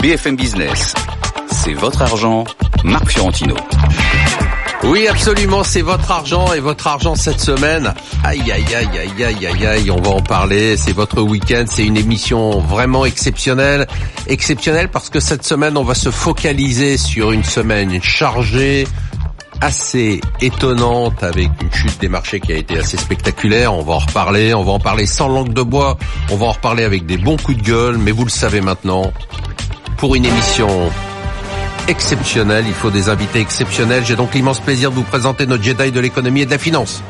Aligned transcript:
BFM 0.00 0.34
Business. 0.34 0.94
C'est 1.50 1.74
votre 1.74 2.00
argent, 2.00 2.44
Marc 2.84 3.10
Fiorentino. 3.10 3.54
Oui, 4.84 5.06
absolument, 5.06 5.62
c'est 5.62 5.82
votre 5.82 6.10
argent 6.10 6.54
et 6.54 6.60
votre 6.60 6.86
argent 6.86 7.14
cette 7.14 7.40
semaine. 7.40 7.92
Aïe, 8.24 8.50
aïe, 8.50 8.64
aïe, 8.74 8.88
aïe, 8.98 9.24
aïe, 9.24 9.46
aïe, 9.46 9.66
aïe, 9.66 9.90
on 9.90 10.00
va 10.00 10.10
en 10.12 10.22
parler. 10.22 10.78
C'est 10.78 10.92
votre 10.94 11.20
week-end, 11.20 11.64
c'est 11.68 11.84
une 11.84 11.98
émission 11.98 12.60
vraiment 12.60 13.04
exceptionnelle. 13.04 13.86
Exceptionnelle 14.26 14.88
parce 14.88 15.10
que 15.10 15.20
cette 15.20 15.44
semaine, 15.44 15.76
on 15.76 15.84
va 15.84 15.94
se 15.94 16.10
focaliser 16.10 16.96
sur 16.96 17.32
une 17.32 17.44
semaine 17.44 18.02
chargée, 18.02 18.86
assez 19.60 20.22
étonnante 20.40 21.22
avec 21.22 21.50
une 21.60 21.72
chute 21.72 22.00
des 22.00 22.08
marchés 22.08 22.40
qui 22.40 22.52
a 22.52 22.56
été 22.56 22.78
assez 22.78 22.96
spectaculaire. 22.96 23.74
On 23.74 23.82
va 23.82 23.94
en 23.94 23.98
reparler, 23.98 24.54
on 24.54 24.64
va 24.64 24.72
en 24.72 24.80
parler 24.80 25.04
sans 25.04 25.28
langue 25.28 25.52
de 25.52 25.62
bois, 25.62 25.98
on 26.30 26.36
va 26.36 26.46
en 26.46 26.52
reparler 26.52 26.84
avec 26.84 27.04
des 27.04 27.18
bons 27.18 27.36
coups 27.36 27.58
de 27.58 27.62
gueule, 27.62 27.98
mais 27.98 28.12
vous 28.12 28.24
le 28.24 28.30
savez 28.30 28.62
maintenant, 28.62 29.12
pour 30.00 30.14
une 30.14 30.24
émission 30.24 30.90
exceptionnelle, 31.86 32.64
il 32.66 32.72
faut 32.72 32.90
des 32.90 33.10
invités 33.10 33.38
exceptionnels. 33.38 34.02
J'ai 34.06 34.16
donc 34.16 34.34
l'immense 34.34 34.58
plaisir 34.58 34.90
de 34.90 34.96
vous 34.96 35.02
présenter 35.02 35.44
notre 35.44 35.62
Jedi 35.62 35.92
de 35.92 36.00
l'économie 36.00 36.40
et 36.40 36.46
de 36.46 36.50
la 36.50 36.58
finance. 36.58 37.02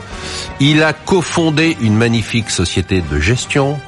Il 0.58 0.82
a 0.82 0.92
cofondé 0.92 1.76
une 1.80 1.96
magnifique 1.96 2.50
société 2.50 3.00
de 3.00 3.20
gestion 3.20 3.78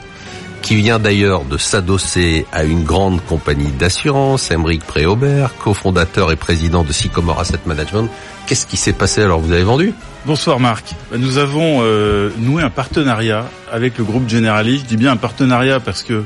qui 0.62 0.77
vient 0.77 1.01
d'ailleurs 1.01 1.45
de 1.45 1.59
s'adosser 1.59 2.47
à 2.52 2.62
une 2.62 2.84
grande 2.84 3.20
compagnie 3.25 3.73
d'assurance, 3.73 4.52
Emeric 4.52 4.84
Préaubert, 4.84 5.56
cofondateur 5.59 6.30
et 6.30 6.37
président 6.37 6.84
de 6.84 6.92
Sycomore 6.92 7.41
Asset 7.41 7.59
Management. 7.66 8.09
Qu'est-ce 8.47 8.69
qui 8.69 8.77
s'est 8.77 8.92
passé 8.92 9.23
alors? 9.23 9.41
Vous 9.41 9.50
avez 9.50 9.64
vendu? 9.64 9.95
Bonsoir 10.27 10.61
Marc. 10.61 10.95
Nous 11.16 11.39
avons 11.39 11.80
euh, 11.83 12.30
noué 12.39 12.62
un 12.62 12.70
partenariat 12.70 13.47
avec 13.73 13.98
le 13.98 14.05
groupe 14.05 14.28
Generali. 14.28 14.78
Je 14.78 14.84
dis 14.84 14.97
bien 14.97 15.11
un 15.11 15.16
partenariat 15.16 15.80
parce 15.80 16.05
que 16.05 16.23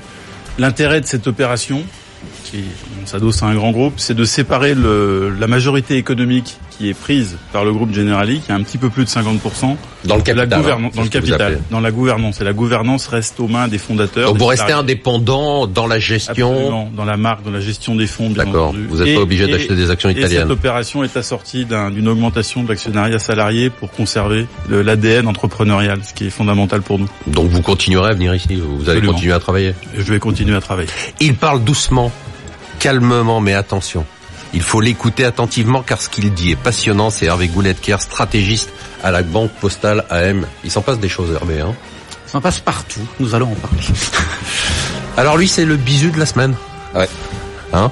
l'intérêt 0.59 1.01
de 1.01 1.07
cette 1.07 1.27
opération, 1.27 1.83
qui 2.45 2.65
s'adosse 3.05 3.43
à 3.43 3.47
un 3.47 3.55
grand 3.55 3.70
groupe, 3.70 3.95
c'est 3.97 4.15
de 4.15 4.24
séparer 4.24 4.74
le, 4.74 5.30
la 5.38 5.47
majorité 5.47 5.97
économique 5.97 6.59
qui 6.79 6.88
est 6.91 6.95
prise 6.95 7.37
par 7.52 7.65
le 7.65 7.73
groupe 7.73 7.95
Generali, 7.95 8.41
qui 8.41 8.52
a 8.52 8.55
un 8.55 8.63
petit 8.63 8.79
peu 8.79 8.91
plus 8.91 9.05
de 9.05 9.09
50%, 9.09 9.77
dans 10.05 10.16
le 10.16 10.23
capital, 10.23 10.49
la 10.49 10.57
hein, 10.74 10.91
dans 10.95 11.02
le 11.02 11.09
capital, 11.09 11.60
dans 11.71 11.80
la 11.80 11.91
gouvernance. 11.91 12.41
Et 12.41 12.45
la 12.45 12.52
gouvernance 12.52 13.07
reste 13.07 13.41
aux 13.41 13.49
mains 13.49 13.66
des 13.69 13.79
fondateurs. 13.79 14.29
Donc 14.29 14.35
des 14.37 14.41
vous 14.41 14.46
restez 14.46 14.65
salariés. 14.69 14.82
indépendant 14.82 15.66
dans 15.66 15.87
la 15.87 15.99
gestion. 15.99 16.51
Absolument, 16.52 16.91
dans 16.95 17.04
la 17.04 17.16
marque, 17.16 17.43
dans 17.45 17.51
la 17.51 17.60
gestion 17.60 17.97
des 17.97 18.07
fonds, 18.07 18.30
bien 18.30 18.45
D'accord. 18.45 18.74
Vous 18.88 19.02
n'êtes 19.02 19.15
pas 19.16 19.23
obligé 19.23 19.45
et- 19.45 19.52
d'acheter 19.52 19.74
des 19.74 19.91
actions 19.91 20.09
Et 20.10 20.15
cette 20.15 20.21
italiennes. 20.30 20.51
opération 20.51 21.02
est 21.02 21.16
assortie 21.16 21.65
d'un- 21.65 21.91
d'une 21.91 22.09
augmentation 22.09 22.63
de 22.63 22.69
l'actionnariat 22.69 23.19
salarié 23.19 23.71
pour 23.71 23.91
conserver 23.91 24.47
l'ADN 24.69 25.27
entrepreneurial, 25.27 26.01
ce 26.07 26.13
qui 26.15 26.27
est 26.27 26.30
fondamental 26.30 26.82
pour 26.82 26.99
nous. 26.99 27.09
Donc 27.27 27.49
vous 27.49 27.63
continuerez 27.63 28.10
à 28.10 28.15
venir 28.15 28.35
ici. 28.35 28.49
Vous 28.57 28.88
allez 28.91 29.01
continuer 29.01 29.32
à 29.32 29.38
travailler. 29.41 29.74
Je 29.97 30.02
vais 30.13 30.19
continuer 30.19 30.57
à 30.57 30.60
travailler. 30.60 30.88
Il 31.21 31.35
parle 31.35 31.65
doucement, 31.65 32.13
calmement, 32.79 33.41
mais 33.41 33.54
attention. 33.54 34.04
Il 34.57 34.62
faut 34.62 34.80
l'écouter 34.80 35.26
attentivement 35.26 35.82
car 35.82 36.01
ce 36.01 36.09
qu'il 36.09 36.32
dit 36.32 36.52
est 36.52 36.57
passionnant. 36.57 37.10
C'est 37.10 37.26
Hervé 37.26 37.49
Gouletker, 37.49 37.99
stratégiste 38.01 38.71
à 39.04 39.10
la 39.10 39.23
Banque 39.23 39.51
Postale 39.60 40.07
AM. 40.09 40.46
Il 40.65 40.71
s'en 40.71 40.80
passe 40.80 40.98
des 40.98 41.10
choses, 41.10 41.35
Hervé. 41.35 41.60
Hein 41.60 41.74
Ça 42.24 42.38
en 42.38 42.40
passe 42.40 42.60
partout, 42.60 43.07
nous 43.21 43.35
allons 43.35 43.52
en 43.52 43.54
parler. 43.54 43.82
Alors 45.18 45.37
lui, 45.37 45.46
c'est 45.46 45.66
le 45.66 45.76
bisu 45.76 46.10
de 46.10 46.18
la 46.18 46.24
semaine. 46.24 46.54
Ouais. 46.95 47.07
Hein? 47.74 47.90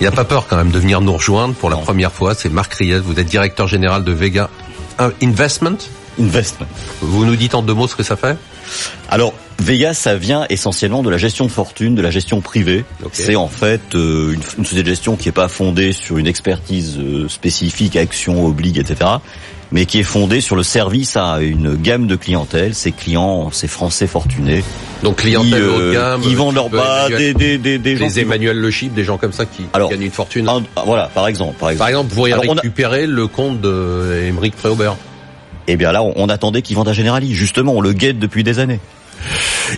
Il 0.00 0.06
a 0.08 0.10
pas 0.10 0.24
peur 0.24 0.48
quand 0.48 0.56
même 0.56 0.72
de 0.72 0.78
venir 0.80 1.00
nous 1.00 1.12
rejoindre 1.12 1.54
pour 1.54 1.70
la 1.70 1.76
première 1.76 2.10
fois. 2.10 2.34
C'est 2.34 2.48
Marc 2.48 2.74
Riez. 2.74 2.98
Vous 2.98 3.20
êtes 3.20 3.28
directeur 3.28 3.68
général 3.68 4.02
de 4.02 4.10
Vega 4.10 4.50
Investment. 5.22 5.78
Investment. 6.18 6.66
Vous 7.00 7.24
nous 7.24 7.36
dites 7.36 7.54
en 7.54 7.62
deux 7.62 7.74
mots 7.74 7.86
ce 7.86 7.94
que 7.94 8.02
ça 8.02 8.16
fait? 8.16 8.36
Alors, 9.08 9.32
Vega, 9.64 9.94
ça 9.94 10.14
vient 10.16 10.44
essentiellement 10.50 11.02
de 11.02 11.08
la 11.08 11.16
gestion 11.16 11.46
de 11.46 11.50
fortune, 11.50 11.94
de 11.94 12.02
la 12.02 12.10
gestion 12.10 12.40
privée. 12.42 12.84
C'est 13.12 13.34
en 13.36 13.48
fait 13.48 13.80
euh, 13.94 14.32
une, 14.32 14.40
une 14.58 14.64
société 14.64 14.82
de 14.82 14.88
gestion 14.88 15.16
qui 15.16 15.28
n'est 15.28 15.32
pas 15.32 15.48
fondée 15.48 15.92
sur 15.92 16.18
une 16.18 16.26
expertise 16.26 16.98
euh, 16.98 17.28
spécifique, 17.28 17.96
action, 17.96 18.44
obligue, 18.44 18.78
etc., 18.78 19.10
mais 19.72 19.86
qui 19.86 19.98
est 19.98 20.02
fondée 20.04 20.40
sur 20.42 20.54
le 20.54 20.62
service 20.62 21.16
à 21.16 21.38
une 21.40 21.74
gamme 21.76 22.06
de 22.06 22.14
clientèle. 22.14 22.74
Ces 22.74 22.92
clients, 22.92 23.50
ces 23.50 23.66
Français 23.66 24.06
fortunés, 24.06 24.62
Donc 25.02 25.16
qui, 25.16 25.28
clientèle 25.28 25.64
haut 25.64 25.78
de 25.78 25.82
euh, 25.84 25.92
gamme. 25.94 26.20
qui 26.20 26.34
vendent 26.34 26.54
leur 26.54 26.68
bas, 26.68 27.08
des, 27.08 27.32
des, 27.32 27.56
des, 27.56 27.78
des 27.78 27.96
gens 27.96 28.06
des 28.06 28.12
qui- 28.12 28.20
Emmanuel 28.20 28.58
Le 28.58 28.70
Chip, 28.70 28.92
des 28.92 29.02
gens 29.02 29.16
comme 29.16 29.32
ça 29.32 29.46
qui 29.46 29.62
Alors, 29.72 29.88
gagnent 29.90 30.02
une 30.02 30.10
fortune. 30.10 30.46
Un- 30.48 30.62
voilà, 30.84 31.10
par 31.14 31.26
exemple, 31.26 31.54
par 31.58 31.70
exemple. 31.70 31.78
Par 31.78 31.88
exemple, 31.88 32.08
vous 32.10 32.14
pourriez 32.16 32.34
Alors, 32.34 32.44
on 32.48 32.52
a- 32.58 32.60
récupérer 32.60 33.06
le 33.06 33.26
compte 33.26 33.60
de 33.62 34.24
Émeric 34.28 34.54
Préaubert. 34.56 34.96
Eh 35.66 35.76
bien 35.76 35.90
là, 35.90 36.02
on, 36.02 36.12
on 36.16 36.28
attendait 36.28 36.60
qu'ils 36.60 36.76
vendent 36.76 36.88
à 36.88 36.92
Generali. 36.92 37.32
Justement, 37.34 37.72
on 37.72 37.80
le 37.80 37.94
guette 37.94 38.18
depuis 38.18 38.44
des 38.44 38.58
années. 38.58 38.78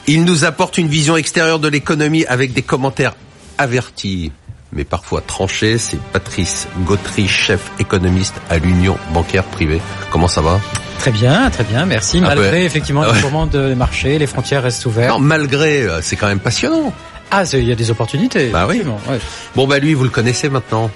Il 0.06 0.24
nous 0.24 0.44
apporte 0.44 0.78
une 0.78 0.88
vision 0.88 1.16
extérieure 1.16 1.58
de 1.58 1.68
l'économie 1.68 2.24
avec 2.26 2.52
des 2.52 2.62
commentaires 2.62 3.14
avertis, 3.58 4.32
mais 4.72 4.84
parfois 4.84 5.20
tranchés. 5.20 5.78
C'est 5.78 5.98
Patrice 6.12 6.66
Gautry, 6.84 7.28
chef 7.28 7.60
économiste 7.78 8.34
à 8.50 8.58
l'Union 8.58 8.98
bancaire 9.12 9.44
privée. 9.44 9.80
Comment 10.10 10.28
ça 10.28 10.40
va? 10.40 10.60
Très 10.98 11.10
bien, 11.12 11.50
très 11.50 11.64
bien, 11.64 11.86
merci. 11.86 12.18
Ah 12.22 12.28
Malgré 12.34 12.50
ouais. 12.50 12.64
effectivement 12.64 13.02
Ah 13.04 13.08
le 13.08 13.12
ouais. 13.12 13.20
mouvement 13.22 13.46
de 13.46 13.74
marché, 13.74 14.18
les 14.18 14.26
frontières 14.26 14.62
restent 14.62 14.86
Non, 14.86 14.92
ouvertes. 14.92 15.20
malgré, 15.20 15.82
euh, 15.82 16.00
c'est 16.02 16.16
quand 16.16 16.26
même 16.26 16.40
passionnant. 16.40 16.92
Ah, 17.30 17.42
il 17.52 17.64
y 17.64 17.72
a 17.72 17.74
des 17.74 17.90
opportunités. 17.90 18.50
Bah 18.50 18.66
oui. 18.68 18.82
ouais. 19.08 19.18
Bon 19.56 19.66
bah 19.66 19.78
lui, 19.80 19.94
vous 19.94 20.04
le 20.04 20.10
connaissez 20.10 20.48
maintenant. 20.48 20.90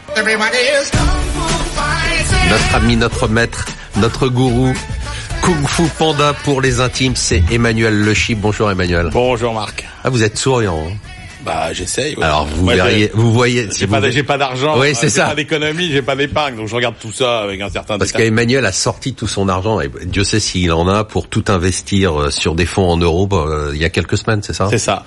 Notre 2.51 2.75
ami, 2.75 2.97
notre 2.97 3.29
maître, 3.29 3.67
notre 3.97 4.29
gourou, 4.29 4.73
Kung 5.51 5.67
Fu 5.67 5.83
Panda 5.99 6.33
pour 6.45 6.61
les 6.61 6.79
intimes, 6.79 7.17
c'est 7.17 7.43
Emmanuel 7.51 7.93
Le 7.93 8.15
Chip. 8.15 8.39
Bonjour 8.39 8.71
Emmanuel. 8.71 9.09
Bonjour 9.13 9.53
Marc. 9.53 9.85
Ah, 10.05 10.09
vous 10.09 10.23
êtes 10.23 10.39
souriant. 10.39 10.79
hein 10.89 10.95
Bah 11.45 11.73
j'essaye. 11.73 12.15
ouais. 12.15 12.23
Alors 12.23 12.47
vous 12.47 12.63
Moi, 12.67 12.77
verriez, 12.77 13.11
vous 13.15 13.33
voyez, 13.33 13.69
si 13.73 13.81
J'ai 13.81 13.87
vous- 13.87 13.93
pas, 13.95 14.01
d- 14.01 14.13
j'ai 14.13 14.23
pas 14.23 14.39
d'argent, 14.39 14.79
Oui, 14.79 14.91
euh, 14.91 14.95
c'est 14.95 15.09
j'ai 15.09 15.15
ça. 15.17 15.27
pas 15.27 15.35
d'économie, 15.35 15.91
j'ai 15.91 16.03
pas 16.03 16.15
d'épargne, 16.15 16.55
donc 16.55 16.69
je 16.69 16.75
regarde 16.77 16.95
tout 17.01 17.11
ça 17.11 17.41
avec 17.41 17.61
un 17.61 17.69
certain 17.69 17.99
Parce 17.99 18.13
qu'Emmanuel 18.13 18.65
a 18.65 18.71
sorti 18.71 19.13
tout 19.15 19.27
son 19.27 19.49
argent, 19.49 19.81
et 19.81 19.91
Dieu 20.05 20.23
sait 20.23 20.39
s'il 20.39 20.71
en 20.73 20.87
a, 20.87 21.03
pour 21.03 21.27
tout 21.29 21.43
investir 21.49 22.17
euh, 22.21 22.31
sur 22.31 22.55
des 22.55 22.67
fonds 22.67 22.89
en 22.89 22.97
euros 22.99 23.29
euh, 23.33 23.73
il 23.75 23.81
y 23.81 23.85
a 23.85 23.91
quelques 23.91 24.19
semaines, 24.19 24.45
c'est 24.45 24.53
ça? 24.55 24.69
C'est 24.71 24.79
ça. 24.79 25.05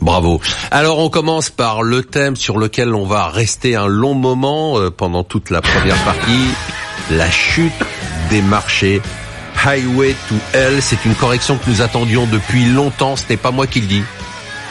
Bravo. 0.00 0.40
Alors 0.70 1.00
on 1.00 1.08
commence 1.10 1.50
par 1.50 1.82
le 1.82 2.04
thème 2.04 2.36
sur 2.36 2.58
lequel 2.58 2.94
on 2.94 3.06
va 3.06 3.26
rester 3.26 3.74
un 3.74 3.88
long 3.88 4.14
moment 4.14 4.78
euh, 4.78 4.90
pendant 4.92 5.24
toute 5.24 5.50
la 5.50 5.60
première 5.60 5.98
partie, 6.04 6.46
la 7.10 7.28
chute 7.28 7.72
des 8.30 8.40
marchés. 8.40 9.02
Highway 9.62 10.14
to 10.28 10.36
Hell, 10.54 10.80
c'est 10.80 11.04
une 11.04 11.14
correction 11.14 11.58
que 11.58 11.68
nous 11.68 11.82
attendions 11.82 12.26
depuis 12.26 12.64
longtemps, 12.64 13.16
ce 13.16 13.24
n'est 13.28 13.36
pas 13.36 13.50
moi 13.50 13.66
qui 13.66 13.82
le 13.82 13.86
dis. 13.86 14.02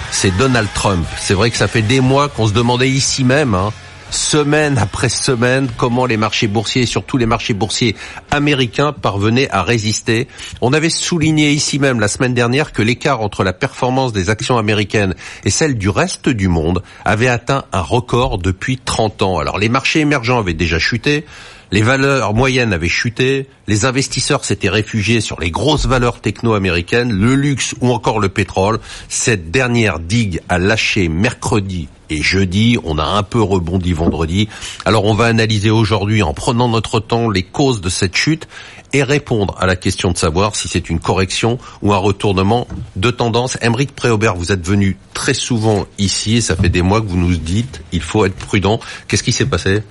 C'est 0.09 0.35
Donald 0.37 0.67
Trump. 0.73 1.05
C'est 1.19 1.35
vrai 1.35 1.51
que 1.51 1.57
ça 1.57 1.67
fait 1.67 1.83
des 1.83 1.99
mois 1.99 2.27
qu'on 2.27 2.47
se 2.47 2.53
demandait 2.53 2.89
ici 2.89 3.23
même, 3.23 3.53
hein, 3.53 3.71
semaine 4.09 4.79
après 4.79 5.09
semaine, 5.09 5.69
comment 5.77 6.07
les 6.07 6.17
marchés 6.17 6.47
boursiers, 6.47 6.87
surtout 6.87 7.17
les 7.17 7.27
marchés 7.27 7.53
boursiers 7.53 7.95
américains, 8.31 8.91
parvenaient 8.91 9.47
à 9.51 9.61
résister. 9.61 10.27
On 10.61 10.73
avait 10.73 10.89
souligné 10.89 11.51
ici 11.51 11.77
même 11.77 11.99
la 11.99 12.07
semaine 12.07 12.33
dernière 12.33 12.73
que 12.73 12.81
l'écart 12.81 13.21
entre 13.21 13.43
la 13.43 13.53
performance 13.53 14.11
des 14.11 14.31
actions 14.31 14.57
américaines 14.57 15.13
et 15.45 15.51
celle 15.51 15.77
du 15.77 15.89
reste 15.89 16.29
du 16.29 16.47
monde 16.47 16.81
avait 17.05 17.27
atteint 17.27 17.65
un 17.71 17.81
record 17.81 18.39
depuis 18.39 18.79
30 18.83 19.21
ans. 19.21 19.37
Alors 19.37 19.59
les 19.59 19.69
marchés 19.69 19.99
émergents 19.99 20.39
avaient 20.39 20.53
déjà 20.55 20.79
chuté, 20.79 21.25
les 21.71 21.81
valeurs 21.81 22.33
moyennes 22.33 22.73
avaient 22.73 22.89
chuté, 22.89 23.47
les 23.67 23.85
investisseurs 23.85 24.43
s'étaient 24.43 24.69
réfugiés 24.69 25.21
sur 25.21 25.39
les 25.39 25.51
grosses 25.51 25.85
valeurs 25.85 26.19
techno-américaines, 26.19 27.11
le 27.11 27.35
luxe 27.35 27.75
ou 27.81 27.91
encore 27.91 28.19
le 28.19 28.29
pétrole. 28.29 28.79
Cette 29.07 29.51
dernière 29.51 29.99
digue 29.99 30.41
a 30.49 30.57
lâché 30.57 31.09
mercredi 31.09 31.87
et 32.09 32.23
jeudi, 32.23 32.77
on 32.83 32.97
a 32.97 33.03
un 33.03 33.21
peu 33.21 33.41
rebondi 33.41 33.93
vendredi. 33.93 34.49
Alors 34.83 35.05
on 35.05 35.13
va 35.13 35.25
analyser 35.25 35.69
aujourd'hui 35.69 36.23
en 36.23 36.33
prenant 36.33 36.67
notre 36.67 36.99
temps 36.99 37.29
les 37.29 37.43
causes 37.43 37.81
de 37.81 37.89
cette 37.89 38.15
chute 38.15 38.47
et 38.93 39.03
répondre 39.03 39.55
à 39.59 39.67
la 39.67 39.75
question 39.75 40.11
de 40.11 40.17
savoir 40.17 40.55
si 40.55 40.67
c'est 40.67 40.89
une 40.89 40.99
correction 40.99 41.59
ou 41.83 41.93
un 41.93 41.97
retournement 41.97 42.67
de 42.95 43.11
tendance. 43.11 43.59
Emeric 43.61 43.93
Préaubert, 43.95 44.35
vous 44.35 44.51
êtes 44.51 44.65
venu 44.65 44.97
très 45.13 45.35
souvent 45.35 45.85
ici 45.99 46.37
et 46.37 46.41
ça 46.41 46.55
fait 46.55 46.69
des 46.69 46.81
mois 46.81 47.01
que 47.01 47.07
vous 47.07 47.17
nous 47.17 47.35
dites 47.35 47.83
il 47.91 48.01
faut 48.01 48.25
être 48.25 48.35
prudent. 48.35 48.79
Qu'est-ce 49.07 49.23
qui 49.23 49.31
s'est 49.31 49.45
passé? 49.45 49.83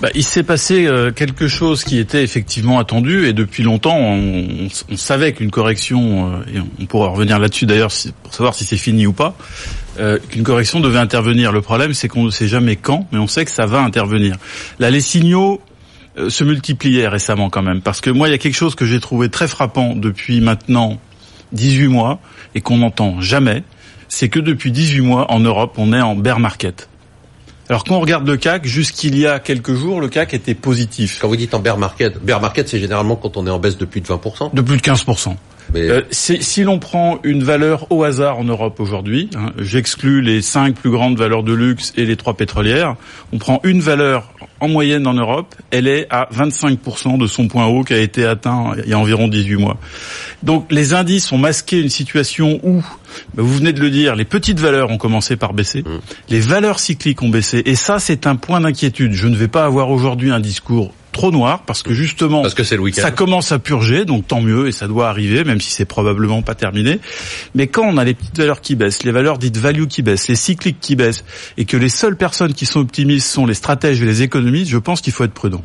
Bah, 0.00 0.10
il 0.14 0.22
s'est 0.22 0.44
passé 0.44 0.86
euh, 0.86 1.10
quelque 1.10 1.48
chose 1.48 1.82
qui 1.82 1.98
était 1.98 2.22
effectivement 2.22 2.78
attendu 2.78 3.26
et 3.26 3.32
depuis 3.32 3.64
longtemps 3.64 3.98
on, 3.98 4.68
savait 4.96 5.32
qu'une 5.32 5.50
correction, 5.50 6.34
euh, 6.34 6.54
et 6.54 6.60
on 6.80 6.86
pourra 6.86 7.08
revenir 7.08 7.40
là-dessus 7.40 7.66
d'ailleurs 7.66 7.90
pour 8.22 8.32
savoir 8.32 8.54
si 8.54 8.64
c'est 8.64 8.76
fini 8.76 9.08
ou 9.08 9.12
pas, 9.12 9.36
euh, 9.98 10.18
qu'une 10.28 10.44
correction 10.44 10.78
devait 10.78 11.00
intervenir. 11.00 11.50
Le 11.50 11.62
problème 11.62 11.94
c'est 11.94 12.06
qu'on 12.06 12.22
ne 12.22 12.30
sait 12.30 12.46
jamais 12.46 12.76
quand, 12.76 13.08
mais 13.10 13.18
on 13.18 13.26
sait 13.26 13.44
que 13.44 13.50
ça 13.50 13.66
va 13.66 13.80
intervenir. 13.80 14.36
Là 14.78 14.90
les 14.90 15.00
signaux 15.00 15.60
se 16.28 16.44
multipliaient 16.44 17.08
récemment 17.08 17.50
quand 17.50 17.62
même 17.62 17.80
parce 17.80 18.00
que 18.00 18.10
moi 18.10 18.28
il 18.28 18.30
y 18.30 18.34
a 18.34 18.38
quelque 18.38 18.56
chose 18.56 18.76
que 18.76 18.86
j'ai 18.86 19.00
trouvé 19.00 19.28
très 19.28 19.48
frappant 19.48 19.96
depuis 19.96 20.40
maintenant 20.40 20.98
18 21.52 21.88
mois 21.88 22.20
et 22.54 22.60
qu'on 22.60 22.78
n'entend 22.78 23.20
jamais, 23.20 23.64
c'est 24.08 24.28
que 24.28 24.38
depuis 24.38 24.70
18 24.70 25.00
mois 25.00 25.32
en 25.32 25.40
Europe 25.40 25.74
on 25.76 25.92
est 25.92 26.00
en 26.00 26.14
bear 26.14 26.38
market. 26.38 26.88
Alors 27.68 27.84
quand 27.84 27.96
on 27.96 28.00
regarde 28.00 28.26
le 28.26 28.36
CAC, 28.38 28.64
jusqu'il 28.64 29.18
y 29.18 29.26
a 29.26 29.38
quelques 29.38 29.74
jours, 29.74 30.00
le 30.00 30.08
CAC 30.08 30.32
était 30.32 30.54
positif 30.54 31.18
Quand 31.20 31.28
vous 31.28 31.36
dites 31.36 31.52
en 31.52 31.58
bear 31.58 31.76
market, 31.76 32.18
bear 32.18 32.40
market 32.40 32.68
c'est 32.68 32.78
généralement 32.78 33.16
quand 33.16 33.36
on 33.36 33.46
est 33.46 33.50
en 33.50 33.58
baisse 33.58 33.76
de 33.76 33.84
plus 33.84 34.00
de 34.00 34.06
20%. 34.06 34.54
de 34.54 34.62
plus 34.62 34.78
de 34.78 34.82
15%. 34.82 35.36
Mais 35.74 35.88
Euh, 35.90 36.02
si 36.10 36.64
l'on 36.64 36.78
prend 36.78 37.18
une 37.24 37.42
valeur 37.42 37.90
au 37.90 38.04
hasard 38.04 38.38
en 38.38 38.44
Europe 38.44 38.80
aujourd'hui, 38.80 39.30
hein, 39.36 39.52
j'exclus 39.58 40.20
les 40.20 40.42
cinq 40.42 40.74
plus 40.74 40.90
grandes 40.90 41.18
valeurs 41.18 41.42
de 41.42 41.52
luxe 41.52 41.92
et 41.96 42.04
les 42.04 42.16
trois 42.16 42.34
pétrolières, 42.34 42.96
on 43.32 43.38
prend 43.38 43.60
une 43.64 43.80
valeur 43.80 44.32
en 44.60 44.68
moyenne 44.68 45.06
en 45.06 45.14
Europe, 45.14 45.54
elle 45.70 45.86
est 45.86 46.06
à 46.10 46.28
25% 46.34 47.18
de 47.18 47.26
son 47.26 47.48
point 47.48 47.66
haut 47.66 47.84
qui 47.84 47.94
a 47.94 47.98
été 47.98 48.24
atteint 48.24 48.72
il 48.84 48.90
y 48.90 48.92
a 48.92 48.98
environ 48.98 49.28
18 49.28 49.56
mois. 49.56 49.76
Donc 50.42 50.70
les 50.70 50.94
indices 50.94 51.30
ont 51.32 51.38
masqué 51.38 51.80
une 51.80 51.88
situation 51.88 52.58
où, 52.62 52.82
ben, 53.34 53.42
vous 53.42 53.54
venez 53.54 53.72
de 53.72 53.80
le 53.80 53.90
dire, 53.90 54.16
les 54.16 54.24
petites 54.24 54.58
valeurs 54.58 54.90
ont 54.90 54.98
commencé 54.98 55.36
par 55.36 55.52
baisser, 55.52 55.84
les 56.28 56.40
valeurs 56.40 56.80
cycliques 56.80 57.22
ont 57.22 57.28
baissé, 57.28 57.62
et 57.66 57.74
ça 57.74 57.98
c'est 57.98 58.26
un 58.26 58.36
point 58.36 58.60
d'inquiétude. 58.60 59.12
Je 59.12 59.28
ne 59.28 59.36
vais 59.36 59.48
pas 59.48 59.64
avoir 59.64 59.90
aujourd'hui 59.90 60.30
un 60.30 60.40
discours 60.40 60.92
trop 61.12 61.30
noir 61.30 61.62
parce 61.66 61.82
que 61.82 61.94
justement 61.94 62.42
Parce 62.42 62.54
que 62.54 62.64
c'est 62.64 62.76
le 62.76 62.82
week-end. 62.82 63.02
ça 63.02 63.10
commence 63.10 63.52
à 63.52 63.58
purger, 63.58 64.04
donc 64.04 64.26
tant 64.26 64.40
mieux, 64.40 64.68
et 64.68 64.72
ça 64.72 64.86
doit 64.86 65.08
arriver, 65.08 65.44
même 65.44 65.60
si 65.60 65.70
c'est 65.70 65.84
probablement 65.84 66.42
pas 66.42 66.54
terminé. 66.54 67.00
Mais 67.54 67.66
quand 67.66 67.84
on 67.84 67.96
a 67.96 68.04
les 68.04 68.14
petites 68.14 68.38
valeurs 68.38 68.60
qui 68.60 68.76
baissent, 68.76 69.02
les 69.02 69.12
valeurs 69.12 69.38
dites 69.38 69.56
value 69.56 69.86
qui 69.86 70.02
baissent, 70.02 70.28
les 70.28 70.36
cycliques 70.36 70.80
qui 70.80 70.96
baissent, 70.96 71.24
et 71.56 71.64
que 71.64 71.76
les 71.76 71.88
seules 71.88 72.16
personnes 72.16 72.54
qui 72.54 72.66
sont 72.66 72.80
optimistes 72.80 73.28
sont 73.28 73.46
les 73.46 73.54
stratèges 73.54 74.02
et 74.02 74.06
les 74.06 74.22
économistes, 74.22 74.70
je 74.70 74.78
pense 74.78 75.00
qu'il 75.00 75.12
faut 75.12 75.24
être 75.24 75.34
prudent. 75.34 75.62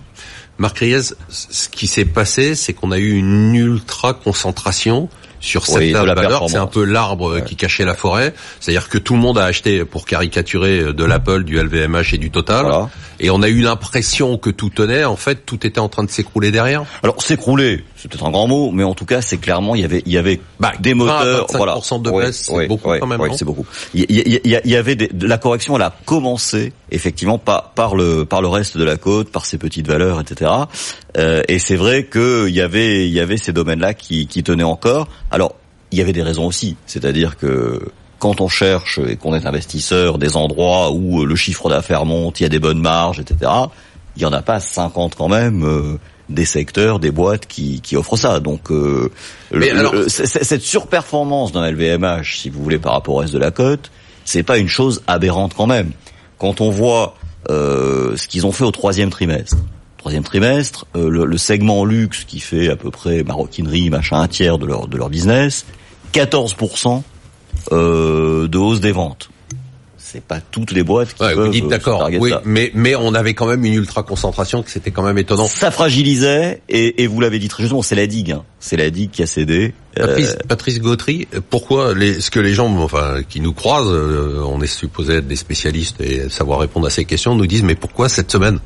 Marc 0.57 0.79
Riez, 0.79 0.99
ce 1.29 1.69
qui 1.69 1.87
s'est 1.87 2.05
passé, 2.05 2.55
c'est 2.55 2.73
qu'on 2.73 2.91
a 2.91 2.99
eu 2.99 3.17
une 3.17 3.55
ultra 3.55 4.13
concentration 4.13 5.09
sur 5.39 5.63
Oui, 5.69 5.91
cette 5.91 6.05
la 6.05 6.13
valeur. 6.15 6.49
C'est 6.49 6.57
un 6.57 6.67
peu 6.67 6.85
l'arbre 6.85 7.41
qui 7.41 7.55
cachait 7.55 7.85
la 7.85 7.95
forêt. 7.95 8.33
C'est-à-dire 8.59 8.87
que 8.87 8.97
tout 8.97 9.13
le 9.13 9.19
monde 9.19 9.37
a 9.37 9.43
acheté, 9.43 9.83
pour 9.83 10.05
caricaturer, 10.05 10.93
de 10.93 11.03
l'Apple, 11.03 11.43
du 11.43 11.57
LVMH 11.61 12.13
et 12.13 12.17
du 12.17 12.31
Total. 12.31 12.63
Voilà. 12.63 12.89
Et 13.19 13.29
on 13.29 13.41
a 13.41 13.49
eu 13.49 13.61
l'impression 13.61 14.37
que 14.37 14.49
tout 14.49 14.69
tenait. 14.69 15.05
En 15.05 15.15
fait, 15.15 15.45
tout 15.45 15.65
était 15.65 15.79
en 15.79 15.89
train 15.89 16.03
de 16.03 16.09
s'écrouler 16.09 16.51
derrière. 16.51 16.83
Alors 17.03 17.21
s'écrouler, 17.21 17.83
c'est 17.95 18.09
peut-être 18.09 18.25
un 18.25 18.31
grand 18.31 18.47
mot, 18.47 18.71
mais 18.71 18.83
en 18.83 18.93
tout 18.93 19.05
cas, 19.05 19.21
c'est 19.21 19.37
clairement 19.37 19.75
il 19.75 19.81
y 19.81 19.85
avait 19.85 20.03
il 20.05 20.11
y 20.11 20.17
avait 20.17 20.39
Bah, 20.59 20.73
des 20.79 20.93
20 20.93 21.07
à 21.07 21.25
moteurs, 21.25 21.47
25% 21.47 21.57
voilà. 21.57 21.75
de 21.75 22.09
Oui, 22.09 22.23
baisse, 22.23 22.43
c'est 22.45 22.53
oui, 22.53 22.67
beaucoup 22.67 22.89
oui, 22.89 22.97
quand 22.99 23.07
même, 23.07 23.21
oui, 23.21 23.29
c'est 23.35 23.45
beaucoup. 23.45 23.65
Il 23.93 24.05
y, 24.09 24.75
avait 24.75 24.95
des, 24.95 25.07
de 25.07 25.27
la 25.27 25.37
correction, 25.37 25.75
elle 25.75 25.81
a 25.83 25.95
commencé 26.05 26.73
effectivement 26.91 27.37
par 27.37 27.71
par 27.71 27.95
le 27.95 28.25
par 28.25 28.41
le 28.41 28.47
reste 28.47 28.77
de 28.77 28.83
la 28.83 28.97
côte, 28.97 29.29
par 29.31 29.45
ces 29.45 29.57
petites 29.57 29.87
valeurs, 29.87 30.19
etc. 30.19 30.51
Euh, 31.17 31.41
et 31.47 31.59
c'est 31.59 31.75
vrai 31.75 32.03
que 32.05 32.47
il 32.47 32.55
y 32.55 32.61
avait 32.61 33.07
il 33.07 33.13
y 33.13 33.19
avait 33.19 33.37
ces 33.37 33.53
domaines-là 33.53 33.93
qui 33.93 34.27
qui 34.27 34.43
tenaient 34.43 34.63
encore. 34.63 35.07
Alors 35.31 35.55
il 35.91 35.99
y 35.99 36.01
avait 36.01 36.13
des 36.13 36.23
raisons 36.23 36.47
aussi, 36.47 36.75
c'est-à-dire 36.87 37.37
que 37.37 37.79
quand 38.23 38.41
on 38.41 38.47
cherche 38.47 38.99
et 39.07 39.17
qu'on 39.17 39.35
est 39.35 39.45
investisseur 39.45 40.17
des 40.17 40.35
endroits 40.37 40.91
où 40.91 41.21
euh, 41.21 41.25
le 41.25 41.35
chiffre 41.35 41.69
d'affaires 41.69 42.05
monte, 42.05 42.39
il 42.39 42.43
y 42.43 42.45
a 42.45 42.49
des 42.49 42.57
bonnes 42.59 42.79
marges, 42.81 43.19
etc. 43.19 43.51
Il 44.15 44.21
y 44.21 44.25
en 44.25 44.31
a 44.33 44.41
pas 44.41 44.59
50 44.59 45.15
quand 45.15 45.27
même 45.27 45.63
euh, 45.65 45.97
des 46.29 46.45
secteurs, 46.45 46.99
des 46.99 47.11
boîtes 47.11 47.45
qui, 47.47 47.81
qui 47.81 47.97
offrent 47.97 48.15
ça. 48.15 48.39
Donc 48.39 48.71
euh, 48.71 49.11
le- 49.51 49.69
alors- 49.77 49.93
le- 49.93 50.07
c- 50.09 50.25
cette 50.25 50.61
surperformance 50.61 51.51
d'un 51.51 51.69
LVMH, 51.69 52.37
si 52.39 52.49
vous 52.49 52.63
voulez, 52.63 52.79
par 52.79 52.93
rapport 52.93 53.15
au 53.15 53.17
reste 53.19 53.33
de 53.33 53.39
la 53.39 53.51
cote, 53.51 53.91
c'est 54.25 54.43
pas 54.43 54.57
une 54.57 54.69
chose 54.69 55.01
aberrante 55.07 55.53
quand 55.55 55.67
même. 55.67 55.91
Quand 56.37 56.61
on 56.61 56.69
voit 56.69 57.15
euh, 57.51 58.15
ce 58.15 58.27
qu'ils 58.29 58.45
ont 58.45 58.53
fait 58.53 58.63
au 58.63 58.71
troisième 58.71 59.09
trimestre. 59.09 59.57
Troisième 59.97 60.23
trimestre, 60.23 60.85
euh, 60.95 61.09
le, 61.09 61.25
le 61.25 61.37
segment 61.37 61.83
luxe 61.83 62.23
qui 62.23 62.39
fait 62.39 62.69
à 62.69 62.75
peu 62.77 62.89
près 62.89 63.23
maroquinerie, 63.23 63.89
machin, 63.89 64.21
un 64.21 64.27
tiers 64.29 64.57
de 64.57 64.65
leur 64.65 64.87
de 64.87 64.95
leur 64.97 65.09
business, 65.09 65.65
14% 66.13 67.01
euh, 67.71 68.47
de 68.47 68.57
hausse 68.57 68.79
des 68.81 68.91
ventes. 68.91 69.29
C'est 69.97 70.21
pas 70.23 70.39
toutes 70.41 70.71
les 70.71 70.83
boîtes 70.83 71.15
qui 71.15 71.23
Ouais, 71.23 71.33
peuvent 71.33 71.45
vous 71.47 71.51
dites 71.51 71.63
euh, 71.65 71.69
d'accord. 71.69 72.07
Oui, 72.19 72.29
ça. 72.29 72.43
mais 72.45 72.69
mais 72.75 72.93
on 72.95 73.15
avait 73.15 73.33
quand 73.33 73.47
même 73.47 73.65
une 73.65 73.73
ultra 73.73 74.03
concentration 74.03 74.61
que 74.61 74.69
c'était 74.69 74.91
quand 74.91 75.01
même 75.01 75.17
étonnant. 75.17 75.47
Ça 75.47 75.71
fragilisait 75.71 76.61
et, 76.69 77.01
et 77.01 77.07
vous 77.07 77.19
l'avez 77.19 77.39
dit 77.39 77.47
très 77.47 77.63
justement, 77.63 77.81
c'est 77.81 77.95
la 77.95 78.05
digue. 78.05 78.31
hein. 78.31 78.43
C'est 78.59 78.77
la 78.77 78.91
digue 78.91 79.09
qui 79.09 79.23
a 79.23 79.25
cédé. 79.25 79.73
Euh, 79.97 80.05
Patrice, 80.05 80.37
Patrice 80.47 80.79
Gautry, 80.81 81.27
pourquoi 81.49 81.95
les, 81.95 82.21
ce 82.21 82.29
que 82.29 82.39
les 82.39 82.53
gens, 82.53 82.67
enfin, 82.77 83.21
qui 83.27 83.39
nous 83.41 83.53
croisent, 83.53 83.89
euh, 83.91 84.43
on 84.45 84.61
est 84.61 84.67
supposé 84.67 85.15
être 85.15 85.27
des 85.27 85.35
spécialistes 85.35 85.99
et 85.99 86.29
savoir 86.29 86.59
répondre 86.59 86.85
à 86.85 86.89
ces 86.91 87.05
questions, 87.05 87.33
nous 87.33 87.47
disent 87.47 87.63
mais 87.63 87.75
pourquoi 87.75 88.07
cette 88.07 88.31
semaine? 88.31 88.59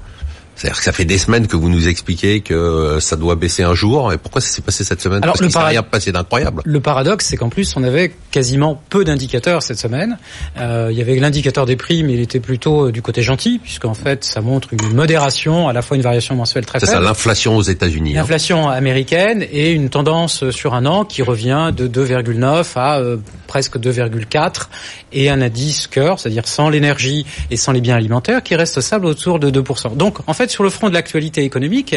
C'est-à-dire 0.57 0.77
que 0.79 0.83
ça 0.83 0.91
fait 0.91 1.05
des 1.05 1.17
semaines 1.19 1.45
que 1.47 1.55
vous 1.55 1.69
nous 1.69 1.87
expliquez 1.87 2.41
que 2.41 2.53
euh, 2.53 2.99
ça 2.99 3.15
doit 3.15 3.35
baisser 3.35 3.63
un 3.63 3.75
jour, 3.75 4.11
et 4.11 4.17
pourquoi 4.17 4.41
ça 4.41 4.49
s'est 4.49 4.61
passé 4.63 4.83
cette 4.83 5.01
semaine 5.01 5.19
Alors, 5.23 5.35
Parce 5.37 5.53
qu'il 5.53 5.61
rien 5.61 5.83
passé 5.83 6.11
d'incroyable. 6.11 6.63
Le 6.65 6.79
paradoxe, 6.79 7.27
c'est 7.27 7.37
qu'en 7.37 7.49
plus, 7.49 7.75
on 7.77 7.83
avait 7.83 8.11
quasiment 8.31 8.81
peu 8.89 9.05
d'indicateurs 9.05 9.61
cette 9.61 9.77
semaine. 9.77 10.17
Euh, 10.59 10.89
il 10.91 10.97
y 10.97 11.01
avait 11.01 11.15
l'indicateur 11.17 11.65
des 11.67 11.75
prix, 11.75 12.03
mais 12.03 12.13
il 12.13 12.19
était 12.21 12.39
plutôt 12.39 12.87
euh, 12.87 12.91
du 12.91 13.01
côté 13.01 13.21
gentil, 13.21 13.59
puisqu'en 13.59 13.93
fait, 13.93 14.23
ça 14.23 14.41
montre 14.41 14.69
une 14.73 14.93
modération, 14.95 15.67
à 15.67 15.73
la 15.73 15.81
fois 15.81 15.95
une 15.95 16.03
variation 16.03 16.35
mensuelle 16.35 16.65
très 16.65 16.79
C'est 16.79 16.87
ça, 16.87 16.93
faible. 16.93 17.05
l'inflation 17.05 17.55
aux 17.55 17.61
États-Unis. 17.61 18.13
hein. 18.17 18.21
L'inflation 18.21 18.67
américaine 18.67 19.45
et 19.51 19.71
une 19.71 19.89
tendance 19.89 20.49
sur 20.49 20.73
un 20.73 20.85
an 20.87 21.05
qui 21.05 21.21
revient 21.21 21.71
de 21.75 21.87
2,9 21.87 22.65
à 22.75 22.97
euh, 22.99 23.17
presque 23.45 23.77
2,4 23.77 24.67
et 25.13 25.29
un 25.29 25.41
indice 25.41 25.87
cœur, 25.87 26.19
c'est-à-dire 26.19 26.47
sans 26.47 26.69
l'énergie 26.69 27.25
et 27.51 27.57
sans 27.57 27.71
les 27.71 27.81
biens 27.81 27.95
alimentaires, 27.95 28.41
qui 28.43 28.55
reste 28.55 28.81
stable 28.81 29.05
autour 29.05 29.39
de 29.39 29.49
2%. 29.51 29.95
Donc, 29.95 30.17
en 30.27 30.33
fait, 30.33 30.46
sur 30.49 30.63
le 30.63 30.69
front 30.69 30.89
de 30.89 30.93
l'actualité 30.93 31.43
économique, 31.43 31.95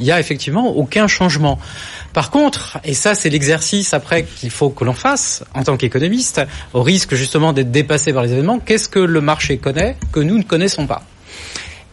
il 0.00 0.06
y 0.06 0.12
a 0.12 0.20
effectivement 0.20 0.76
aucun 0.76 1.06
changement. 1.06 1.58
Par 2.12 2.30
contre, 2.30 2.78
et 2.84 2.94
ça 2.94 3.14
c'est 3.14 3.30
l'exercice 3.30 3.94
après 3.94 4.24
qu'il 4.24 4.50
faut 4.50 4.70
que 4.70 4.84
l'on 4.84 4.92
fasse 4.92 5.44
en 5.54 5.62
tant 5.62 5.76
qu'économiste, 5.76 6.40
au 6.72 6.82
risque 6.82 7.14
justement 7.14 7.52
d'être 7.52 7.70
dépassé 7.70 8.12
par 8.12 8.22
les 8.22 8.32
événements, 8.32 8.58
qu'est-ce 8.58 8.88
que 8.88 8.98
le 8.98 9.20
marché 9.20 9.58
connaît 9.58 9.96
que 10.12 10.20
nous 10.20 10.38
ne 10.38 10.42
connaissons 10.42 10.86
pas? 10.86 11.02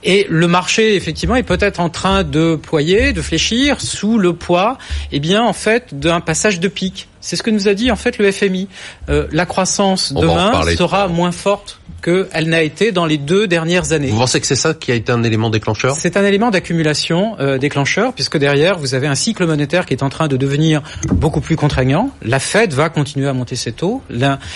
Et 0.04 0.26
le 0.30 0.48
marché, 0.48 0.96
effectivement, 0.96 1.36
est 1.36 1.44
peut-être 1.44 1.80
en 1.80 1.90
train 1.90 2.24
de 2.24 2.56
ployer, 2.56 3.12
de 3.12 3.22
fléchir 3.22 3.82
sous 3.82 4.18
le 4.18 4.34
poids, 4.34 4.78
eh 5.12 5.20
bien, 5.20 5.44
en 5.44 5.54
fait, 5.54 6.00
d'un 6.00 6.22
passage 6.22 6.60
de 6.60 6.70
pic. 6.70 7.10
C'est 7.21 7.36
ce 7.36 7.44
que 7.44 7.50
nous 7.51 7.68
a 7.68 7.74
dit, 7.74 7.92
en 7.92 7.95
fait, 7.95 8.18
le 8.18 8.31
FMI. 8.31 8.68
Euh, 9.10 9.27
la 9.31 9.45
croissance 9.45 10.13
On 10.16 10.21
demain 10.21 10.51
sera 10.77 11.07
moins 11.07 11.31
forte 11.31 11.80
qu'elle 12.01 12.48
n'a 12.48 12.62
été 12.63 12.94
dans 12.94 13.06
les 13.06 13.18
deux 13.18 13.45
dernières 13.45 13.92
années. 13.92 14.07
Vous 14.07 14.18
pensez 14.18 14.39
que 14.39 14.48
c'est 14.48 14.56
ça 14.56 14.74
qui 14.74 14.92
a 14.92 14.95
été 14.95 15.12
un 15.12 15.21
élément 15.24 15.50
déclencheur? 15.50 15.95
C'est 15.98 16.16
un 16.16 16.24
élément 16.24 16.50
d'accumulation 16.50 17.36
euh, 17.42 17.57
déclencheur, 17.57 18.13
puisque 18.13 18.38
derrière, 18.38 18.77
vous 18.80 18.95
avez 18.95 19.07
un 19.07 19.16
cycle 19.16 19.45
monétaire 19.45 19.86
qui 19.86 19.94
est 19.94 20.04
en 20.04 20.10
train 20.10 20.30
de 20.30 20.38
devenir 20.38 20.81
beaucoup 21.10 21.42
plus 21.42 21.57
contraignant. 21.57 22.12
La 22.21 22.39
Fed 22.39 22.74
va 22.74 22.89
continuer 22.89 23.27
à 23.27 23.33
monter 23.33 23.57
ses 23.57 23.74
taux, 23.74 24.01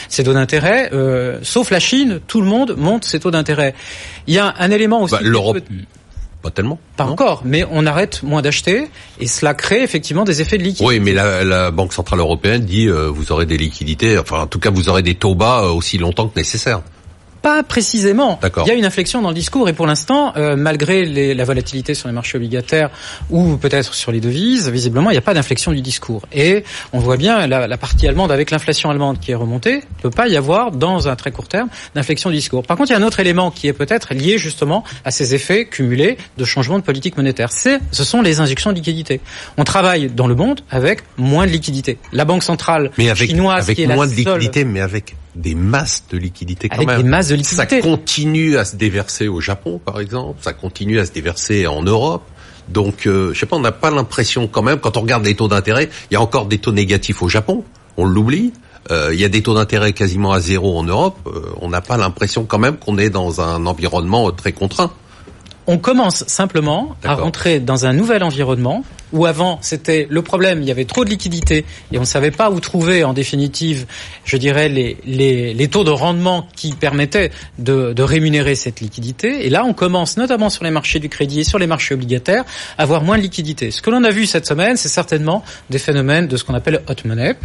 ses 0.07 0.23
taux 0.23 0.33
d'intérêt, 0.33 0.89
euh, 0.93 1.39
sauf 1.43 1.69
la 1.69 1.81
Chine, 1.81 2.21
tout 2.27 2.39
le 2.39 2.47
monde 2.47 2.75
monte 2.77 3.03
ses 3.03 3.19
taux 3.19 3.31
d'intérêt. 3.31 3.73
Il 4.27 4.33
y 4.33 4.39
a 4.39 4.53
un 4.57 4.71
élément 4.71 5.01
aussi... 5.01 5.15
Bah, 5.15 5.19
L'Europe, 5.21 5.57
peut- 5.57 5.75
pas 6.43 6.51
tellement. 6.51 6.77
Pas 6.97 7.05
encore, 7.05 7.41
mais 7.45 7.65
on 7.71 7.87
arrête 7.87 8.21
moins 8.21 8.41
d'acheter, 8.41 8.89
et 9.19 9.27
cela 9.27 9.53
crée 9.53 9.81
effectivement 9.81 10.25
des 10.25 10.41
effets 10.41 10.57
de 10.57 10.63
liquidité. 10.63 10.85
Oui, 10.85 10.99
mais 10.99 11.13
la, 11.13 11.43
la 11.43 11.71
Banque 11.71 11.93
centrale 11.93 12.19
européenne 12.19 12.65
dit 12.65 12.87
euh, 12.87 13.07
vous 13.07 13.31
aurez 13.31 13.45
des 13.45 13.57
liquidités, 13.57 14.19
enfin 14.19 14.41
en 14.41 14.47
tout 14.47 14.59
cas 14.59 14.69
vous 14.69 14.89
aurez 14.89 15.01
des 15.01 15.15
taux 15.15 15.35
bas 15.35 15.63
euh, 15.63 15.69
aussi 15.69 15.97
longtemps 15.97 16.27
que 16.27 16.37
nécessaire. 16.37 16.81
Pas 17.43 17.61
précisément. 17.61 18.39
Il 18.65 18.69
y 18.69 18.71
a 18.71 18.73
une 18.73 18.85
inflexion 18.85 19.21
dans 19.21 19.27
le 19.29 19.35
discours 19.35 19.67
et 19.69 19.73
pour 19.73 19.85
l'instant, 19.85 20.33
euh, 20.37 20.55
malgré 20.55 21.03
les- 21.05 21.35
la 21.35 21.43
volatilité 21.43 21.93
sur 21.93 22.07
les 22.07 22.13
marchés 22.13 22.37
obligataires 22.37 22.89
ou 23.29 23.57
peut-être 23.57 23.93
sur 23.93 24.11
les 24.13 24.21
devises, 24.21 24.69
visiblement, 24.69 25.09
il 25.11 25.13
n'y 25.13 25.17
a 25.17 25.21
pas 25.21 25.33
d'inflexion 25.33 25.73
du 25.73 25.81
discours. 25.81 26.21
Et 26.33 26.63
on 26.93 26.99
voit 26.99 27.17
bien 27.17 27.45
la, 27.45 27.67
la 27.67 27.77
partie 27.77 28.07
allemande 28.07 28.31
avec 28.31 28.49
l'inflation 28.49 28.89
allemande 28.89 29.19
qui 29.19 29.31
est 29.31 29.35
remontée, 29.35 29.73
il 29.73 29.97
ne 29.97 30.01
peut 30.03 30.09
pas 30.09 30.27
y 30.29 30.37
avoir 30.37 30.71
dans 30.71 31.09
un 31.09 31.15
très 31.17 31.31
court 31.31 31.49
terme 31.49 31.67
d'inflexion 31.95 32.29
du 32.29 32.37
discours. 32.37 32.63
Par 32.63 32.77
contre, 32.77 32.91
il 32.91 32.93
y 32.93 32.95
a 32.95 32.99
un 32.99 33.03
autre 33.05 33.19
élément 33.19 33.51
qui 33.51 33.67
est 33.67 33.73
peut-être 33.73 34.13
lié 34.13 34.37
justement 34.37 34.83
à 35.03 35.11
ces 35.11 35.35
effets 35.35 35.65
cumulés 35.65 36.17
de 36.37 36.45
changement 36.45 36.79
de 36.79 36.83
politique 36.83 37.17
monétaire. 37.17 37.51
C'est, 37.51 37.79
ce 37.91 38.05
sont 38.05 38.21
les 38.21 38.39
injections 38.39 38.71
de 38.71 38.77
liquidités. 38.77 39.19
On 39.57 39.65
travaille 39.65 40.07
dans 40.07 40.27
le 40.27 40.35
monde 40.35 40.61
avec 40.71 41.01
moins 41.17 41.45
de 41.45 41.51
liquidités. 41.51 41.97
La 42.13 42.23
banque 42.23 42.43
centrale 42.43 42.91
Mais 42.97 43.09
avec, 43.09 43.29
chinoise 43.29 43.65
avec 43.65 43.75
qui 43.75 43.83
est 43.83 43.87
la 43.87 43.95
moins 43.95 44.07
de 44.07 44.13
seule- 44.13 44.39
liquidités, 44.39 44.63
mais 44.63 44.79
avec 44.79 45.15
des 45.35 45.55
masses 45.55 46.03
de 46.11 46.17
liquidités 46.17 46.69
quand 46.69 46.75
avec 46.77 46.87
même. 46.87 47.01
des 47.03 47.09
masses 47.09 47.27
de 47.29 47.37
Ça 47.43 47.63
liquidités. 47.63 47.81
continue 47.81 48.57
à 48.57 48.65
se 48.65 48.75
déverser 48.75 49.27
au 49.27 49.41
Japon, 49.41 49.79
par 49.83 49.99
exemple. 49.99 50.39
Ça 50.41 50.53
continue 50.53 50.99
à 50.99 51.05
se 51.05 51.11
déverser 51.11 51.67
en 51.67 51.81
Europe. 51.83 52.23
Donc, 52.69 53.07
euh, 53.07 53.33
je 53.33 53.39
sais 53.39 53.45
pas, 53.45 53.55
on 53.55 53.61
n'a 53.61 53.71
pas 53.71 53.91
l'impression 53.91 54.47
quand 54.47 54.61
même, 54.61 54.79
quand 54.79 54.95
on 54.97 55.01
regarde 55.01 55.25
les 55.25 55.35
taux 55.35 55.47
d'intérêt, 55.47 55.89
il 56.09 56.13
y 56.13 56.17
a 56.17 56.21
encore 56.21 56.45
des 56.45 56.59
taux 56.59 56.71
négatifs 56.71 57.21
au 57.21 57.29
Japon, 57.29 57.63
on 57.97 58.05
l'oublie. 58.05 58.53
Euh, 58.91 59.11
il 59.13 59.19
y 59.19 59.23
a 59.23 59.29
des 59.29 59.41
taux 59.41 59.53
d'intérêt 59.53 59.93
quasiment 59.93 60.33
à 60.33 60.39
zéro 60.41 60.77
en 60.77 60.83
Europe. 60.83 61.17
Euh, 61.27 61.41
on 61.61 61.69
n'a 61.69 61.81
pas 61.81 61.95
l'impression 61.97 62.43
quand 62.45 62.59
même 62.59 62.77
qu'on 62.77 62.97
est 62.97 63.09
dans 63.09 63.39
un 63.39 63.65
environnement 63.65 64.29
très 64.31 64.51
contraint. 64.51 64.91
On 65.67 65.77
commence 65.77 66.25
simplement 66.27 66.97
à 67.05 67.15
rentrer 67.15 67.61
dans 67.61 67.85
un 67.85 67.93
nouvel 67.93 68.23
environnement 68.23 68.83
où 69.13 69.25
avant 69.25 69.59
c'était 69.61 70.07
le 70.09 70.21
problème, 70.21 70.61
il 70.61 70.67
y 70.67 70.71
avait 70.71 70.85
trop 70.85 71.05
de 71.05 71.09
liquidités 71.09 71.65
et 71.91 71.97
on 71.97 72.01
ne 72.01 72.05
savait 72.05 72.31
pas 72.31 72.49
où 72.51 72.59
trouver 72.59 73.03
en 73.03 73.13
définitive, 73.13 73.85
je 74.25 74.35
dirais, 74.37 74.67
les, 74.67 74.97
les, 75.05 75.53
les 75.53 75.67
taux 75.69 75.83
de 75.83 75.91
rendement 75.91 76.47
qui 76.55 76.73
permettaient 76.73 77.31
de, 77.59 77.93
de 77.93 78.03
rémunérer 78.03 78.55
cette 78.55 78.81
liquidité. 78.81 79.45
Et 79.45 79.49
là, 79.49 79.63
on 79.65 79.73
commence 79.73 80.17
notamment 80.17 80.49
sur 80.49 80.63
les 80.63 80.71
marchés 80.71 80.99
du 80.99 81.09
crédit 81.09 81.41
et 81.41 81.43
sur 81.43 81.59
les 81.59 81.67
marchés 81.67 81.93
obligataires 81.93 82.43
à 82.77 82.83
avoir 82.83 83.03
moins 83.03 83.17
de 83.17 83.23
liquidités. 83.23 83.71
Ce 83.71 83.81
que 83.81 83.89
l'on 83.89 84.03
a 84.03 84.11
vu 84.11 84.25
cette 84.25 84.45
semaine, 84.45 84.75
c'est 84.75 84.89
certainement 84.89 85.43
des 85.69 85.79
phénomènes 85.79 86.27
de 86.27 86.35
ce 86.35 86.43
qu'on 86.43 86.55
appelle 86.55 86.81
hot 86.89 87.07
money, 87.07 87.35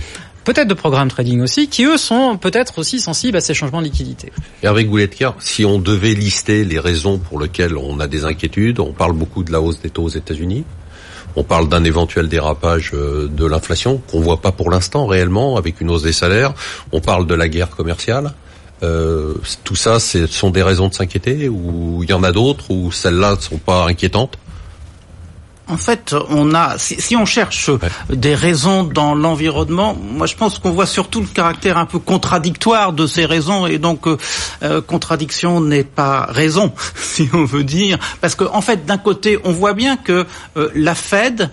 peut-être 0.45 0.69
de 0.69 0.75
programme 0.75 1.09
trading 1.09 1.43
aussi, 1.43 1.69
qui 1.69 1.85
eux 1.85 1.99
sont 1.99 2.39
peut-être 2.39 2.79
aussi 2.79 3.01
sensibles 3.01 3.37
à 3.37 3.41
ces 3.41 3.53
changements 3.53 3.81
de 3.81 3.85
liquidité. 3.87 4.33
Hervé 4.63 4.87
Gouletker, 4.87 5.33
si 5.41 5.65
on 5.67 5.79
devait 5.79 6.15
lister 6.15 6.65
les 6.65 6.79
raisons 6.79 7.19
pour 7.19 7.39
lesquelles 7.39 7.77
on 7.77 8.01
a 8.01 8.07
des 8.07 8.25
inquiétudes, 8.25 8.81
on 8.81 8.93
parle 8.93 9.13
beaucoup 9.13 9.45
de 9.45 9.53
la 9.53 9.61
hausse 9.61 9.81
des 9.81 9.91
taux 9.91 10.05
aux 10.05 10.09
États-Unis, 10.09 10.65
On 11.39 11.45
parle 11.45 11.69
d'un 11.69 11.85
éventuel 11.85 12.29
dérapage 12.29 12.91
euh, 12.95 13.29
de 13.29 13.47
l'inflation 13.47 14.03
qu'on 14.11 14.19
voit 14.19 14.41
pas 14.41 14.51
pour 14.51 14.73
l'instant 14.73 15.07
réellement 15.07 15.57
avec 15.57 15.81
une 15.81 15.89
hausse 15.89 16.03
des 16.03 16.13
salaires. 16.13 16.53
On 16.91 17.01
parle 17.01 17.29
de 17.29 17.35
la 17.35 17.49
guerre 17.49 17.71
commerciale. 17.71 18.33
Euh, 18.83 19.35
tout 19.63 19.77
ça, 19.77 20.01
ce 20.01 20.27
sont 20.27 20.51
des 20.51 20.65
raisons 20.65 20.89
de 20.89 20.95
s'inquiéter 20.95 21.49
ou 21.49 22.01
il 22.03 22.11
y 22.11 22.13
en 22.13 22.25
a 22.25 22.33
d'autres 22.33 22.73
ou 22.73 22.91
celles-là 22.91 23.37
ne 23.37 23.41
sont 23.41 23.59
pas 23.59 23.87
inquiétantes? 23.87 24.37
En 25.69 25.77
fait, 25.77 26.15
on 26.31 26.55
a, 26.55 26.79
si, 26.79 27.01
si 27.01 27.15
on 27.15 27.27
cherche 27.27 27.71
des 28.11 28.35
raisons 28.35 28.85
dans 28.85 29.15
l'environnement, 29.15 29.95
moi 29.95 30.27
je 30.27 30.35
pense 30.35 30.59
qu'on 30.59 30.71
voit 30.71 30.87
surtout 30.87 31.21
le 31.21 31.27
caractère 31.27 31.77
un 31.77 31.87
peu 31.87 31.99
contradictoire 31.99 32.93
de 32.93 33.07
ces 33.07 33.27
raisons, 33.27 33.67
et 33.67 33.79
donc 33.79 34.07
euh, 34.07 34.17
euh, 34.63 34.81
contradiction 34.81 35.61
n'est 35.61 35.85
pas 35.85 36.27
raison, 36.31 36.73
si 36.95 37.29
on 37.33 37.45
veut 37.45 37.65
dire, 37.65 37.99
parce 38.21 38.35
qu'en 38.35 38.55
en 38.55 38.61
fait, 38.61 38.87
d'un 38.87 38.99
côté, 38.99 39.39
on 39.45 39.53
voit 39.53 39.75
bien 39.75 39.97
que 39.97 40.27
euh, 40.57 40.71
la 40.75 40.95
Fed, 40.95 41.51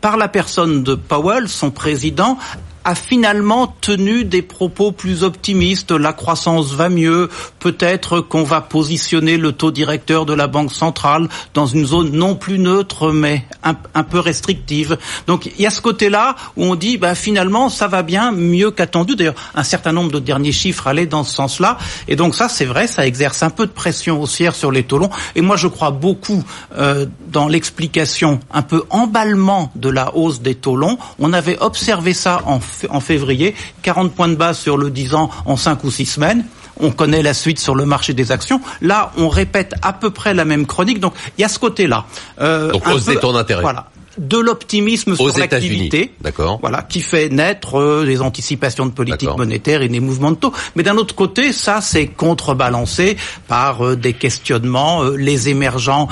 par 0.00 0.16
la 0.16 0.28
personne 0.28 0.82
de 0.84 0.94
Powell, 0.94 1.48
son 1.48 1.70
président, 1.70 2.38
a 2.86 2.94
finalement 2.94 3.74
tenu 3.80 4.24
des 4.24 4.42
propos 4.42 4.92
plus 4.92 5.24
optimistes. 5.24 5.90
La 5.90 6.12
croissance 6.12 6.72
va 6.72 6.88
mieux. 6.88 7.28
Peut-être 7.58 8.20
qu'on 8.20 8.44
va 8.44 8.60
positionner 8.60 9.38
le 9.38 9.50
taux 9.50 9.72
directeur 9.72 10.24
de 10.24 10.32
la 10.32 10.46
Banque 10.46 10.72
centrale 10.72 11.28
dans 11.52 11.66
une 11.66 11.84
zone 11.84 12.12
non 12.12 12.36
plus 12.36 12.60
neutre, 12.60 13.10
mais 13.10 13.44
un, 13.64 14.04
peu 14.04 14.20
restrictive. 14.20 14.98
Donc 15.26 15.46
il 15.46 15.60
y 15.60 15.66
a 15.66 15.70
ce 15.70 15.80
côté-là 15.80 16.36
où 16.56 16.62
on 16.64 16.76
dit, 16.76 16.96
bah, 16.96 17.16
finalement, 17.16 17.68
ça 17.70 17.88
va 17.88 18.04
bien, 18.04 18.30
mieux 18.30 18.70
qu'attendu. 18.70 19.16
D'ailleurs, 19.16 19.34
un 19.56 19.64
certain 19.64 19.90
nombre 19.90 20.12
de 20.12 20.20
derniers 20.20 20.52
chiffres 20.52 20.86
allaient 20.86 21.06
dans 21.06 21.24
ce 21.24 21.34
sens-là. 21.34 21.78
Et 22.06 22.14
donc 22.14 22.36
ça, 22.36 22.48
c'est 22.48 22.66
vrai, 22.66 22.86
ça 22.86 23.04
exerce 23.04 23.42
un 23.42 23.50
peu 23.50 23.66
de 23.66 23.72
pression 23.72 24.22
haussière 24.22 24.54
sur 24.54 24.70
les 24.70 24.84
taux 24.84 24.98
longs. 24.98 25.10
Et 25.34 25.40
moi, 25.40 25.56
je 25.56 25.66
crois 25.66 25.90
beaucoup 25.90 26.44
euh, 26.78 27.06
dans 27.32 27.48
l'explication 27.48 28.38
un 28.54 28.62
peu 28.62 28.84
emballement 28.90 29.72
de 29.74 29.88
la 29.88 30.14
hausse 30.14 30.40
des 30.40 30.54
taux 30.54 30.76
longs. 30.76 30.98
On 31.18 31.32
avait 31.32 31.58
observé 31.58 32.14
ça 32.14 32.42
en 32.46 32.60
en 32.90 33.00
février, 33.00 33.54
40 33.82 34.12
points 34.14 34.28
de 34.28 34.34
base 34.34 34.58
sur 34.58 34.76
le 34.76 34.90
10 34.90 35.14
ans 35.14 35.30
en 35.44 35.56
5 35.56 35.84
ou 35.84 35.90
6 35.90 36.06
semaines. 36.06 36.44
On 36.78 36.90
connaît 36.90 37.22
la 37.22 37.32
suite 37.32 37.58
sur 37.58 37.74
le 37.74 37.86
marché 37.86 38.12
des 38.12 38.32
actions. 38.32 38.60
Là, 38.82 39.12
on 39.16 39.28
répète 39.28 39.74
à 39.82 39.92
peu 39.92 40.10
près 40.10 40.34
la 40.34 40.44
même 40.44 40.66
chronique. 40.66 41.00
Donc, 41.00 41.14
il 41.38 41.42
y 41.42 41.44
a 41.44 41.48
ce 41.48 41.58
côté-là. 41.58 42.04
Euh, 42.40 42.70
Donc, 42.72 42.86
hausse 42.86 43.06
des 43.06 43.16
taux 43.16 43.32
d'intérêt. 43.32 43.62
Voilà 43.62 43.86
de 44.18 44.38
l'optimisme 44.38 45.14
sur 45.14 45.38
l'activité, 45.38 46.12
d'accord, 46.20 46.58
voilà, 46.60 46.82
qui 46.82 47.00
fait 47.00 47.28
naître 47.28 47.78
euh, 47.78 48.04
des 48.04 48.22
anticipations 48.22 48.86
de 48.86 48.92
politique 48.92 49.36
monétaire 49.36 49.82
et 49.82 49.88
des 49.88 50.00
mouvements 50.00 50.30
de 50.30 50.36
taux. 50.36 50.52
Mais 50.74 50.82
d'un 50.82 50.96
autre 50.96 51.14
côté, 51.14 51.52
ça 51.52 51.80
c'est 51.80 52.06
contrebalancé 52.06 53.16
par 53.48 53.84
euh, 53.84 53.96
des 53.96 54.12
questionnements. 54.12 55.02
Euh, 55.02 55.16
les 55.16 55.48
émergents, 55.48 56.08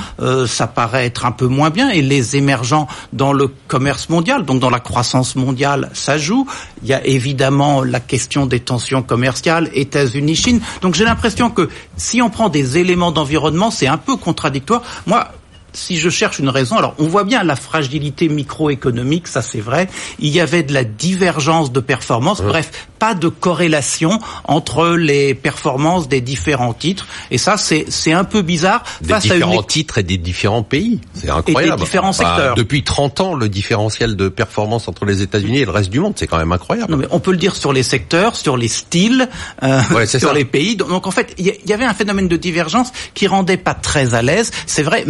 ça 0.47 0.67
paraît 0.67 1.07
être 1.07 1.27
un 1.27 1.33
peu 1.33 1.47
moins 1.47 1.71
bien, 1.71 1.91
et 1.91 2.03
les 2.03 2.37
émergents 2.37 2.87
dans 3.13 3.33
le 3.33 3.49
commerce 3.69 4.09
mondial, 4.09 4.45
donc 4.45 4.61
dans 4.61 4.71
la 4.71 4.81
croissance 4.81 5.37
mondiale, 5.37 5.91
ça 5.93 6.19
joue. 6.19 6.47
Il 6.83 6.89
y 6.89 6.95
a 6.95 7.05
évidemment 7.07 7.83
la 7.83 8.01
question 8.01 8.47
des 8.47 8.61
tensions 8.61 9.03
commerciales, 9.03 9.71
États-Unis-Chine. 9.75 10.61
Donc 10.83 10.95
j'ai 10.95 11.05
l'impression 11.05 11.51
que 11.51 11.69
si 11.97 12.23
on 12.23 12.31
prend 12.31 12.49
des 12.49 12.79
éléments 12.79 13.13
d'environnement, 13.13 13.71
c'est 13.71 13.87
un 13.87 13.99
peu 13.99 14.17
contradictoire. 14.17 14.83
Moi, 15.07 15.29
si 15.75 15.99
je 15.99 16.09
cherche 16.09 16.39
une 16.39 16.49
raison, 16.49 16.77
alors 16.77 16.95
on 16.99 17.07
voit 17.07 17.25
bien 17.25 17.43
la 17.43 17.57
fragilité 17.57 18.29
microéconomique, 18.29 19.29
ça 19.29 19.43
c'est 19.43 19.61
vrai. 19.61 19.89
Il 20.19 20.29
y 20.29 20.41
avait 20.41 20.63
de 20.63 20.73
la 20.73 20.85
divergence 20.85 21.73
de 21.73 21.81
performance. 21.81 22.41
Bref, 22.41 22.89
pas 22.99 23.15
de 23.15 23.29
corrélation 23.29 24.19
entre 24.45 24.97
les 24.97 25.35
performances 25.35 26.09
des 26.09 26.21
différents 26.21 26.73
titres. 26.73 27.07
Et 27.31 27.39
ça, 27.39 27.57
c'est 27.57 27.87
c'est 27.89 28.13
un 28.13 28.25
peu 28.25 28.43
bizarre. 28.43 28.83
Des 29.03 29.15
différents 29.15 29.63
titres 29.63 29.99
et 29.99 30.03
des 30.03 30.17
différents 30.17 30.63
pays. 30.63 31.01
C'est 31.13 31.31
incroyable. 31.31 31.75
Et 31.75 31.77
des 31.77 31.85
différents 31.85 32.09
bah, 32.09 32.13
secteurs. 32.13 32.55
depuis 32.55 32.83
30 32.83 33.21
ans, 33.21 33.35
le 33.35 33.49
différentiel 33.49 34.17
de 34.17 34.29
performance 34.29 34.89
entre 34.89 35.05
les 35.05 35.23
États-Unis 35.23 35.59
et 35.59 35.65
le 35.65 35.71
reste 35.71 35.91
du 35.91 36.01
monde, 36.01 36.15
c'est 36.17 36.27
quand 36.27 36.39
même 36.39 36.53
incroyable. 36.53 36.91
Non, 36.91 36.97
mais 36.97 37.07
on 37.11 37.21
peut 37.21 37.33
le 37.33 37.37
dire 37.37 37.57
sur 37.57 37.73
les 37.73 37.83
secteurs, 37.83 38.37
sur 38.37 38.57
les 38.57 38.69
styles, 38.69 39.29
euh, 39.63 39.81
sur 40.07 40.33
les 40.33 40.45
pays. 40.45 40.77
Donc 40.77 41.07
en 41.07 41.11
fait, 41.11 41.35
il 41.39 41.47
y, 41.47 41.73
avait 41.73 41.85
un 41.85 41.95
phénomène 41.95 42.29
de 42.29 42.37
divergence 42.37 42.93
qui 43.15 43.27
rendait 43.27 43.57
pas 43.57 43.75
très 43.75 44.15
à 44.15 44.23
l'aise. 44.23 44.51
C'est 44.67 44.83
vrai, 44.83 45.05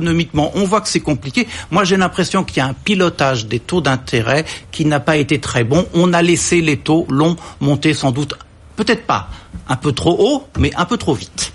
macroéconomiquement, 0.00 0.50
on 0.54 0.64
voit 0.64 0.80
que 0.80 0.88
c'est 0.88 1.00
compliqué. 1.00 1.46
Moi, 1.70 1.84
j'ai 1.84 1.96
l'impression 1.96 2.44
qu'il 2.44 2.58
y 2.58 2.60
a 2.60 2.66
un 2.66 2.74
pilotage 2.74 3.46
des 3.46 3.60
taux 3.60 3.80
d'intérêt 3.80 4.44
qui 4.70 4.84
n'a 4.84 5.00
pas 5.00 5.16
été 5.16 5.38
très 5.38 5.64
bon. 5.64 5.86
On 5.94 6.12
a 6.12 6.22
laissé 6.22 6.60
les 6.60 6.76
taux 6.76 7.06
longs 7.08 7.36
monter 7.60 7.94
sans 7.94 8.10
doute, 8.10 8.34
peut-être 8.76 9.06
pas 9.06 9.28
un 9.68 9.76
peu 9.76 9.92
trop 9.92 10.16
haut, 10.18 10.48
mais 10.58 10.72
un 10.76 10.84
peu 10.84 10.96
trop 10.96 11.14
vite. 11.14 11.52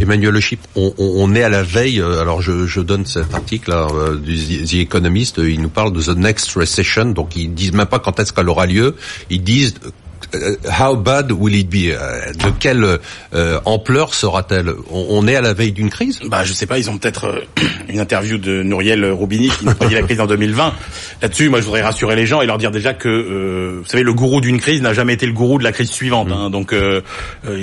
Emmanuel 0.00 0.32
Le 0.32 0.40
Chip, 0.40 0.60
on, 0.74 1.34
est 1.36 1.44
à 1.44 1.48
la 1.48 1.62
veille. 1.62 2.00
Euh, 2.00 2.20
alors 2.20 2.42
je, 2.42 2.80
donne 2.80 3.06
cet 3.06 3.32
article 3.32 3.70
euh, 3.70 4.16
du 4.16 4.64
The 4.64 4.74
Economist. 4.74 5.38
Il 5.38 5.60
nous 5.62 5.68
parle 5.68 5.92
de 5.92 6.02
the 6.02 6.16
next 6.16 6.52
recession. 6.54 7.06
Donc 7.06 7.36
ils 7.36 7.54
disent 7.54 7.72
même 7.72 7.86
pas 7.86 8.00
quand 8.00 8.18
est-ce 8.18 8.32
qu'elle 8.32 8.48
aura 8.48 8.66
lieu. 8.66 8.96
Ils 9.30 9.44
disent 9.44 9.74
euh, 9.84 9.90
how 10.80 10.96
bad 10.96 11.32
will 11.32 11.54
it 11.54 11.68
be 11.68 11.92
euh, 11.92 12.32
De 12.32 12.50
quelle 12.58 12.98
euh, 13.34 13.60
ampleur 13.64 14.14
sera-t-elle? 14.14 14.72
On, 14.90 15.26
est 15.26 15.36
à 15.36 15.40
la 15.40 15.54
veille 15.54 15.72
d'une 15.72 15.90
crise? 15.90 16.20
Bah, 16.26 16.44
je 16.44 16.52
sais 16.52 16.66
pas. 16.66 16.78
Ils 16.78 16.90
ont 16.90 16.98
peut-être 16.98 17.42
une 17.88 18.00
interview 18.00 18.38
de 18.38 18.62
Nouriel 18.62 19.04
Roubini 19.10 19.48
qui 19.48 19.66
nous 19.66 19.74
prédit 19.74 19.94
la 19.94 20.02
crise 20.02 20.20
en 20.20 20.26
2020. 20.26 20.72
Là-dessus, 21.22 21.48
moi, 21.48 21.60
je 21.60 21.64
voudrais 21.64 21.82
rassurer 21.82 22.16
les 22.16 22.26
gens 22.26 22.40
et 22.40 22.46
leur 22.46 22.58
dire 22.58 22.70
déjà 22.70 22.94
que, 22.94 23.78
vous 23.78 23.86
savez, 23.86 24.02
le 24.02 24.12
gourou 24.12 24.40
d'une 24.40 24.58
crise 24.58 24.82
n'a 24.82 24.94
jamais 24.94 25.14
été 25.14 25.26
le 25.26 25.32
gourou 25.32 25.58
de 25.58 25.64
la 25.64 25.72
crise 25.72 25.90
suivante. 25.90 26.28
Hein. 26.30 26.50
donc 26.50 26.74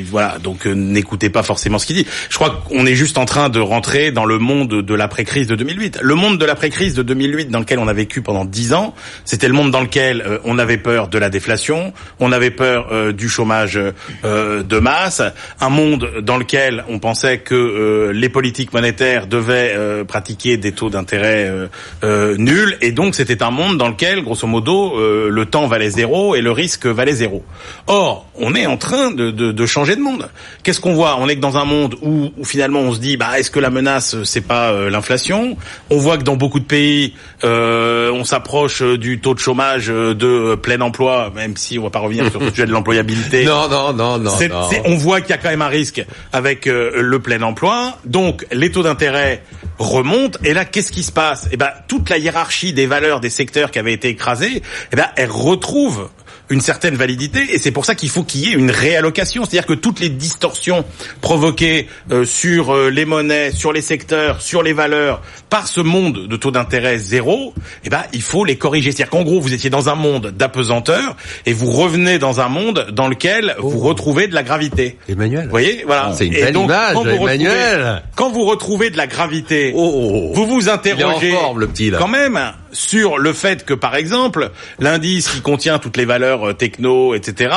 voilà. 0.09 0.37
Donc 0.39 0.65
n'écoutez 0.65 1.29
pas 1.29 1.43
forcément 1.43 1.79
ce 1.79 1.85
qu'il 1.85 1.95
dit. 1.95 2.05
Je 2.29 2.35
crois 2.35 2.63
qu'on 2.67 2.85
est 2.85 2.95
juste 2.95 3.17
en 3.17 3.25
train 3.25 3.49
de 3.49 3.59
rentrer 3.59 4.11
dans 4.11 4.25
le 4.25 4.39
monde 4.39 4.81
de 4.81 4.93
l'après-crise 4.93 5.47
de 5.47 5.55
2008. 5.55 5.99
Le 6.01 6.15
monde 6.15 6.37
de 6.37 6.45
l'après-crise 6.45 6.93
de 6.93 7.03
2008 7.03 7.49
dans 7.49 7.59
lequel 7.59 7.79
on 7.79 7.87
a 7.87 7.93
vécu 7.93 8.21
pendant 8.21 8.45
dix 8.45 8.73
ans, 8.73 8.93
c'était 9.25 9.47
le 9.47 9.53
monde 9.53 9.71
dans 9.71 9.81
lequel 9.81 10.23
on 10.43 10.59
avait 10.59 10.77
peur 10.77 11.07
de 11.07 11.17
la 11.17 11.29
déflation, 11.29 11.93
on 12.19 12.31
avait 12.31 12.50
peur 12.51 12.87
euh, 12.91 13.11
du 13.11 13.29
chômage 13.29 13.79
euh, 14.23 14.63
de 14.63 14.79
masse, 14.79 15.21
un 15.59 15.69
monde 15.69 16.09
dans 16.21 16.37
lequel 16.37 16.83
on 16.89 16.99
pensait 16.99 17.39
que 17.39 17.55
euh, 17.55 18.11
les 18.13 18.29
politiques 18.29 18.73
monétaires 18.73 19.27
devaient 19.27 19.75
pratiquer 20.07 20.57
des 20.57 20.71
taux 20.71 20.89
d'intérêt 20.89 21.51
nuls, 22.37 22.77
et 22.81 22.91
donc 22.91 23.15
c'était 23.15 23.43
un 23.43 23.51
monde 23.51 23.77
dans 23.77 23.89
lequel, 23.89 24.23
grosso 24.23 24.47
modo, 24.47 24.97
le 24.97 25.45
temps 25.45 25.67
valait 25.67 25.89
zéro 25.89 26.35
et 26.35 26.41
le 26.41 26.51
risque 26.51 26.85
valait 26.85 27.13
zéro. 27.13 27.43
Or, 27.87 28.27
on 28.35 28.55
est 28.55 28.65
en 28.65 28.77
train 28.77 29.11
de, 29.11 29.31
de, 29.31 29.51
de 29.51 29.65
changer 29.65 29.95
de 29.95 30.01
monde. 30.01 30.29
Qu'est-ce 30.63 30.79
qu'on 30.79 30.93
voit? 30.93 31.17
On 31.19 31.27
est 31.27 31.35
que 31.35 31.41
dans 31.41 31.57
un 31.57 31.65
monde 31.65 31.95
où, 32.01 32.31
où, 32.37 32.45
finalement 32.45 32.79
on 32.79 32.93
se 32.93 32.99
dit, 32.99 33.17
bah, 33.17 33.39
est-ce 33.39 33.51
que 33.51 33.59
la 33.59 33.69
menace 33.69 34.23
c'est 34.23 34.41
pas 34.41 34.89
l'inflation? 34.89 35.57
On 35.89 35.97
voit 35.97 36.17
que 36.17 36.23
dans 36.23 36.35
beaucoup 36.35 36.59
de 36.59 36.65
pays, 36.65 37.13
on 37.43 38.23
s'approche 38.23 38.81
du 38.81 39.19
taux 39.19 39.33
de 39.33 39.39
chômage 39.39 39.87
de 39.87 40.55
plein 40.55 40.81
emploi, 40.81 41.31
même 41.35 41.57
si 41.57 41.79
on 41.79 41.83
va 41.83 41.89
pas 41.89 41.99
revenir 41.99 42.30
sur 42.31 42.41
sujet 42.49 42.65
de 42.65 42.71
l'employabilité. 42.71 43.45
Non, 43.45 43.69
non, 43.69 43.93
non, 43.93 44.17
non. 44.17 44.31
on 44.85 44.95
voit 44.95 45.21
qu'il 45.21 45.31
y 45.31 45.33
a 45.33 45.37
quand 45.37 45.49
même 45.49 45.61
un 45.61 45.67
risque 45.67 46.05
avec 46.33 46.67
euh, 46.67 46.91
le 46.95 47.19
plein 47.19 47.41
emploi. 47.41 47.97
Donc, 48.05 48.45
les 48.51 48.71
taux 48.71 48.83
d'intérêt 48.83 49.43
remontent. 49.77 50.39
Et 50.43 50.53
là, 50.53 50.65
qu'est-ce 50.65 50.91
qui 50.91 51.03
se 51.03 51.11
passe? 51.11 51.47
Eh 51.51 51.57
ben, 51.57 51.69
toute 51.87 52.09
la 52.09 52.17
hiérarchie 52.17 52.73
des 52.73 52.87
valeurs 52.87 53.19
des 53.19 53.29
secteurs 53.29 53.71
qui 53.71 53.79
avaient 53.79 53.93
été 53.93 54.09
écrasés, 54.09 54.61
eh 54.91 54.95
ben, 54.95 55.07
elle 55.15 55.31
retrouve 55.31 56.09
une 56.51 56.61
certaine 56.61 56.95
validité 56.95 57.53
et 57.53 57.57
c'est 57.57 57.71
pour 57.71 57.85
ça 57.85 57.95
qu'il 57.95 58.09
faut 58.09 58.23
qu'il 58.23 58.41
y 58.41 58.51
ait 58.51 58.55
une 58.55 58.71
réallocation, 58.71 59.43
c'est-à-dire 59.45 59.65
que 59.65 59.73
toutes 59.73 59.99
les 60.01 60.09
distorsions 60.09 60.83
provoquées 61.21 61.87
euh, 62.11 62.25
sur 62.25 62.75
euh, 62.75 62.89
les 62.89 63.05
monnaies, 63.05 63.51
sur 63.51 63.71
les 63.71 63.81
secteurs, 63.81 64.41
sur 64.41 64.61
les 64.61 64.73
valeurs 64.73 65.21
par 65.49 65.67
ce 65.67 65.79
monde 65.81 66.27
de 66.27 66.35
taux 66.35 66.51
d'intérêt 66.51 66.97
zéro, 66.97 67.53
eh 67.85 67.89
ben 67.89 68.03
il 68.13 68.21
faut 68.21 68.43
les 68.43 68.57
corriger. 68.57 68.91
C'est-à-dire 68.91 69.11
qu'en 69.11 69.23
gros 69.23 69.39
vous 69.39 69.53
étiez 69.53 69.69
dans 69.69 69.89
un 69.89 69.95
monde 69.95 70.27
d'apesanteur 70.27 71.15
et 71.45 71.53
vous 71.53 71.71
revenez 71.71 72.19
dans 72.19 72.41
un 72.41 72.49
monde 72.49 72.87
dans 72.91 73.07
lequel 73.07 73.55
vous 73.59 73.79
oh. 73.81 73.87
retrouvez 73.87 74.27
de 74.27 74.35
la 74.35 74.43
gravité. 74.43 74.97
Emmanuel. 75.07 75.45
Vous 75.45 75.51
voyez, 75.51 75.83
voilà. 75.85 76.13
C'est 76.17 76.27
une 76.27 76.33
belle 76.33 76.57
image, 76.57 76.93
quand 76.93 77.05
Emmanuel. 77.05 78.03
quand 78.15 78.29
vous 78.29 78.43
retrouvez 78.43 78.89
de 78.89 78.97
la 78.97 79.07
gravité, 79.07 79.71
oh, 79.73 79.91
oh, 79.93 80.31
vous 80.33 80.45
vous 80.45 80.69
interrogez 80.69 81.33
le 81.55 81.67
petit, 81.67 81.89
là. 81.89 81.97
quand 81.97 82.09
même 82.09 82.37
sur 82.71 83.17
le 83.17 83.33
fait 83.33 83.65
que 83.65 83.73
par 83.73 83.95
exemple 83.95 84.51
l'indice 84.79 85.29
qui 85.29 85.41
contient 85.41 85.79
toutes 85.79 85.97
les 85.97 86.05
valeurs 86.05 86.49
euh, 86.49 86.53
techno, 86.53 87.13
etc. 87.13 87.53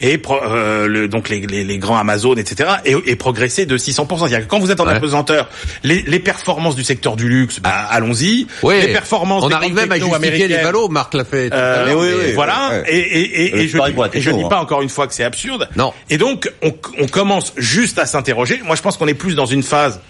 Et 0.00 0.20
euh, 0.30 0.86
le, 0.86 1.08
donc 1.08 1.28
les, 1.28 1.40
les, 1.40 1.64
les, 1.64 1.78
grands 1.78 1.98
Amazon, 1.98 2.34
etc. 2.34 2.70
Et, 2.84 3.16
progressé 3.16 3.66
de 3.66 3.78
600%. 3.78 4.18
C'est-à-dire 4.18 4.40
que 4.40 4.46
quand 4.46 4.58
vous 4.58 4.70
êtes 4.70 4.80
en 4.80 4.86
apesanteur, 4.86 5.48
les, 5.82 6.02
les, 6.02 6.18
performances 6.18 6.76
du 6.76 6.84
secteur 6.84 7.16
du 7.16 7.28
luxe, 7.28 7.60
bah, 7.60 7.70
allons-y. 7.90 8.46
Oui, 8.62 8.80
les 8.80 8.92
performances 8.92 9.44
on 9.44 9.50
arrive 9.50 9.74
même 9.74 9.92
à 9.92 9.98
justifier 9.98 10.48
les 10.48 10.56
valos, 10.58 10.88
Marc 10.88 11.14
l'a 11.14 11.24
fait. 11.24 11.52
Euh, 11.52 11.94
oui, 11.94 12.08
oui, 12.26 12.32
voilà. 12.34 12.82
Et, 12.88 12.96
et, 12.98 13.62
et, 13.62 13.68
je, 13.68 13.78
et 14.12 14.20
je 14.20 14.30
dis 14.30 14.48
pas 14.48 14.60
encore 14.60 14.82
une 14.82 14.88
fois 14.88 15.06
que 15.06 15.14
c'est 15.14 15.24
absurde. 15.24 15.68
Non. 15.76 15.92
Et 16.10 16.18
donc 16.18 16.50
on, 16.62 16.74
on 16.98 17.06
commence 17.06 17.52
juste 17.56 17.98
à 17.98 18.06
s'interroger. 18.06 18.60
Moi, 18.64 18.76
je 18.76 18.82
pense 18.82 18.96
qu'on 18.96 19.08
est 19.08 19.14
plus 19.14 19.34
dans 19.34 19.46
une 19.46 19.62
phase 19.62 20.00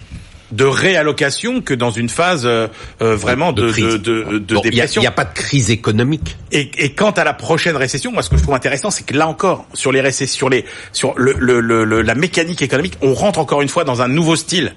de 0.51 0.63
réallocation 0.63 1.61
que 1.61 1.73
dans 1.73 1.91
une 1.91 2.09
phase 2.09 2.45
euh, 2.45 2.67
euh, 3.01 3.15
vraiment 3.15 3.51
de, 3.51 3.71
de, 3.71 3.97
de, 3.97 4.39
de, 4.39 4.61
dépression. 4.61 5.01
Il 5.01 5.03
n'y 5.03 5.07
a, 5.07 5.11
pas 5.11 5.25
de 5.25 5.33
crise 5.33 5.71
économique. 5.71 6.37
Et, 6.51 6.69
et, 6.77 6.93
quant 6.93 7.11
à 7.11 7.23
la 7.23 7.33
prochaine 7.33 7.75
récession, 7.75 8.11
moi 8.11 8.21
ce 8.21 8.29
que 8.29 8.37
je 8.37 8.43
trouve 8.43 8.55
intéressant, 8.55 8.89
c'est 8.89 9.05
que 9.05 9.13
là 9.13 9.27
encore, 9.27 9.65
sur 9.73 9.91
les 9.91 10.01
récessions, 10.01 10.37
sur 10.37 10.49
les 10.49 10.65
sur 10.93 11.13
le, 11.17 11.33
le, 11.37 11.59
le, 11.59 12.01
la 12.01 12.15
mécanique 12.15 12.61
économique, 12.61 12.93
on 13.01 13.13
rentre 13.13 13.39
encore 13.39 13.61
une 13.61 13.69
fois 13.69 13.83
dans 13.83 14.01
un 14.01 14.07
nouveau 14.07 14.35
style 14.35 14.73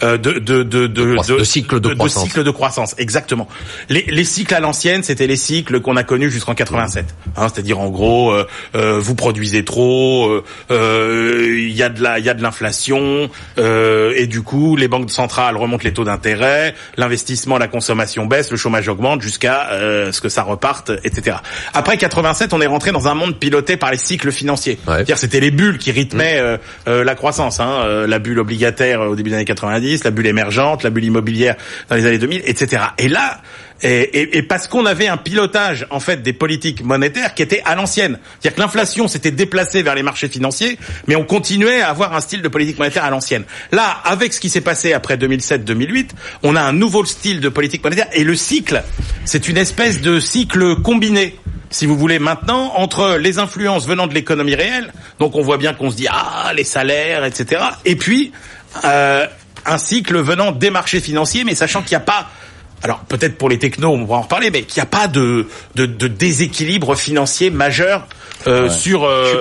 de 0.00 0.16
de 0.16 0.62
de 0.62 0.86
de, 0.86 0.86
de, 0.86 1.44
cycle 1.44 1.80
de, 1.80 1.94
croissance. 1.94 2.24
cycle 2.24 2.44
de 2.44 2.50
croissance, 2.50 2.94
exactement. 2.98 3.48
Les, 3.88 4.04
les 4.08 4.24
cycles 4.24 4.54
à 4.54 4.60
l'ancienne, 4.60 5.02
c'était 5.02 5.26
les 5.26 5.36
cycles 5.36 5.80
qu'on 5.80 5.96
a 5.96 6.04
connus 6.04 6.30
jusqu'en 6.30 6.54
87. 6.54 7.04
Hein, 7.36 7.48
C'est-à-dire 7.48 7.78
en 7.78 7.90
gros, 7.90 8.32
euh, 8.32 8.46
euh, 8.74 8.98
vous 8.98 9.14
produisez 9.14 9.64
trop, 9.64 10.42
il 10.70 11.70
y 11.70 11.82
a 11.82 11.88
de 11.88 12.02
la 12.02 12.18
il 12.18 12.24
y 12.24 12.28
a 12.28 12.34
de 12.34 12.42
l'inflation 12.42 13.30
et 13.56 14.26
du 14.26 14.42
coup 14.42 14.76
les 14.76 14.88
banques 14.88 15.10
centrales 15.10 15.56
remontent 15.56 15.84
les 15.84 15.92
taux 15.92 16.04
d'intérêt, 16.04 16.74
l'investissement, 16.96 17.58
la 17.58 17.68
consommation 17.68 18.26
baisse, 18.26 18.50
le 18.50 18.56
chômage 18.56 18.88
augmente 18.88 19.22
jusqu'à 19.22 19.68
ce 20.12 20.20
que 20.20 20.28
ça 20.28 20.42
reparte, 20.42 20.90
etc. 21.04 21.38
Après 21.74 21.96
87, 21.96 22.52
on 22.52 22.60
est 22.60 22.66
rentré 22.66 22.92
dans 22.92 23.08
un 23.08 23.14
monde 23.14 23.38
piloté 23.38 23.76
par 23.76 23.90
les 23.90 23.98
cycles 23.98 24.32
financiers. 24.32 24.78
C'est-à-dire 24.84 25.18
c'était 25.18 25.40
les 25.40 25.50
bulles 25.50 25.78
qui 25.78 25.92
rythmaient 25.92 26.58
la 26.86 27.14
croissance. 27.14 27.60
Hein, 27.60 28.06
la 28.06 28.18
bulle 28.18 28.38
obligataire 28.38 29.00
au 29.02 29.16
début 29.16 29.30
des 29.30 29.36
années 29.36 29.44
90, 29.44 29.69
la 29.70 30.10
bulle 30.10 30.26
émergente, 30.26 30.82
la 30.82 30.90
bulle 30.90 31.04
immobilière 31.04 31.56
dans 31.88 31.96
les 31.96 32.06
années 32.06 32.18
2000, 32.18 32.42
etc. 32.44 32.82
Et 32.98 33.08
là, 33.08 33.40
et, 33.82 34.38
et, 34.38 34.42
parce 34.42 34.68
qu'on 34.68 34.84
avait 34.84 35.08
un 35.08 35.16
pilotage 35.16 35.86
en 35.90 36.00
fait 36.00 36.22
des 36.22 36.34
politiques 36.34 36.84
monétaires 36.84 37.34
qui 37.34 37.42
était 37.42 37.62
à 37.64 37.74
l'ancienne, 37.74 38.18
c'est-à-dire 38.38 38.56
que 38.56 38.60
l'inflation 38.60 39.08
s'était 39.08 39.30
déplacée 39.30 39.82
vers 39.82 39.94
les 39.94 40.02
marchés 40.02 40.28
financiers, 40.28 40.78
mais 41.06 41.16
on 41.16 41.24
continuait 41.24 41.80
à 41.80 41.88
avoir 41.88 42.14
un 42.14 42.20
style 42.20 42.42
de 42.42 42.48
politique 42.48 42.78
monétaire 42.78 43.04
à 43.04 43.10
l'ancienne. 43.10 43.44
Là, 43.72 44.00
avec 44.04 44.34
ce 44.34 44.40
qui 44.40 44.50
s'est 44.50 44.60
passé 44.60 44.92
après 44.92 45.16
2007-2008, 45.16 46.10
on 46.42 46.56
a 46.56 46.60
un 46.60 46.72
nouveau 46.72 47.04
style 47.06 47.40
de 47.40 47.48
politique 47.48 47.82
monétaire 47.82 48.08
et 48.12 48.24
le 48.24 48.34
cycle, 48.34 48.82
c'est 49.24 49.48
une 49.48 49.56
espèce 49.56 50.00
de 50.02 50.20
cycle 50.20 50.76
combiné 50.82 51.36
si 51.70 51.86
vous 51.86 51.96
voulez, 51.96 52.18
maintenant, 52.18 52.72
entre 52.74 53.16
les 53.16 53.38
influences 53.38 53.86
venant 53.86 54.08
de 54.08 54.14
l'économie 54.14 54.56
réelle, 54.56 54.92
donc 55.20 55.36
on 55.36 55.42
voit 55.42 55.56
bien 55.56 55.72
qu'on 55.72 55.90
se 55.90 55.96
dit, 55.96 56.08
ah, 56.10 56.52
les 56.54 56.64
salaires, 56.64 57.24
etc., 57.24 57.62
et 57.84 57.94
puis 57.94 58.32
euh, 58.84 59.26
un 59.66 59.78
cycle 59.78 60.18
venant 60.18 60.52
des 60.52 60.70
marchés 60.70 61.00
financiers, 61.00 61.44
mais 61.44 61.54
sachant 61.54 61.82
qu'il 61.82 61.90
n'y 61.90 62.02
a 62.02 62.06
pas 62.06 62.28
alors 62.82 63.00
peut-être 63.00 63.36
pour 63.36 63.50
les 63.50 63.58
technos, 63.58 63.90
on 63.90 64.04
va 64.04 64.16
en 64.16 64.22
reparler, 64.22 64.50
mais 64.50 64.62
qu'il 64.62 64.80
n'y 64.80 64.84
a 64.84 64.86
pas 64.86 65.06
de, 65.06 65.46
de, 65.74 65.84
de, 65.84 66.08
déséquilibre 66.08 66.94
financier 66.94 67.50
majeur 67.50 68.06
euh, 68.46 68.68
sur 68.68 69.04
euh, 69.04 69.34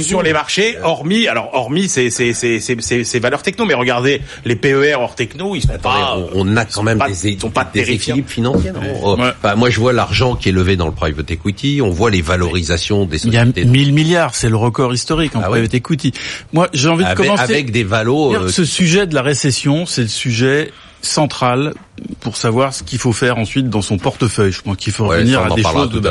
sur 0.00 0.22
les 0.22 0.32
marchés, 0.32 0.76
hormis 0.82 1.28
alors 1.28 1.50
hormis 1.52 1.88
ces 1.88 2.10
ces 2.10 2.32
ces 2.32 2.60
ces, 2.60 3.18
valeurs 3.18 3.42
techno, 3.42 3.64
mais 3.64 3.74
regardez 3.74 4.20
les 4.44 4.56
PER 4.56 4.94
hors 4.94 5.14
techno, 5.14 5.54
ils 5.54 5.62
sont 5.62 5.78
pas. 5.78 6.18
On, 6.34 6.56
a 6.56 6.64
quand 6.64 6.82
même 6.82 6.98
des, 6.98 7.30
ils 7.30 7.40
sont 7.40 7.50
pas 7.50 7.68
des 7.72 7.90
équilibres 7.90 8.28
financiers. 8.28 8.72
Oh, 9.02 9.16
moi, 9.56 9.70
je 9.70 9.80
vois 9.80 9.92
l'argent 9.92 10.36
qui 10.36 10.48
est 10.48 10.52
levé 10.52 10.76
dans 10.76 10.86
le 10.86 10.92
private 10.92 11.30
equity, 11.30 11.80
on 11.82 11.90
voit 11.90 12.10
les 12.10 12.22
valorisations 12.22 13.04
des 13.04 13.18
sociétés. 13.18 13.60
Il 13.60 13.66
y 13.66 13.68
a 13.68 13.70
1000 13.70 13.92
milliards, 13.92 14.34
c'est 14.34 14.48
le 14.48 14.56
record 14.56 14.94
historique 14.94 15.34
en 15.36 15.40
ah 15.42 15.48
private 15.48 15.74
equity. 15.74 16.12
Moi, 16.52 16.68
j'ai 16.72 16.88
envie 16.88 17.04
de 17.04 17.14
commencer 17.14 17.42
avec 17.42 17.70
des 17.70 17.84
valos. 17.84 18.34
Euh, 18.34 18.48
ce 18.48 18.64
sujet 18.64 19.06
de 19.06 19.14
la 19.14 19.22
récession, 19.22 19.86
c'est 19.86 20.02
le 20.02 20.08
sujet 20.08 20.72
centrale 21.06 21.74
pour 22.20 22.36
savoir 22.36 22.74
ce 22.74 22.82
qu'il 22.82 22.98
faut 22.98 23.12
faire 23.12 23.38
ensuite 23.38 23.70
dans 23.70 23.82
son 23.82 23.98
portefeuille. 23.98 24.52
Je 24.52 24.60
crois 24.60 24.76
qu'il 24.76 24.92
faut 24.92 25.06
revenir 25.06 25.40
à 25.42 25.54
des 25.54 25.62
choses 25.62 25.90
de 25.90 26.02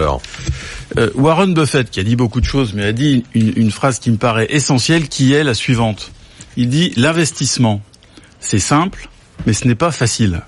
euh, 0.97 1.09
Warren 1.15 1.53
Buffett, 1.53 1.89
qui 1.89 1.99
a 1.99 2.03
dit 2.03 2.15
beaucoup 2.15 2.41
de 2.41 2.45
choses, 2.45 2.73
mais 2.73 2.85
a 2.85 2.93
dit 2.93 3.23
une, 3.33 3.53
une 3.55 3.71
phrase 3.71 3.99
qui 3.99 4.11
me 4.11 4.17
paraît 4.17 4.47
essentielle, 4.49 5.07
qui 5.07 5.33
est 5.33 5.43
la 5.43 5.53
suivante. 5.53 6.11
Il 6.57 6.69
dit 6.69 6.93
l'investissement, 6.95 7.81
c'est 8.39 8.59
simple, 8.59 9.09
mais 9.45 9.53
ce 9.53 9.67
n'est 9.67 9.75
pas 9.75 9.91
facile. 9.91 10.41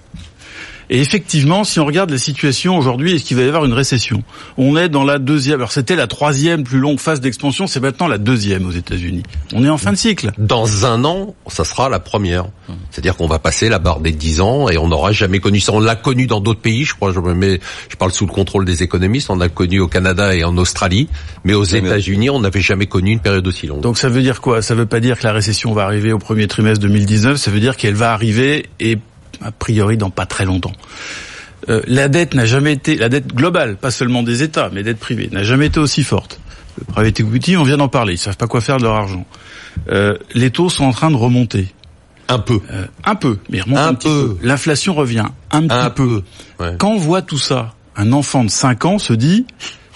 Et 0.90 1.02
effectivement, 1.02 1.64
si 1.64 1.80
on 1.80 1.86
regarde 1.86 2.10
la 2.10 2.18
situation 2.18 2.78
aujourd'hui, 2.78 3.16
est-ce 3.16 3.26
qu'il 3.26 3.38
va 3.38 3.44
y 3.44 3.48
avoir 3.48 3.66
une 3.66 3.74
récession? 3.74 4.24
On 4.58 4.78
est 4.78 4.90
dans 4.90 5.04
la 5.04 5.20
deuxième. 5.20 5.60
Alors 5.60 5.72
c'était 5.72 5.96
la 5.96 6.08
troisième 6.08 6.64
plus 6.64 6.80
longue 6.80 7.00
phase 7.00 7.20
d'expansion, 7.20 7.68
c'est 7.68 7.80
maintenant 7.80 8.08
la 8.08 8.18
deuxième 8.18 8.66
aux 8.66 8.72
États-Unis. 8.72 9.24
On 9.54 9.64
est 9.66 9.70
en 9.70 9.78
fin 9.78 9.92
de 9.92 9.98
cycle. 9.98 10.32
Dans 10.38 10.86
un 10.86 11.04
an, 11.04 11.36
ça 11.48 11.66
sera 11.66 11.90
la 11.90 12.00
première. 12.00 12.46
C'est-à-dire 12.92 13.16
qu'on 13.16 13.28
va 13.28 13.40
passer 13.40 13.70
la 13.70 13.80
barre 13.80 14.00
des 14.00 14.12
dix 14.12 14.42
ans 14.42 14.70
et 14.70 14.78
on 14.78 14.88
n'aura 14.88 15.12
jamais 15.12 15.40
connu 15.40 15.60
ça. 15.60 15.74
On 15.74 15.80
l'a 15.80 15.96
connu 15.96 16.28
dans 16.28 16.40
d'autres 16.40 16.62
pays, 16.62 16.84
je 16.84 16.94
crois. 16.96 17.12
Je, 17.12 17.20
mets, 17.20 17.60
je 17.90 17.96
parle 17.96 18.12
sous 18.12 18.26
le 18.26 18.32
contrôle 18.32 18.66
des 18.66 18.84
économistes. 18.84 19.30
On 19.30 19.36
l'a 19.36 19.50
connu 19.50 19.80
au 19.80 19.88
Canada 19.88 20.36
et 20.36 20.44
en 20.44 20.58
Australie, 20.58 21.08
mais 21.44 21.54
aux 21.54 21.64
États-Unis, 21.64 22.30
on 22.30 22.40
n'avait 22.40 22.62
jamais 22.62 22.88
connu 22.88 23.12
une 23.12 23.20
période 23.20 23.46
aussi 23.48 23.68
longue. 23.68 23.82
Donc 23.82 23.98
ça 23.98 24.10
veut 24.10 24.22
dire 24.22 24.42
quoi? 24.42 24.62
Ça 24.62 24.76
veut 24.76 24.86
pas 24.86 25.00
dire 25.00 25.20
que 25.20 25.24
la 25.24 25.34
récession 25.34 25.74
va 25.74 25.84
arriver 25.84 26.14
au 26.14 26.20
premier 26.20 26.48
trimestre 26.48 26.82
2019. 26.82 27.38
Ça 27.38 27.52
veut 27.52 27.60
dire 27.60 27.76
qu'elle 27.78 27.96
va 27.96 28.14
arriver 28.14 28.68
et 28.80 28.98
a 29.42 29.52
priori 29.52 29.98
dans 29.98 30.10
pas 30.10 30.26
très 30.26 30.46
longtemps. 30.46 30.74
Euh, 31.70 31.82
la 31.88 32.08
dette 32.08 32.34
n'a 32.34 32.46
jamais 32.46 32.74
été, 32.74 32.96
la 32.96 33.10
dette 33.10 33.34
globale, 33.34 33.78
pas 33.78 33.92
seulement 33.92 34.24
des 34.24 34.44
États, 34.44 34.70
mais 34.72 34.84
dette 34.84 35.00
privée, 35.00 35.30
n'a 35.32 35.44
jamais 35.44 35.68
été 35.68 35.80
aussi 35.80 36.04
forte. 36.04 36.40
Le 36.78 36.86
private 36.86 37.20
equity, 37.20 37.58
on 37.58 37.64
vient 37.64 37.78
d'en 37.78 37.88
parler, 37.88 38.14
ils 38.14 38.20
savent 38.20 38.38
pas 38.38 38.48
quoi 38.48 38.62
faire 38.62 38.78
de 38.78 38.84
leur 38.84 38.96
argent. 38.96 39.26
Euh, 39.90 40.18
les 40.34 40.52
taux 40.52 40.70
sont 40.70 40.86
en 40.86 40.92
train 40.92 41.12
de 41.12 41.16
remonter. 41.16 41.68
Un 42.30 42.40
peu. 42.40 42.60
Euh, 42.72 42.86
un 43.06 43.16
peu, 43.16 43.40
mais 43.50 43.62
remonte 43.62 43.80
un, 43.80 43.94
petit 43.94 44.08
peu. 44.08 44.38
L'inflation 44.44 44.94
revient 44.94 45.26
un, 45.52 45.68
petit 45.68 45.94
peu. 45.96 46.24
Quand 46.78 46.90
on 46.90 46.98
voit 46.98 47.22
tout 47.22 47.38
ça, 47.38 47.74
un 47.96 48.12
enfant 48.12 48.44
de 48.44 48.50
5 48.50 48.86
ans 48.86 49.00
se 49.00 49.14
dit, 49.14 49.46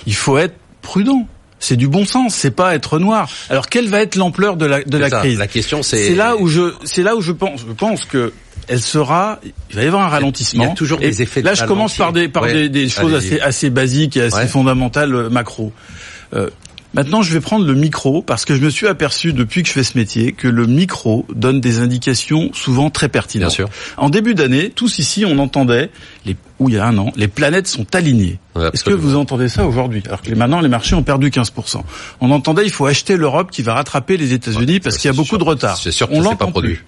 il 0.06 0.16
faut 0.16 0.38
être 0.38 0.56
prudent 0.82 1.28
c'est 1.62 1.78
du 1.78 1.88
bon 1.88 2.06
sens, 2.06 2.34
c'est 2.34 2.52
pas 2.52 2.74
être 2.76 2.98
noir. 3.00 3.30
Alors 3.50 3.70
quelle 3.70 3.88
va 3.88 4.02
être 4.02 4.16
l'ampleur 4.16 4.58
de 4.58 4.66
la 4.66 4.84
de 4.84 4.98
la 4.98 5.10
crise? 5.10 5.38
La 5.38 5.48
question 5.48 5.84
c'est 5.84 6.08
c'est 6.08 6.16
là 6.16 6.36
où 6.36 6.48
je 6.48 6.74
c'est 6.84 7.04
là 7.04 7.16
où 7.16 7.22
je 7.22 7.32
pense 7.32 7.62
je 7.62 7.74
pense 7.74 8.04
que 8.06 8.34
elle 8.68 8.82
sera 8.82 9.40
il 9.70 9.76
va 9.76 9.84
y 9.84 9.88
avoir 9.88 10.04
un 10.04 10.10
ralentissement. 10.10 10.64
Il 10.64 10.68
y 10.68 10.72
a 10.72 10.76
toujours 10.76 11.00
des 11.00 11.22
effets. 11.22 11.42
Là 11.42 11.54
je 11.54 11.66
commence 11.66 11.98
par 11.98 12.14
des 12.14 12.28
par 12.28 12.46
des, 12.46 12.70
des, 12.70 12.90
choses 12.90 13.14
assez 13.14 13.40
assez 13.40 13.70
basiques 13.70 14.18
et 14.18 14.24
assez 14.24 14.48
fondamentales 14.48 15.14
euh, 15.14 15.30
macro. 15.30 15.72
Euh, 16.34 16.50
Maintenant, 16.94 17.22
je 17.22 17.32
vais 17.32 17.40
prendre 17.40 17.66
le 17.66 17.74
micro 17.74 18.22
parce 18.22 18.44
que 18.44 18.54
je 18.54 18.62
me 18.62 18.70
suis 18.70 18.86
aperçu 18.86 19.32
depuis 19.32 19.64
que 19.64 19.70
je 19.70 19.74
fais 19.74 19.84
ce 19.84 19.98
métier 19.98 20.34
que 20.34 20.50
le 20.50 20.68
micro 20.68 21.26
donne 21.34 21.62
des 21.62 21.80
indications 21.80 22.52
souvent 22.54 22.90
très 22.90 23.08
pertinentes. 23.08 23.50
Bien 23.50 23.56
sûr. 23.56 23.70
En 23.96 24.10
début 24.10 24.36
d'année, 24.36 24.70
tous 24.70 25.00
ici, 25.00 25.24
on 25.26 25.38
entendait, 25.40 25.90
les, 26.26 26.36
où 26.60 26.68
il 26.68 26.76
y 26.76 26.78
a 26.78 26.86
un 26.86 26.98
an, 26.98 27.14
les 27.16 27.30
planètes 27.30 27.68
sont 27.68 27.96
alignées. 27.96 28.40
Est-ce 28.74 28.84
que 28.84 28.94
vous 28.94 29.16
entendez 29.16 29.48
ça 29.48 29.66
aujourd'hui? 29.66 30.04
Alors 30.06 30.22
que 30.22 30.34
maintenant, 30.36 30.60
les 30.60 30.68
marchés 30.68 30.96
ont 30.96 31.04
perdu 31.04 31.30
15%. 31.30 31.82
On 32.20 32.30
entendait, 32.32 32.66
il 32.66 32.72
faut 32.72 32.86
acheter 32.86 33.16
l'Europe 33.16 33.52
qui 33.52 33.62
va 33.62 33.76
rattraper 33.76 34.18
les 34.18 34.34
États-Unis 34.34 34.82
parce 34.82 34.98
qu'il 34.98 35.10
y 35.10 35.14
a 35.14 35.16
beaucoup 35.16 35.38
de 35.38 35.46
retard. 35.46 35.78
C'est 35.78 35.92
sûr 35.92 36.10
on 36.12 36.20
l'entend 36.20 36.36
pas 36.36 36.48
produit. 36.48 36.76
Plus. 36.76 36.86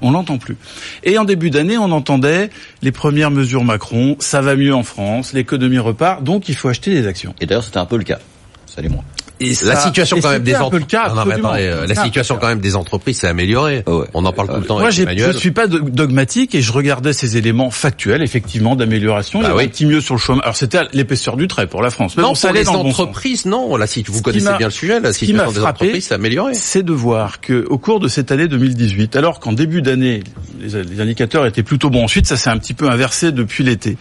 On 0.00 0.10
l'entend 0.10 0.38
plus. 0.38 0.56
Et 1.04 1.16
en 1.16 1.24
début 1.24 1.50
d'année, 1.50 1.78
on 1.78 1.92
entendait 1.92 2.50
les 2.82 2.90
premières 2.90 3.30
mesures 3.30 3.62
Macron, 3.62 4.16
ça 4.18 4.40
va 4.40 4.56
mieux 4.56 4.74
en 4.74 4.82
France, 4.82 5.32
l'économie 5.32 5.78
repart, 5.78 6.24
donc 6.24 6.48
il 6.48 6.56
faut 6.56 6.68
acheter 6.68 6.90
des 6.90 7.06
actions. 7.06 7.36
Et 7.40 7.46
d'ailleurs, 7.46 7.62
c'était 7.62 7.78
un 7.78 7.86
peu 7.86 7.96
le 7.96 8.04
cas. 8.04 8.18
Salut 8.66 8.88
moi 8.88 9.04
la 9.40 9.76
situation 9.76 10.18
quand 10.20 10.30
même 10.30 10.42
des 10.42 10.54
entreprises, 10.54 10.98
la 11.88 11.94
situation 11.94 12.36
quand 12.40 12.48
même 12.48 12.60
des 12.60 12.76
entreprises 12.76 13.18
s'est 13.18 13.28
améliorée. 13.28 13.84
On 14.14 14.24
en 14.24 14.32
parle 14.32 14.48
tout 14.48 14.60
le 14.60 14.66
temps. 14.66 14.78
Moi, 14.78 14.90
je 14.90 15.02
ne 15.02 15.32
suis 15.32 15.50
pas 15.50 15.66
dogmatique 15.66 16.54
et 16.54 16.62
je 16.62 16.72
regardais 16.72 17.12
ces 17.12 17.36
éléments 17.36 17.70
factuels, 17.70 18.22
effectivement, 18.22 18.76
d'amélioration. 18.76 19.40
Bah 19.40 19.48
il 19.48 19.50
y 19.50 19.54
avait 19.54 19.64
un 19.64 19.68
petit 19.68 19.86
mieux 19.86 20.00
sur 20.00 20.14
le 20.14 20.20
chômage. 20.20 20.44
Alors 20.44 20.56
c'était 20.56 20.80
l'épaisseur 20.92 21.36
du 21.36 21.48
trait 21.48 21.66
pour 21.66 21.82
la 21.82 21.90
France. 21.90 22.16
Mais 22.16 22.22
non, 22.22 22.34
ça 22.34 22.52
les 22.52 22.68
entreprises, 22.68 23.46
non. 23.46 23.76
Là, 23.76 23.86
si 23.86 24.04
vous 24.06 24.22
connaissez 24.22 24.52
bien 24.58 24.66
le 24.66 24.72
sujet, 24.72 25.00
la 25.00 25.12
situation 25.12 25.52
des 25.52 25.60
entreprises 25.60 26.06
s'est 26.06 26.14
améliorée. 26.14 26.54
C'est 26.54 26.82
de 26.82 26.92
voir 26.92 27.40
que 27.40 27.66
au 27.68 27.78
cours 27.78 28.00
de 28.00 28.08
cette 28.08 28.30
année 28.32 28.48
2018, 28.48 29.16
alors 29.16 29.40
qu'en 29.40 29.52
début 29.52 29.82
d'année 29.82 30.22
les, 30.60 31.00
indicateurs 31.00 31.46
étaient 31.46 31.62
plutôt 31.62 31.90
bons, 31.90 32.04
ensuite 32.04 32.26
ça 32.26 32.36
s'est 32.36 32.50
un 32.50 32.58
petit 32.58 32.74
peu 32.74 32.88
inversé 32.88 33.32
depuis 33.32 33.64
l'été. 33.64 33.96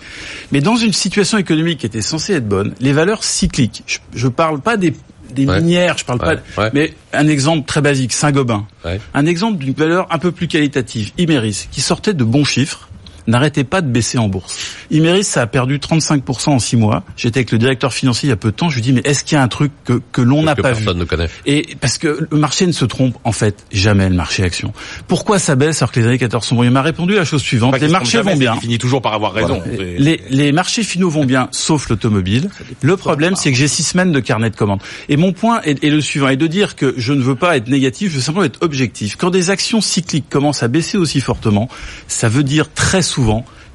Mais 0.51 0.61
dans 0.61 0.75
une 0.75 0.93
situation 0.93 1.37
économique 1.37 1.79
qui 1.79 1.85
était 1.85 2.01
censée 2.01 2.33
être 2.33 2.47
bonne, 2.47 2.73
les 2.79 2.93
valeurs 2.93 3.23
cycliques. 3.23 3.83
Je, 3.85 3.99
je 4.13 4.27
parle 4.27 4.59
pas 4.59 4.77
des 4.77 4.93
des 5.33 5.45
minières, 5.45 5.97
je 5.97 6.05
parle 6.05 6.19
pas, 6.19 6.69
mais 6.73 6.93
un 7.11 7.27
exemple 7.27 7.65
très 7.65 7.81
basique, 7.81 8.13
Saint-Gobain. 8.13 8.65
Un 9.13 9.25
exemple 9.25 9.57
d'une 9.57 9.73
valeur 9.73 10.07
un 10.11 10.19
peu 10.19 10.31
plus 10.31 10.47
qualitative, 10.47 11.11
Imeris, 11.17 11.67
qui 11.71 11.81
sortait 11.81 12.13
de 12.13 12.23
bons 12.23 12.45
chiffres, 12.45 12.89
n'arrêtait 13.27 13.63
pas 13.63 13.81
de 13.81 13.87
baisser 13.87 14.17
en 14.17 14.27
bourse. 14.27 14.57
Imeris, 14.91 15.23
ça 15.23 15.41
a 15.41 15.47
perdu 15.47 15.77
35% 15.77 16.49
en 16.49 16.59
six 16.59 16.75
mois. 16.75 17.03
J'étais 17.15 17.39
avec 17.39 17.51
le 17.51 17.57
directeur 17.57 17.93
financier 17.93 18.27
il 18.27 18.29
y 18.31 18.33
a 18.33 18.37
peu 18.37 18.51
de 18.51 18.55
temps. 18.55 18.69
Je 18.69 18.75
lui 18.75 18.81
dis 18.81 18.93
mais 18.93 19.01
est-ce 19.03 19.23
qu'il 19.23 19.35
y 19.35 19.39
a 19.39 19.43
un 19.43 19.47
truc 19.47 19.71
que, 19.85 20.01
que 20.11 20.21
l'on 20.21 20.43
n'a 20.43 20.55
pas 20.55 20.73
vu 20.73 20.85
ne 20.85 21.03
connaît. 21.05 21.29
Et 21.45 21.75
parce 21.79 21.97
que 21.97 22.27
le 22.29 22.37
marché 22.37 22.67
ne 22.67 22.71
se 22.71 22.85
trompe 22.85 23.17
en 23.23 23.31
fait 23.31 23.65
jamais 23.71 24.09
le 24.09 24.15
marché 24.15 24.43
action. 24.43 24.73
Pourquoi 25.07 25.39
ça 25.39 25.55
baisse 25.55 25.81
alors 25.81 25.91
que 25.91 25.99
les 25.99 26.07
indicateurs 26.07 26.43
sont 26.43 26.55
bons? 26.55 26.63
Il 26.63 26.71
m'a 26.71 26.81
répondu 26.81 27.15
la 27.15 27.25
chose 27.25 27.41
suivante 27.41 27.73
les 27.83 27.91
marchés 27.91 28.21
vont 28.21 28.35
bien. 28.35 28.53
Il 28.55 28.61
finit 28.61 28.77
toujours 28.77 29.01
par 29.01 29.13
avoir 29.13 29.33
raison. 29.33 29.61
Les, 29.77 30.21
les 30.29 30.51
marchés 30.51 30.83
finaux 30.83 31.09
vont 31.09 31.25
bien, 31.25 31.47
sauf 31.51 31.89
l'automobile. 31.89 32.49
Le 32.81 32.97
problème, 32.97 33.35
c'est 33.35 33.51
que 33.51 33.57
j'ai 33.57 33.67
six 33.67 33.83
semaines 33.83 34.11
de 34.11 34.19
carnet 34.19 34.49
de 34.49 34.55
commandes. 34.55 34.81
Et 35.09 35.17
mon 35.17 35.33
point 35.33 35.61
est, 35.63 35.83
est 35.83 35.89
le 35.89 36.01
suivant 36.01 36.29
est 36.29 36.37
de 36.37 36.47
dire 36.47 36.75
que 36.75 36.93
je 36.97 37.13
ne 37.13 37.21
veux 37.21 37.35
pas 37.35 37.57
être 37.57 37.67
négatif, 37.67 38.11
je 38.11 38.17
veux 38.17 38.21
simplement 38.21 38.45
être 38.45 38.61
objectif. 38.61 39.15
Quand 39.15 39.29
des 39.29 39.49
actions 39.49 39.81
cycliques 39.81 40.29
commencent 40.29 40.63
à 40.63 40.67
baisser 40.67 40.97
aussi 40.97 41.21
fortement, 41.21 41.69
ça 42.07 42.29
veut 42.29 42.43
dire 42.43 42.71
très 42.73 43.01
souvent 43.01 43.12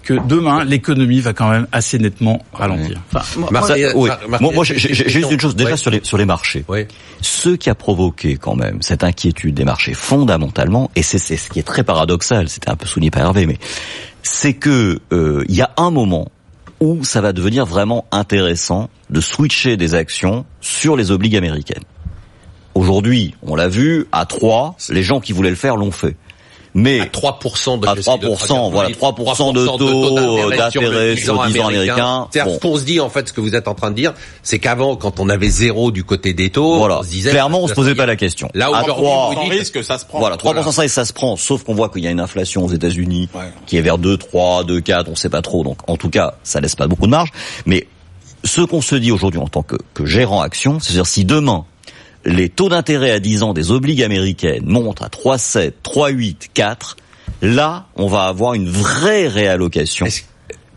que 0.02 0.14
demain 0.26 0.64
l'économie 0.64 1.20
va 1.20 1.34
quand 1.34 1.50
même 1.50 1.66
assez 1.70 1.98
nettement 1.98 2.42
ralentir. 2.52 3.00
moi, 4.40 4.64
j'ai 4.64 4.78
juste 4.78 5.30
une 5.30 5.40
chose 5.40 5.54
déjà 5.54 5.76
sur 5.76 5.90
les 5.90 6.00
sur 6.02 6.16
les 6.16 6.24
marchés. 6.24 6.64
Ce 7.20 7.50
qui 7.50 7.68
a 7.68 7.74
provoqué 7.74 8.36
quand 8.36 8.54
même 8.54 8.80
cette 8.80 9.04
inquiétude 9.04 9.54
des 9.54 9.64
marchés 9.64 9.94
fondamentalement, 9.94 10.90
et 10.96 11.02
c'est 11.02 11.18
ce 11.18 11.50
qui 11.50 11.58
est 11.58 11.62
très 11.62 11.84
paradoxal, 11.84 12.48
c'était 12.48 12.70
un 12.70 12.76
peu 12.76 12.86
souligné 12.86 13.10
par 13.10 13.22
Hervé, 13.22 13.46
mais 13.46 13.58
c'est 14.22 14.54
que 14.54 14.98
euh, 15.12 15.44
il 15.48 15.54
y 15.54 15.62
a 15.62 15.70
un 15.76 15.90
moment 15.90 16.30
où 16.80 17.04
ça 17.04 17.20
va 17.20 17.32
devenir 17.32 17.66
vraiment 17.66 18.06
intéressant 18.12 18.88
de 19.10 19.20
switcher 19.20 19.76
des 19.76 19.94
actions 19.94 20.44
sur 20.60 20.96
les 20.96 21.10
obligues 21.10 21.36
américaines. 21.36 21.84
Aujourd'hui, 22.74 23.34
on 23.42 23.56
l'a 23.56 23.68
vu, 23.68 24.06
à 24.12 24.24
trois, 24.24 24.76
les 24.88 25.02
gens 25.02 25.20
qui 25.20 25.32
voulaient 25.32 25.50
le 25.50 25.56
faire 25.56 25.76
l'ont 25.76 25.90
fait. 25.90 26.16
Mais 26.78 27.00
à 27.00 27.04
3% 27.06 27.80
de 27.80 27.86
à 27.88 27.94
3%, 27.94 28.70
voilà, 28.70 28.90
3% 28.90 29.52
de 29.52 29.66
taux 29.66 30.50
d'intérêt 30.50 31.16
sur 31.16 31.44
10 31.44 31.60
ans 31.60 31.66
américains. 31.66 32.28
C'est-à-dire, 32.30 32.54
ce 32.54 32.58
qu'on 32.60 32.76
se 32.76 32.84
dit, 32.84 33.00
en 33.00 33.10
fait, 33.10 33.28
ce 33.28 33.32
que 33.32 33.40
vous 33.40 33.54
êtes 33.54 33.68
en 33.68 33.74
train 33.74 33.90
de 33.90 33.96
dire, 33.96 34.14
c'est 34.42 34.58
qu'avant, 34.58 34.96
quand 34.96 35.18
on 35.20 35.28
avait 35.28 35.48
zéro 35.48 35.90
du 35.90 36.04
côté 36.04 36.34
des 36.34 36.50
taux, 36.50 36.78
voilà. 36.78 37.00
on 37.00 37.02
se 37.02 37.08
disait... 37.08 37.30
Clairement, 37.30 37.62
on 37.62 37.68
se 37.68 37.74
posait 37.74 37.94
pas 37.94 38.06
la 38.06 38.16
question. 38.16 38.48
Là, 38.54 38.66
à 38.66 38.82
aujourd'hui, 38.82 38.92
3, 38.94 39.34
vous 39.34 39.50
dites 39.50 39.72
que 39.72 39.82
ça 39.82 39.98
se 39.98 40.04
prend. 40.04 40.20
Voilà, 40.20 40.36
3% 40.36 40.72
ça 40.72 40.84
et 40.84 40.88
ça 40.88 41.04
se 41.04 41.12
prend, 41.12 41.36
sauf 41.36 41.64
qu'on 41.64 41.74
voit 41.74 41.88
qu'il 41.88 42.04
y 42.04 42.06
a 42.06 42.10
une 42.10 42.20
inflation 42.20 42.64
aux 42.64 42.70
États-Unis 42.72 43.28
Ouais. 43.34 43.52
qui 43.66 43.76
est 43.76 43.82
vers 43.82 43.98
2, 43.98 44.16
3, 44.16 44.64
2, 44.64 44.80
4, 44.80 45.08
on 45.10 45.14
sait 45.14 45.28
pas 45.28 45.42
trop. 45.42 45.64
Donc, 45.64 45.78
en 45.88 45.96
tout 45.96 46.10
cas, 46.10 46.34
ça 46.44 46.60
laisse 46.60 46.76
pas 46.76 46.86
beaucoup 46.86 47.06
de 47.06 47.10
marge. 47.10 47.30
Mais 47.66 47.86
ce 48.44 48.60
qu'on 48.60 48.80
se 48.80 48.94
dit 48.94 49.10
aujourd'hui 49.10 49.40
en 49.40 49.48
tant 49.48 49.62
que, 49.62 49.76
que 49.94 50.06
gérant 50.06 50.40
action, 50.40 50.78
c'est-à-dire 50.80 51.06
si 51.06 51.24
demain, 51.24 51.64
les 52.28 52.48
taux 52.48 52.68
d'intérêt 52.68 53.10
à 53.10 53.20
10 53.20 53.42
ans 53.42 53.54
des 53.54 53.70
obligues 53.70 54.02
américaines 54.02 54.64
montent 54.66 55.02
à 55.02 55.08
3,7, 55.08 55.72
3,8, 55.82 56.48
4, 56.54 56.96
là, 57.42 57.86
on 57.96 58.06
va 58.06 58.24
avoir 58.24 58.54
une 58.54 58.68
vraie 58.68 59.28
réallocation. 59.28 60.06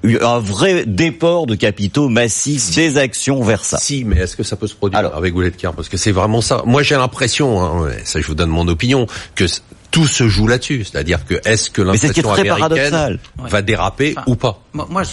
Un 0.03 0.39
vrai 0.39 0.85
déport 0.87 1.45
de 1.45 1.53
capitaux 1.53 2.09
massifs 2.09 2.73
des 2.73 2.97
actions 2.97 3.43
vers 3.43 3.63
ça. 3.63 3.77
Si, 3.77 4.03
mais 4.03 4.17
est-ce 4.17 4.35
que 4.35 4.41
ça 4.41 4.55
peut 4.55 4.65
se 4.65 4.73
produire 4.73 4.97
Alors. 4.97 5.15
avec 5.15 5.31
Goulet 5.31 5.51
de 5.51 5.55
Car 5.55 5.73
Parce 5.73 5.89
que 5.89 5.97
c'est 5.97 6.11
vraiment 6.11 6.41
ça. 6.41 6.63
Moi, 6.65 6.81
j'ai 6.81 6.95
l'impression, 6.95 7.61
hein, 7.61 7.91
ça 8.03 8.19
je 8.19 8.25
vous 8.25 8.33
donne 8.33 8.49
mon 8.49 8.67
opinion, 8.67 9.05
que 9.35 9.45
tout 9.91 10.07
se 10.07 10.27
joue 10.27 10.47
là-dessus. 10.47 10.85
C'est-à-dire 10.85 11.23
que 11.25 11.35
est-ce 11.45 11.69
que 11.69 11.83
est 11.83 11.85
l'inflation 11.85 12.23
très 12.23 12.49
américaine 12.49 13.19
va 13.37 13.61
déraper 13.61 14.15
Enfin, 14.17 14.23
ou 14.25 14.35
pas? 14.35 14.63
Moi, 14.73 15.03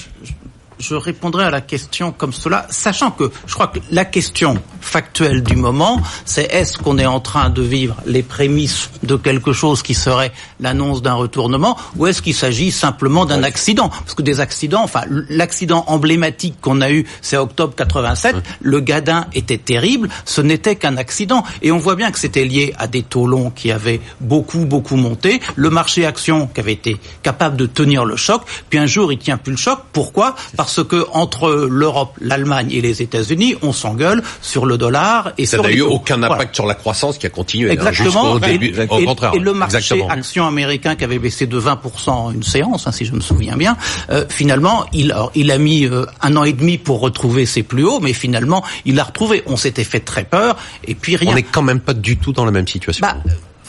je 0.79 0.95
répondrai 0.95 1.45
à 1.45 1.51
la 1.51 1.61
question 1.61 2.13
comme 2.13 2.33
cela, 2.33 2.67
sachant 2.71 3.11
que 3.11 3.31
je 3.47 3.55
crois 3.55 3.69
que 3.69 3.81
la 3.91 4.05
question 4.05 4.63
factuelle 4.81 5.43
du 5.43 5.57
moment, 5.57 6.01
c'est 6.25 6.45
est-ce 6.53 6.79
qu'on 6.79 6.99
est 6.99 7.07
en 7.07 7.21
train 7.21 7.51
de 7.51 7.63
vivre 7.63 7.97
les 8.07 8.23
prémices 8.23 8.91
de 9.03 9.17
quelque 9.17 9.53
chose 9.53 9.83
qui 9.83 9.95
serait 9.95 10.33
l'annonce 10.61 11.03
d'un 11.03 11.15
retournement, 11.15 11.77
ou 11.97 12.07
est-ce 12.07 12.23
qu'il 12.23 12.35
s'agit 12.35 12.71
simplement 12.71 13.27
d'un 13.27 13.43
accident? 13.43 13.89
Parce 13.89 14.15
que 14.15 14.23
des 14.23 14.41
accidents, 14.41 14.83
enfin, 14.83 15.03
l'accident 15.29 15.85
emblématique 15.87 16.61
qu'on 16.61 16.81
a 16.81 16.91
eu, 16.91 17.07
c'est 17.21 17.37
octobre 17.37 17.75
87, 17.75 18.37
le 18.61 18.81
Gadin 18.81 19.27
était 19.35 19.59
terrible, 19.59 20.09
ce 20.25 20.41
n'était 20.41 20.77
qu'un 20.77 20.97
accident, 20.97 21.45
et 21.63 21.73
on 21.73 21.79
voit 21.79 21.97
bien 21.97 22.11
que 22.11 22.19
c'était 22.19 22.45
lié 22.45 22.75
à 22.79 22.87
des 22.87 23.03
taux 23.03 23.27
longs 23.27 23.51
qui 23.51 23.71
avaient 23.71 24.01
beaucoup, 24.21 24.65
beaucoup 24.65 24.97
monté, 24.97 25.41
le 25.57 25.71
marché 25.71 26.07
action 26.07 26.47
qui 26.47 26.61
avait 26.61 26.73
été 26.73 26.97
capable 27.23 27.57
de 27.57 27.67
tenir 27.67 28.05
le 28.05 28.17
choc, 28.17 28.43
puis 28.71 28.79
un 28.79 28.87
jour 28.87 29.13
il 29.13 29.19
tient 29.19 29.39
plus 29.39 29.53
le 29.53 29.59
choc. 29.59 29.81
Pourquoi? 29.93 30.35
Parce 30.57 30.83
que 30.85 31.07
entre 31.13 31.69
l'Europe, 31.69 32.17
l'Allemagne 32.21 32.71
et 32.71 32.81
les 32.81 33.03
États-Unis, 33.03 33.57
on 33.63 33.73
s'engueule 33.73 34.23
sur 34.41 34.67
le 34.69 34.79
dollar 34.79 35.33
et 35.39 35.47
Ça 35.47 35.59
n'a 35.59 35.71
eu 35.73 35.81
aucun 35.81 36.23
impact 36.23 36.35
Voilà. 36.37 36.51
sur 36.53 36.67
la 36.67 36.75
croissance 36.75 37.19
qui 37.19 37.27
a 37.27 37.31
continué. 37.31 37.71
hein, 37.71 37.73
Exactement. 37.73 38.35
jusqu'au 38.39 38.47
Et- 38.47 38.59
début. 38.59 38.75
et, 38.81 38.85
Au 38.89 39.05
contraire. 39.07 39.33
et 39.35 39.39
le 39.39 39.53
marché 39.55 39.79
Exactement. 39.79 40.09
action 40.11 40.47
américain 40.47 40.95
qui 40.95 41.05
avait 41.05 41.19
baissé 41.19 41.47
de 41.47 41.59
20% 41.59 42.11
en 42.27 42.31
une 42.33 42.43
séance, 42.43 42.87
hein, 42.87 42.93
si 42.93 43.05
je 43.05 43.13
me 43.13 43.21
souviens 43.21 43.57
bien, 43.57 43.77
euh, 44.11 44.25
finalement, 44.29 44.85
il, 44.93 45.13
a 45.13 45.59
mis 45.59 45.87
euh, 45.87 46.05
un 46.23 46.37
an 46.37 46.45
et 46.45 46.53
demi 46.53 46.79
pour 46.79 47.01
retrouver 47.01 47.47
ses 47.47 47.63
plus 47.63 47.85
hauts, 47.85 48.01
mais 48.01 48.13
finalement, 48.13 48.63
il 48.85 48.95
l'a 48.95 49.05
retrouvé. 49.05 49.43
On 49.47 49.57
s'était 49.57 49.85
fait 49.85 50.01
très 50.01 50.25
peur, 50.25 50.57
et 50.87 50.95
puis 50.95 51.17
rien. 51.17 51.33
On 51.33 51.35
n'est 51.35 51.43
quand 51.43 51.63
même 51.63 51.81
pas 51.81 51.95
du 51.95 52.17
tout 52.19 52.33
dans 52.33 52.45
la 52.45 52.51
même 52.53 52.67
situation. 52.69 53.07
Bah, 53.07 53.17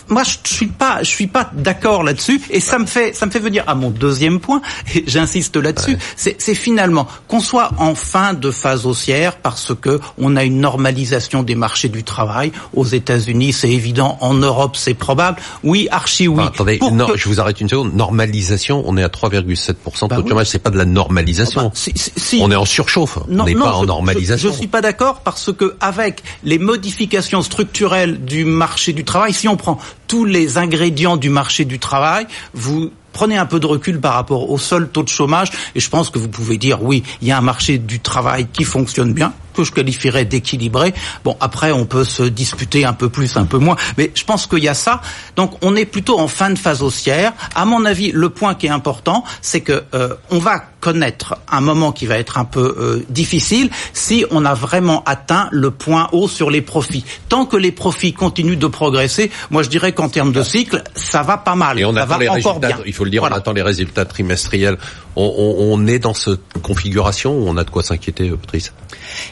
moi, 0.09 0.23
je 0.23 0.37
suis 0.53 0.67
pas, 0.67 0.99
je 1.03 1.09
suis 1.09 1.27
pas 1.27 1.49
d'accord 1.53 2.03
là-dessus, 2.03 2.41
et 2.49 2.59
ça 2.59 2.79
me 2.79 2.85
fait, 2.85 3.13
ça 3.15 3.25
me 3.25 3.31
fait 3.31 3.39
venir 3.39 3.63
à 3.67 3.75
mon 3.75 3.89
deuxième 3.89 4.39
point. 4.39 4.61
Et 4.95 5.03
j'insiste 5.07 5.55
là-dessus. 5.55 5.97
C'est, 6.15 6.35
c'est 6.41 6.55
finalement 6.55 7.07
qu'on 7.27 7.39
soit 7.39 7.71
en 7.77 7.95
fin 7.95 8.33
de 8.33 8.51
phase 8.51 8.85
haussière 8.85 9.37
parce 9.37 9.73
que 9.79 9.99
on 10.17 10.35
a 10.35 10.43
une 10.43 10.59
normalisation 10.59 11.43
des 11.43 11.55
marchés 11.55 11.89
du 11.89 12.03
travail 12.03 12.51
aux 12.73 12.85
États-Unis, 12.85 13.53
c'est 13.53 13.69
évident. 13.69 14.17
En 14.21 14.33
Europe, 14.33 14.75
c'est 14.75 14.93
probable. 14.93 15.39
Oui, 15.63 15.87
archi 15.91 16.27
oui. 16.27 16.39
Enfin, 16.39 16.47
attendez, 16.53 16.79
non, 16.91 17.07
que- 17.07 17.17
je 17.17 17.27
vous 17.29 17.39
arrête 17.39 17.59
une 17.61 17.69
seconde. 17.69 17.93
Normalisation, 17.93 18.83
on 18.85 18.97
est 18.97 19.03
à 19.03 19.09
3,7% 19.09 20.05
de 20.05 20.09
Bah 20.09 20.15
de 20.17 20.21
oui. 20.23 20.29
chômage. 20.29 20.47
C'est 20.47 20.59
pas 20.59 20.69
de 20.69 20.77
la 20.77 20.85
normalisation. 20.85 21.63
Bah, 21.63 21.71
si- 21.73 21.91
si- 21.95 22.11
si. 22.15 22.39
On 22.41 22.51
est 22.51 22.55
en 22.55 22.65
surchauffe. 22.65 23.17
on 23.29 23.43
n'est 23.45 23.55
pas 23.55 23.73
en 23.73 23.81
je- 23.81 23.87
normalisation. 23.87 24.49
Je, 24.49 24.53
je 24.53 24.57
suis 24.59 24.67
pas 24.67 24.81
d'accord 24.81 25.21
parce 25.21 25.51
que 25.53 25.75
avec 25.79 26.23
les 26.43 26.59
modifications 26.59 27.41
structurelles 27.41 28.23
du 28.25 28.45
marché 28.45 28.93
du 28.93 29.03
travail, 29.05 29.33
si 29.33 29.47
on 29.47 29.57
prend 29.57 29.79
tous 30.09 30.25
les 30.25 30.57
ingrédients 30.57 31.15
du 31.15 31.29
marché 31.29 31.63
du 31.63 31.79
travail, 31.79 32.27
vous 32.53 32.91
prenez 33.19 33.35
un 33.35 33.45
peu 33.45 33.59
de 33.59 33.65
recul 33.65 33.99
par 33.99 34.13
rapport 34.13 34.49
au 34.49 34.57
seul 34.57 34.87
taux 34.87 35.03
de 35.03 35.09
chômage 35.09 35.51
et 35.75 35.81
je 35.81 35.89
pense 35.89 36.09
que 36.09 36.17
vous 36.17 36.29
pouvez 36.29 36.57
dire 36.57 36.81
oui, 36.81 37.03
il 37.21 37.27
y 37.27 37.33
a 37.33 37.37
un 37.37 37.41
marché 37.41 37.77
du 37.77 37.99
travail 37.99 38.47
qui 38.47 38.63
fonctionne 38.63 39.11
bien 39.11 39.33
que 39.53 39.65
je 39.65 39.71
qualifierais 39.73 40.23
d'équilibré. 40.23 40.93
Bon, 41.25 41.35
après 41.41 41.71
on 41.73 41.85
peut 41.85 42.05
se 42.05 42.23
disputer 42.23 42.85
un 42.85 42.93
peu 42.93 43.09
plus, 43.09 43.35
un 43.35 43.45
peu 43.45 43.57
moins, 43.57 43.75
mais 43.97 44.11
je 44.15 44.23
pense 44.23 44.47
qu'il 44.47 44.63
y 44.63 44.69
a 44.69 44.73
ça. 44.73 45.01
Donc 45.35 45.57
on 45.61 45.75
est 45.75 45.85
plutôt 45.85 46.17
en 46.17 46.29
fin 46.29 46.49
de 46.49 46.57
phase 46.57 46.81
haussière. 46.81 47.33
À 47.55 47.65
mon 47.65 47.83
avis, 47.83 48.11
le 48.13 48.29
point 48.29 48.55
qui 48.55 48.67
est 48.67 48.71
important, 48.71 49.25
c'est 49.41 49.59
que 49.59 49.83
euh, 49.93 50.15
on 50.31 50.39
va 50.39 50.63
connaître 50.79 51.37
un 51.51 51.59
moment 51.59 51.91
qui 51.91 52.05
va 52.05 52.17
être 52.17 52.37
un 52.37 52.45
peu 52.45 52.75
euh, 52.79 53.05
difficile 53.09 53.69
si 53.91 54.25
on 54.31 54.45
a 54.45 54.53
vraiment 54.53 55.03
atteint 55.05 55.49
le 55.51 55.71
point 55.71 56.07
haut 56.13 56.29
sur 56.29 56.49
les 56.49 56.61
profits. 56.61 57.03
Tant 57.27 57.45
que 57.45 57.57
les 57.57 57.73
profits 57.73 58.13
continuent 58.13 58.57
de 58.57 58.67
progresser, 58.67 59.29
moi 59.49 59.63
je 59.63 59.69
dirais 59.69 59.91
qu'en 59.91 60.07
termes 60.07 60.31
de 60.31 60.41
cycle, 60.41 60.83
ça 60.95 61.21
va 61.21 61.37
pas 61.37 61.55
mal. 61.55 61.79
Et 61.79 61.85
on 61.85 61.93
ça 61.93 62.05
va 62.05 62.17
encore 62.31 62.59
bien. 62.61 62.77
il 62.85 62.93
faut 62.93 63.03
le 63.09 63.11
dire, 63.11 63.21
Voilà. 63.21 63.35
on 63.35 63.39
attend 63.39 63.53
les 63.53 63.61
résultats 63.61 64.05
trimestriels. 64.05 64.77
On, 65.15 65.23
on- 65.37 65.73
on 65.73 65.87
est 65.87 65.99
dans 65.99 66.13
cette 66.13 66.39
configuration 66.61 67.33
où 67.37 67.47
on 67.47 67.57
a 67.57 67.63
de 67.63 67.69
quoi 67.69 67.83
s'inquiéter, 67.83 68.29
euh, 68.29 68.37
Patrice 68.37 68.71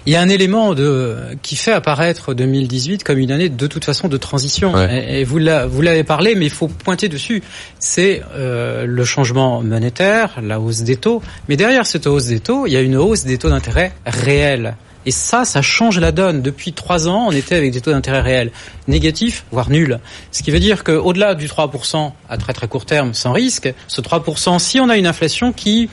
Il 0.06 0.14
y 0.14 0.16
a 0.16 0.22
un 0.22 0.30
élément 0.30 0.74
de, 0.74 1.16
qui 1.42 1.56
fait 1.56 1.72
apparaître 1.72 2.34
2018 2.34 3.04
comme 3.04 3.20
une 3.20 3.32
année 3.32 3.50
de 3.50 3.68
toute 3.68 3.86
façon 3.86 4.08
de 4.08 4.18
transition. 4.18 4.74
Ouais. 4.74 5.20
Et, 5.22 5.24
vous 5.24 5.38
l'avez 5.40 6.04
parlé, 6.04 6.36
mais 6.36 6.46
il 6.46 6.52
faut 6.52 6.68
pointer 6.68 7.08
dessus. 7.10 7.42
C'est 7.80 8.22
euh, 8.36 8.86
le 8.86 9.06
changement 9.06 9.62
monétaire, 9.62 10.40
la 10.44 10.60
hausse 10.60 10.82
des 10.82 10.98
taux. 10.98 11.22
Mais 11.48 11.56
derrière 11.58 11.86
cette 11.86 12.08
hausse 12.08 12.26
des 12.26 12.40
taux, 12.40 12.66
il 12.68 12.74
y 12.74 12.78
a 12.78 12.82
une 12.82 12.98
hausse 12.98 13.24
des 13.24 13.38
taux 13.38 13.50
d'intérêt 13.50 13.94
réels. 14.06 14.76
Et 15.08 15.12
ça, 15.12 15.46
ça 15.46 15.62
change 15.62 16.00
la 16.00 16.12
donne. 16.12 16.42
Depuis 16.42 16.74
trois 16.74 17.08
ans, 17.08 17.28
on 17.30 17.32
était 17.32 17.56
avec 17.56 17.72
des 17.72 17.80
taux 17.80 17.92
d'intérêt 17.92 18.20
réels 18.20 18.52
négatifs, 18.90 19.46
voire 19.52 19.70
nuls. 19.70 20.00
Ce 20.34 20.44
qui 20.44 20.52
veut 20.52 20.60
dire 20.60 20.84
qu'au-delà 20.84 21.34
du 21.34 21.48
3% 21.48 22.12
à 22.30 22.38
très 22.38 22.52
très 22.52 22.68
court 22.68 22.86
terme, 22.86 23.14
sans 23.14 23.32
risque, 23.32 23.74
ce 23.88 24.02
3%, 24.02 24.60
si 24.60 24.82
on 24.82 24.90
a 24.90 24.98
une 24.98 25.08
inflation 25.08 25.54
qui 25.54 25.90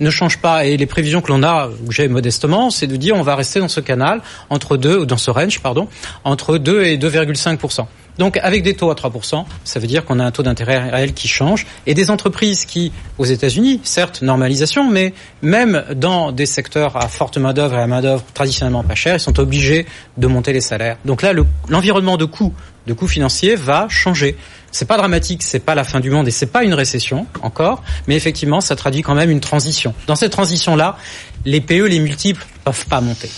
ne 0.00 0.10
change 0.10 0.36
pas. 0.36 0.66
Et 0.66 0.76
les 0.76 0.84
prévisions 0.84 1.22
que 1.22 1.28
l'on 1.28 1.42
a, 1.42 1.68
ou 1.86 1.90
j'ai 1.90 2.08
modestement, 2.08 2.68
c'est 2.68 2.86
de 2.86 2.96
dire 2.96 3.16
on 3.16 3.22
va 3.22 3.36
rester 3.36 3.58
dans 3.58 3.68
ce 3.68 3.80
canal 3.80 4.20
entre 4.50 4.76
2, 4.76 4.98
ou 4.98 5.06
dans 5.06 5.16
ce 5.16 5.30
range, 5.30 5.60
pardon, 5.60 5.88
entre 6.24 6.58
2 6.58 6.82
et 6.82 6.98
2,5%. 6.98 7.86
Donc 8.18 8.36
avec 8.42 8.62
des 8.62 8.74
taux 8.74 8.90
à 8.90 8.94
3%, 8.94 9.44
ça 9.64 9.80
veut 9.80 9.86
dire 9.86 10.04
qu'on 10.04 10.18
a 10.18 10.24
un 10.24 10.30
taux 10.30 10.42
d'intérêt 10.42 10.90
réel 10.90 11.12
qui 11.14 11.28
change 11.28 11.66
et 11.86 11.94
des 11.94 12.10
entreprises 12.10 12.64
qui, 12.64 12.92
aux 13.16 13.24
États-Unis, 13.24 13.80
certes 13.84 14.22
normalisation, 14.22 14.90
mais 14.90 15.14
même 15.42 15.84
dans 15.94 16.32
des 16.32 16.46
secteurs 16.46 16.96
à 16.96 17.08
forte 17.08 17.38
main 17.38 17.52
d'œuvre 17.52 17.76
et 17.76 17.80
à 17.82 17.86
main 17.86 18.00
d'œuvre 18.00 18.24
traditionnellement 18.34 18.82
pas 18.82 18.94
chère, 18.96 19.14
ils 19.16 19.20
sont 19.20 19.38
obligés 19.38 19.86
de 20.16 20.26
monter 20.26 20.52
les 20.52 20.60
salaires. 20.60 20.96
Donc 21.04 21.22
là, 21.22 21.32
le- 21.32 21.46
l'environnement 21.68 22.16
de 22.16 22.24
coûts, 22.24 22.52
de 22.88 22.94
coûts 22.94 23.06
financiers 23.06 23.54
va 23.54 23.86
changer. 23.88 24.36
C'est 24.72 24.86
pas 24.86 24.96
dramatique, 24.96 25.42
c'est 25.42 25.60
pas 25.60 25.74
la 25.74 25.84
fin 25.84 26.00
du 26.00 26.10
monde 26.10 26.26
et 26.28 26.30
c'est 26.30 26.46
pas 26.46 26.64
une 26.64 26.74
récession 26.74 27.26
encore, 27.42 27.82
mais 28.06 28.16
effectivement, 28.16 28.60
ça 28.60 28.76
traduit 28.76 29.02
quand 29.02 29.14
même 29.14 29.30
une 29.30 29.40
transition. 29.40 29.94
Dans 30.06 30.16
cette 30.16 30.32
transition-là, 30.32 30.96
les 31.44 31.60
PE, 31.60 31.86
les 31.86 32.00
multiples 32.00 32.44
peuvent 32.64 32.86
pas 32.86 33.00
monter. 33.00 33.30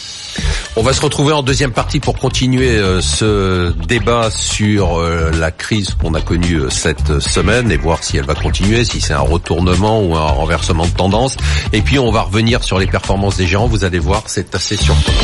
On 0.76 0.82
va 0.82 0.92
se 0.92 1.00
retrouver 1.00 1.32
en 1.32 1.42
deuxième 1.42 1.72
partie 1.72 2.00
pour 2.00 2.16
continuer 2.16 2.70
euh, 2.70 3.00
ce 3.00 3.72
débat 3.86 4.30
sur 4.30 4.98
euh, 4.98 5.30
la 5.32 5.50
crise 5.50 5.94
qu'on 5.94 6.14
a 6.14 6.20
connue 6.20 6.60
euh, 6.60 6.70
cette 6.70 7.20
semaine 7.20 7.70
et 7.70 7.76
voir 7.76 8.02
si 8.02 8.16
elle 8.16 8.24
va 8.24 8.34
continuer, 8.34 8.84
si 8.84 9.00
c'est 9.00 9.12
un 9.12 9.20
retournement 9.20 10.00
ou 10.02 10.14
un 10.16 10.26
renversement 10.26 10.86
de 10.86 10.92
tendance. 10.92 11.36
Et 11.72 11.82
puis 11.82 11.98
on 11.98 12.10
va 12.10 12.22
revenir 12.22 12.62
sur 12.62 12.78
les 12.78 12.86
performances 12.86 13.36
des 13.36 13.46
gérants. 13.46 13.66
Vous 13.66 13.84
allez 13.84 13.98
voir, 13.98 14.24
c'est 14.26 14.54
assez 14.54 14.76
surprenant. 14.76 15.18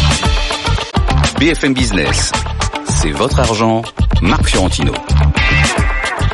BFM 1.38 1.74
Business, 1.74 2.32
c'est 3.06 3.12
votre 3.12 3.38
argent, 3.38 3.82
Marc 4.20 4.46
Fiorentino. 4.46 4.92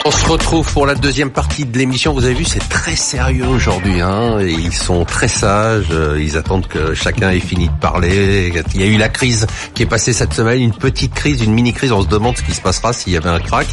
On 0.05 0.11
se 0.11 0.27
retrouve 0.29 0.71
pour 0.73 0.85
la 0.85 0.97
deuxième 0.97 1.31
partie 1.31 1.65
de 1.65 1.79
l'émission. 1.79 2.13
Vous 2.13 2.25
avez 2.25 2.35
vu, 2.35 2.45
c'est 2.45 2.69
très 2.69 2.97
sérieux 2.97 3.47
aujourd'hui. 3.47 4.01
Hein 4.01 4.41
et 4.41 4.51
ils 4.51 4.73
sont 4.73 5.05
très 5.05 5.29
sages. 5.29 5.87
euh, 5.93 6.19
Ils 6.21 6.37
attendent 6.37 6.67
que 6.67 6.93
chacun 6.93 7.31
ait 7.31 7.39
fini 7.39 7.69
de 7.69 7.75
parler. 7.81 8.53
Il 8.75 8.81
y 8.81 8.83
a 8.83 8.87
eu 8.89 8.97
la 8.97 9.09
crise 9.09 9.47
qui 9.75 9.85
est 9.85 9.87
passée 9.87 10.13
cette 10.13 10.35
semaine, 10.35 10.61
une 10.61 10.73
petite 10.75 11.15
crise, 11.15 11.41
une 11.45 11.53
mini-crise. 11.55 11.93
On 11.93 12.03
se 12.03 12.09
demande 12.09 12.37
ce 12.37 12.43
qui 12.43 12.53
se 12.53 12.61
passera 12.61 12.93
s'il 12.93 13.13
y 13.13 13.17
avait 13.17 13.29
un 13.29 13.39
crack. 13.39 13.69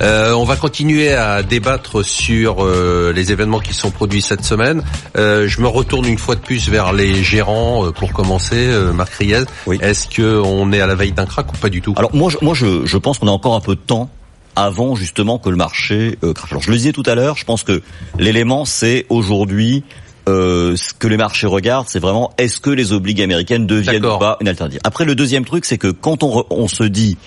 Euh, 0.00 0.32
on 0.32 0.44
va 0.44 0.56
continuer 0.56 1.12
à 1.12 1.42
débattre 1.42 2.02
sur 2.02 2.64
euh, 2.64 3.12
les 3.14 3.30
événements 3.30 3.60
qui 3.60 3.74
se 3.74 3.80
sont 3.82 3.90
produits 3.90 4.22
cette 4.22 4.42
semaine. 4.44 4.82
Euh, 5.18 5.46
je 5.48 5.60
me 5.60 5.68
retourne 5.68 6.06
une 6.06 6.18
fois 6.18 6.34
de 6.34 6.40
plus 6.40 6.70
vers 6.70 6.94
les 6.94 7.22
gérants 7.22 7.92
pour 7.92 8.14
commencer. 8.14 8.70
Marc 8.94 9.12
Riez, 9.12 9.44
Oui. 9.66 9.78
est-ce 9.82 10.08
que 10.08 10.40
on 10.42 10.72
est 10.72 10.80
à 10.80 10.86
la 10.86 10.94
veille 10.94 11.12
d'un 11.12 11.26
crack 11.26 11.52
ou 11.52 11.56
pas 11.58 11.68
du 11.68 11.82
tout? 11.82 11.92
Alors 11.98 12.14
moi, 12.16 12.30
je, 12.30 12.38
moi, 12.40 12.54
je, 12.54 12.86
je 12.86 12.96
pense 12.96 13.18
qu'on 13.18 13.28
a 13.28 13.32
encore 13.32 13.54
un 13.54 13.60
peu 13.60 13.74
de 13.74 13.80
temps 13.80 14.08
avant 14.56 14.94
justement 14.94 15.38
que 15.38 15.48
le 15.48 15.56
marché 15.56 16.18
euh, 16.22 16.32
craque. 16.32 16.52
Alors 16.52 16.62
je 16.62 16.70
le 16.70 16.76
disais 16.76 16.92
tout 16.92 17.02
à 17.06 17.14
l'heure, 17.14 17.36
je 17.36 17.44
pense 17.44 17.62
que 17.62 17.82
l'élément 18.18 18.64
c'est 18.64 19.06
aujourd'hui 19.08 19.84
euh, 20.28 20.74
ce 20.76 20.94
que 20.94 21.06
les 21.06 21.16
marchés 21.16 21.46
regardent, 21.46 21.88
c'est 21.88 21.98
vraiment 21.98 22.32
est-ce 22.38 22.60
que 22.60 22.70
les 22.70 22.92
obligues 22.92 23.20
américaines 23.20 23.66
deviennent 23.66 24.06
ou 24.06 24.18
pas 24.18 24.38
une 24.40 24.48
alternative? 24.48 24.80
Après 24.84 25.04
le 25.04 25.14
deuxième 25.14 25.44
truc, 25.44 25.64
c'est 25.64 25.78
que 25.78 25.88
quand 25.88 26.22
on, 26.22 26.44
on 26.50 26.68
se 26.68 26.84
dit 26.84 27.18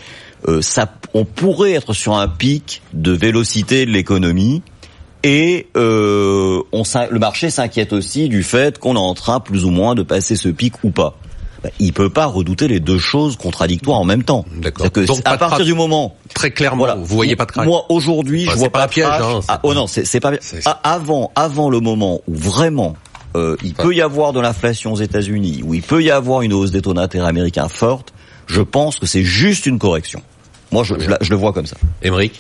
euh, 0.48 0.62
ça, 0.62 0.92
on 1.14 1.26
pourrait 1.26 1.74
être 1.74 1.94
sur 1.94 2.16
un 2.16 2.28
pic 2.28 2.82
de 2.94 3.12
vélocité 3.12 3.86
de 3.86 3.92
l'économie. 3.92 4.62
Et 5.24 5.68
euh, 5.76 6.62
on, 6.72 6.84
le 7.10 7.20
marché 7.20 7.50
s'inquiète 7.50 7.92
aussi 7.92 8.30
du 8.30 8.44
fait 8.44 8.78
qu'on 8.78 8.96
est 8.96 9.00
en 9.00 9.16
train 9.16 9.40
plus 9.40 9.66
ou 9.66 9.72
moins 9.72 9.96
de 9.96 10.04
passer 10.04 10.36
ce 10.36 10.48
pic 10.48 10.84
ou 10.84 10.92
pas. 10.92 11.18
Ben, 11.64 11.72
il 11.80 11.92
peut 11.94 12.10
pas 12.10 12.26
redouter 12.28 12.68
les 12.68 12.80
deux 12.80 13.00
choses 13.00 13.36
contradictoires 13.36 13.98
en 14.00 14.04
même 14.06 14.24
temps. 14.24 14.46
D'accord. 14.58 14.86
C'est-à-dire 14.86 15.08
que 15.08 15.08
Donc, 15.08 15.22
à 15.26 15.38
partir 15.38 15.66
du 15.66 15.74
moment 15.74 16.16
Très 16.34 16.52
clairement, 16.52 16.80
voilà. 16.80 16.96
vous 16.96 17.06
voyez 17.06 17.36
pas 17.36 17.46
de 17.46 17.52
crack. 17.52 17.66
Moi 17.66 17.86
aujourd'hui, 17.90 18.44
Enfin, 18.44 18.54
je 18.54 18.58
vois 18.60 18.70
pas 18.70 18.80
pas, 18.82 18.86
de 18.88 18.92
piège, 18.92 19.08
crash. 19.08 19.22
hein, 19.22 19.40
Ah, 19.48 19.60
oh 19.64 19.74
non, 19.74 19.88
c'est 19.88 20.20
pas 20.20 20.32
Ah, 20.66 20.80
avant 20.84 21.32
avant 21.36 21.70
le 21.70 21.80
moment 21.80 22.22
où 22.28 22.36
vraiment 22.36 22.96
euh, 23.36 23.56
il 23.64 23.74
peut 23.74 23.94
y 23.96 24.02
avoir 24.02 24.34
de 24.34 24.40
l'inflation 24.40 24.94
aux 24.94 24.98
États-Unis, 25.02 25.62
où 25.66 25.74
il 25.74 25.82
peut 25.82 26.02
y 26.04 26.12
avoir 26.12 26.42
une 26.42 26.54
hausse 26.54 26.72
des 26.72 26.82
taux 26.82 26.94
d'intérêt 26.94 27.28
américains 27.28 27.68
forte, 27.70 28.14
je 28.48 28.62
pense 28.62 28.98
que 28.98 29.06
c'est 29.06 29.24
juste 29.24 29.66
une 29.66 29.80
correction. 29.80 30.22
Moi, 30.72 30.84
je, 30.84 30.96
je 31.22 31.30
le 31.30 31.36
vois 31.36 31.54
comme 31.54 31.66
ça. 31.66 31.78
Émeric? 32.02 32.34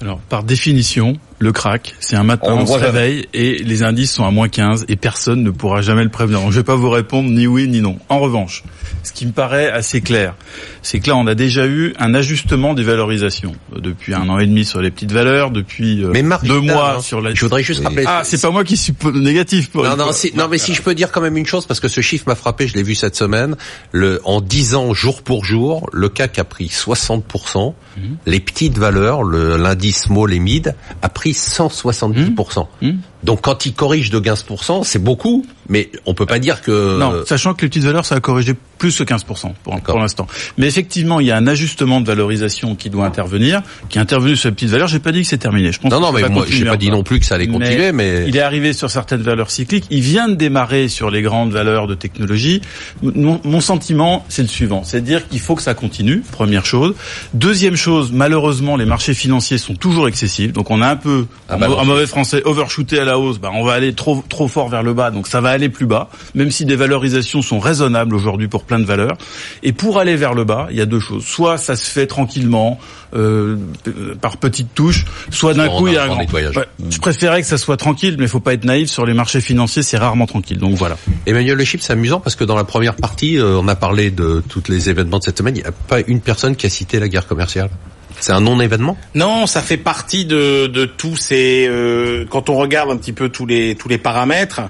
Alors, 0.00 0.18
par 0.18 0.42
définition, 0.42 1.16
le 1.42 1.50
crack, 1.52 1.94
c'est 1.98 2.14
un 2.14 2.22
matin, 2.22 2.52
On 2.52 2.60
on, 2.60 2.66
se 2.66 2.72
réveille 2.78 3.26
et 3.34 3.58
les 3.58 3.82
indices 3.82 4.12
sont 4.12 4.24
à 4.24 4.30
moins 4.30 4.48
15 4.48 4.84
et 4.88 4.94
personne 4.94 5.42
ne 5.42 5.50
pourra 5.50 5.82
jamais 5.82 6.04
le 6.04 6.08
prévenir. 6.08 6.40
Donc, 6.40 6.52
je 6.52 6.56
vais 6.58 6.62
pas 6.64 6.76
vous 6.76 6.88
répondre 6.88 7.28
ni 7.30 7.48
oui 7.48 7.66
ni 7.66 7.80
non. 7.80 7.98
En 8.08 8.20
revanche, 8.20 8.62
ce 9.02 9.10
qui 9.12 9.26
me 9.26 9.32
paraît 9.32 9.68
assez 9.68 10.00
clair, 10.00 10.34
c'est 10.82 11.00
que 11.00 11.08
là, 11.10 11.16
on 11.16 11.26
a 11.26 11.34
déjà 11.34 11.66
eu 11.66 11.94
un 11.98 12.14
ajustement 12.14 12.74
des 12.74 12.84
valorisations 12.84 13.54
euh, 13.74 13.80
depuis 13.80 14.14
un 14.14 14.28
an 14.28 14.38
et 14.38 14.46
demi 14.46 14.64
sur 14.64 14.80
les 14.80 14.92
petites 14.92 15.10
valeurs, 15.10 15.50
depuis 15.50 16.04
euh, 16.04 16.10
Mais 16.12 16.22
deux 16.44 16.60
mois 16.60 16.96
hein. 16.98 17.00
sur 17.00 17.20
la. 17.20 17.34
Je 17.34 17.40
voudrais 17.40 17.64
juste 17.64 17.80
Oui. 17.80 17.86
rappeler. 17.86 18.04
Ah, 18.06 18.22
c'est 18.24 18.40
pas 18.40 18.50
moi 18.50 18.62
qui 18.62 18.76
suis 18.76 18.94
négatif. 19.14 19.70
Pour 19.70 19.82
Non, 19.82 19.96
non, 19.96 20.12
si, 20.12 20.32
non, 20.36 20.46
mais 20.48 20.58
si 20.58 20.74
je 20.74 20.82
peux 20.82 20.94
dire 20.94 21.10
quand 21.10 21.20
même 21.20 21.36
une 21.36 21.46
chose, 21.46 21.66
parce 21.66 21.80
que 21.80 21.88
ce 21.88 22.00
chiffre 22.00 22.24
m'a 22.28 22.36
frappé, 22.36 22.68
je 22.68 22.74
l'ai 22.74 22.84
vu 22.84 22.94
cette 22.94 23.16
semaine. 23.16 23.56
Le, 23.90 24.20
en 24.24 24.40
10 24.40 24.76
ans, 24.76 24.94
jour 24.94 25.22
pour 25.22 25.44
jour, 25.44 25.90
le 25.92 26.08
CAC 26.08 26.38
a 26.38 26.44
pris 26.44 26.66
60%. 26.66 27.74
Mhm. 27.96 28.16
Les 28.26 28.40
petites 28.40 28.78
valeurs, 28.78 29.22
le- 29.24 29.56
l'indice 29.56 30.02
small 30.04 30.32
et 30.32 30.38
mid, 30.38 30.74
a 31.02 31.08
pris 31.08 31.31
170%. 31.32 32.68
Mhm. 32.80 33.02
Donc 33.22 33.42
quand 33.42 33.66
il 33.66 33.74
corrige 33.74 34.10
de 34.10 34.18
15%, 34.18 34.84
c'est 34.84 35.02
beaucoup, 35.02 35.46
mais 35.68 35.90
on 36.06 36.14
peut 36.14 36.26
pas 36.26 36.38
dire 36.38 36.60
que... 36.62 36.98
Non, 36.98 37.24
sachant 37.24 37.54
que 37.54 37.62
les 37.62 37.68
petites 37.68 37.84
valeurs, 37.84 38.04
ça 38.04 38.16
a 38.16 38.20
corrigé 38.20 38.54
plus 38.78 38.98
que 38.98 39.04
15% 39.04 39.52
pour, 39.62 39.98
l'instant. 40.00 40.26
Mais 40.58 40.66
effectivement, 40.66 41.20
il 41.20 41.28
y 41.28 41.30
a 41.30 41.36
un 41.36 41.46
ajustement 41.46 42.00
de 42.00 42.06
valorisation 42.06 42.74
qui 42.74 42.90
doit 42.90 43.06
intervenir, 43.06 43.62
qui 43.88 43.98
est 43.98 44.00
intervenu 44.00 44.34
sur 44.34 44.48
les 44.48 44.54
petites 44.54 44.70
valeurs. 44.70 44.88
J'ai 44.88 44.98
pas 44.98 45.12
dit 45.12 45.22
que 45.22 45.28
c'est 45.28 45.38
terminé. 45.38 45.70
Je 45.70 45.78
pense 45.78 45.92
Non, 45.92 46.00
non, 46.00 46.12
mais 46.12 46.28
moi, 46.28 46.44
j'ai 46.48 46.64
pas 46.64 46.76
dit 46.76 46.90
non 46.90 47.04
plus 47.04 47.20
que 47.20 47.26
ça 47.26 47.36
allait 47.36 47.46
continuer, 47.46 47.92
mais... 47.92 48.24
Il 48.26 48.36
est 48.36 48.40
arrivé 48.40 48.72
sur 48.72 48.90
certaines 48.90 49.22
valeurs 49.22 49.50
cycliques. 49.50 49.86
Il 49.90 50.00
vient 50.00 50.28
de 50.28 50.34
démarrer 50.34 50.88
sur 50.88 51.10
les 51.10 51.22
grandes 51.22 51.52
valeurs 51.52 51.86
de 51.86 51.94
technologie. 51.94 52.60
Mon, 53.02 53.40
mon 53.44 53.60
sentiment, 53.60 54.24
c'est 54.28 54.42
le 54.42 54.48
suivant. 54.48 54.82
C'est 54.84 55.00
de 55.00 55.06
dire 55.06 55.28
qu'il 55.28 55.40
faut 55.40 55.54
que 55.54 55.62
ça 55.62 55.74
continue, 55.74 56.20
première 56.32 56.66
chose. 56.66 56.94
Deuxième 57.34 57.76
chose, 57.76 58.10
malheureusement, 58.12 58.76
les 58.76 58.84
marchés 58.84 59.14
financiers 59.14 59.58
sont 59.58 59.74
toujours 59.74 60.08
excessifs. 60.08 60.52
Donc 60.52 60.70
on 60.70 60.82
a 60.82 60.88
un 60.88 60.96
peu, 60.96 61.26
Ah 61.48 61.54
en, 61.54 61.58
bah 61.58 61.70
en 61.70 61.84
mauvais 61.84 62.06
français, 62.06 62.42
overshooté 62.44 62.98
à 62.98 63.04
la 63.04 63.11
hausse. 63.18 63.38
Bah, 63.38 63.50
on 63.52 63.64
va 63.64 63.72
aller 63.72 63.94
trop, 63.94 64.22
trop 64.28 64.48
fort 64.48 64.68
vers 64.68 64.82
le 64.82 64.94
bas. 64.94 65.10
Donc 65.10 65.26
ça 65.26 65.40
va 65.40 65.50
aller 65.50 65.68
plus 65.68 65.86
bas. 65.86 66.08
Même 66.34 66.50
si 66.50 66.64
des 66.64 66.76
valorisations 66.76 67.42
sont 67.42 67.60
raisonnables 67.60 68.14
aujourd'hui 68.14 68.48
pour 68.48 68.64
plein 68.64 68.78
de 68.78 68.84
valeurs. 68.84 69.16
Et 69.62 69.72
pour 69.72 69.98
aller 69.98 70.16
vers 70.16 70.34
le 70.34 70.44
bas, 70.44 70.68
il 70.70 70.76
y 70.76 70.80
a 70.80 70.86
deux 70.86 71.00
choses. 71.00 71.24
Soit 71.24 71.58
ça 71.58 71.76
se 71.76 71.88
fait 71.88 72.06
tranquillement, 72.06 72.78
euh, 73.14 73.56
par 74.22 74.38
petites 74.38 74.74
touches. 74.74 75.04
Soit 75.30 75.52
d'un 75.52 75.68
coup, 75.68 75.86
il 75.86 75.94
y 75.94 75.96
a 75.98 76.04
un 76.04 76.06
grand 76.06 76.16
nettoyage. 76.16 76.56
Ouais. 76.56 76.66
Je 76.88 76.98
préférais 76.98 77.42
que 77.42 77.46
ça 77.46 77.58
soit 77.58 77.76
tranquille, 77.76 78.16
mais 78.18 78.24
il 78.24 78.28
faut 78.28 78.40
pas 78.40 78.54
être 78.54 78.64
naïf 78.64 78.88
sur 78.88 79.04
les 79.04 79.12
marchés 79.12 79.42
financiers, 79.42 79.82
c'est 79.82 79.98
rarement 79.98 80.26
tranquille. 80.26 80.58
Donc 80.58 80.76
voilà. 80.76 80.96
Emmanuel 81.26 81.58
Le 81.58 81.64
Chip, 81.64 81.82
c'est 81.82 81.92
amusant 81.92 82.20
parce 82.20 82.36
que 82.36 82.44
dans 82.44 82.56
la 82.56 82.64
première 82.64 82.94
partie, 82.94 83.38
euh, 83.38 83.60
on 83.60 83.68
a 83.68 83.74
parlé 83.74 84.10
de 84.10 84.42
tous 84.48 84.62
les 84.68 84.88
événements 84.88 85.18
de 85.18 85.24
cette 85.24 85.36
semaine. 85.36 85.56
Il 85.56 85.62
n'y 85.62 85.68
a 85.68 85.72
pas 85.72 86.00
une 86.06 86.20
personne 86.20 86.56
qui 86.56 86.64
a 86.64 86.70
cité 86.70 86.98
la 87.00 87.08
guerre 87.08 87.26
commerciale. 87.26 87.68
C'est 88.20 88.32
un 88.32 88.40
non-événement? 88.40 88.96
Non, 89.14 89.46
ça 89.46 89.62
fait 89.62 89.76
partie 89.76 90.24
de, 90.24 90.66
de 90.66 90.84
tous 90.84 91.16
ces. 91.16 91.66
euh, 91.68 92.24
quand 92.28 92.50
on 92.50 92.56
regarde 92.56 92.90
un 92.90 92.96
petit 92.96 93.12
peu 93.12 93.28
tous 93.28 93.46
les 93.46 93.74
tous 93.74 93.88
les 93.88 93.98
paramètres, 93.98 94.60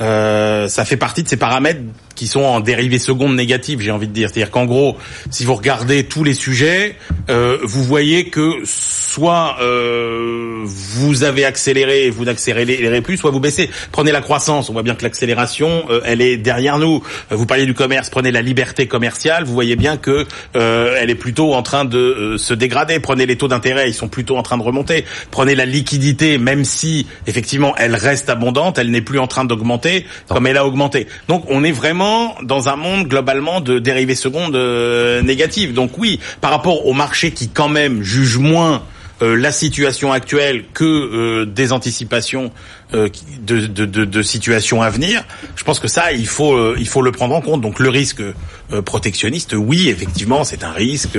euh, 0.00 0.68
ça 0.68 0.84
fait 0.84 0.96
partie 0.96 1.22
de 1.22 1.28
ces 1.28 1.36
paramètres 1.36 1.80
qui 2.18 2.26
sont 2.26 2.42
en 2.42 2.58
dérivée 2.58 2.98
seconde 2.98 3.36
négative, 3.36 3.80
j'ai 3.80 3.92
envie 3.92 4.08
de 4.08 4.12
dire. 4.12 4.28
C'est-à-dire 4.28 4.50
qu'en 4.50 4.64
gros, 4.64 4.96
si 5.30 5.44
vous 5.44 5.54
regardez 5.54 6.02
tous 6.02 6.24
les 6.24 6.34
sujets, 6.34 6.96
euh, 7.30 7.58
vous 7.62 7.84
voyez 7.84 8.24
que 8.24 8.54
soit 8.64 9.56
euh, 9.60 10.64
vous 10.64 11.22
avez 11.22 11.44
accéléré 11.44 12.06
et 12.06 12.10
vous 12.10 12.24
n'accélérez 12.24 13.00
plus, 13.02 13.18
soit 13.18 13.30
vous 13.30 13.38
baissez. 13.38 13.70
Prenez 13.92 14.10
la 14.10 14.20
croissance, 14.20 14.68
on 14.68 14.72
voit 14.72 14.82
bien 14.82 14.96
que 14.96 15.04
l'accélération, 15.04 15.84
euh, 15.90 16.00
elle 16.04 16.20
est 16.20 16.36
derrière 16.36 16.78
nous. 16.78 17.04
Euh, 17.30 17.36
Vous 17.36 17.46
parliez 17.46 17.66
du 17.66 17.74
commerce, 17.74 18.10
prenez 18.10 18.32
la 18.32 18.42
liberté 18.42 18.88
commerciale, 18.88 19.44
vous 19.44 19.54
voyez 19.54 19.76
bien 19.76 19.96
que 19.96 20.26
euh, 20.56 20.96
elle 20.98 21.10
est 21.10 21.14
plutôt 21.14 21.54
en 21.54 21.62
train 21.62 21.84
de 21.84 22.34
se 22.36 22.52
dégrader. 22.52 22.98
Prenez 22.98 23.26
les 23.26 23.36
taux 23.36 23.46
d'intérêt, 23.46 23.88
ils 23.88 23.94
sont 23.94 24.08
plutôt 24.08 24.36
en 24.36 24.42
train 24.42 24.58
de 24.58 24.64
remonter. 24.64 25.04
Prenez 25.30 25.54
la 25.54 25.66
liquidité, 25.66 26.36
même 26.36 26.64
si 26.64 27.06
effectivement 27.28 27.74
elle 27.76 27.94
reste 27.94 28.28
abondante, 28.28 28.76
elle 28.78 28.90
n'est 28.90 29.02
plus 29.02 29.20
en 29.20 29.28
train 29.28 29.44
d'augmenter 29.44 30.04
comme 30.26 30.48
elle 30.48 30.56
a 30.56 30.66
augmenté. 30.66 31.06
Donc 31.28 31.44
on 31.48 31.62
est 31.62 31.76
vraiment 31.82 32.07
dans 32.42 32.68
un 32.68 32.76
monde 32.76 33.08
globalement 33.08 33.60
de 33.60 33.78
dérivés 33.78 34.14
secondes 34.14 34.56
euh, 34.56 35.22
négatives. 35.22 35.72
Donc 35.74 35.98
oui, 35.98 36.20
par 36.40 36.50
rapport 36.50 36.86
au 36.86 36.92
marché 36.92 37.30
qui 37.32 37.48
quand 37.48 37.68
même 37.68 38.02
juge 38.02 38.38
moins 38.38 38.82
euh, 39.20 39.36
la 39.36 39.50
situation 39.50 40.12
actuelle 40.12 40.64
que 40.72 40.84
euh, 40.84 41.44
des 41.44 41.72
anticipations 41.72 42.52
euh, 42.94 43.08
de, 43.40 43.66
de, 43.66 43.84
de, 43.84 44.04
de 44.04 44.22
situations 44.22 44.80
à 44.80 44.90
venir. 44.90 45.24
Je 45.56 45.64
pense 45.64 45.80
que 45.80 45.88
ça, 45.88 46.12
il 46.12 46.28
faut, 46.28 46.54
euh, 46.54 46.76
il 46.78 46.86
faut 46.86 47.02
le 47.02 47.10
prendre 47.10 47.34
en 47.34 47.40
compte. 47.40 47.60
Donc 47.60 47.80
le 47.80 47.88
risque 47.88 48.22
euh, 48.22 48.82
protectionniste, 48.82 49.54
oui, 49.58 49.88
effectivement, 49.88 50.44
c'est 50.44 50.62
un 50.62 50.70
risque 50.70 51.18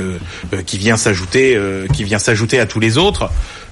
qui 0.66 0.78
vient 0.78 0.98
s'ajouter, 0.98 1.60
qui 1.94 2.04
vient 2.04 2.20
s'ajouter 2.20 2.60
à 2.60 2.66
tous 2.66 2.80
les 2.80 2.98
autres. 2.98 3.30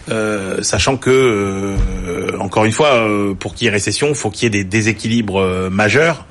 Euh, 0.09 0.61
sachant 0.61 0.95
que, 0.95 1.09
euh, 1.09 2.37
encore 2.39 2.63
une 2.63 2.71
fois, 2.71 2.93
euh, 2.93 3.33
pour 3.33 3.53
qu'il 3.53 3.65
y 3.65 3.67
ait 3.67 3.73
récession, 3.73 4.13
faut 4.13 4.29
qu'il 4.29 4.43
y 4.43 4.47
ait 4.47 4.49
des 4.49 4.63
déséquilibres 4.63 5.69
majeurs. 5.69 6.25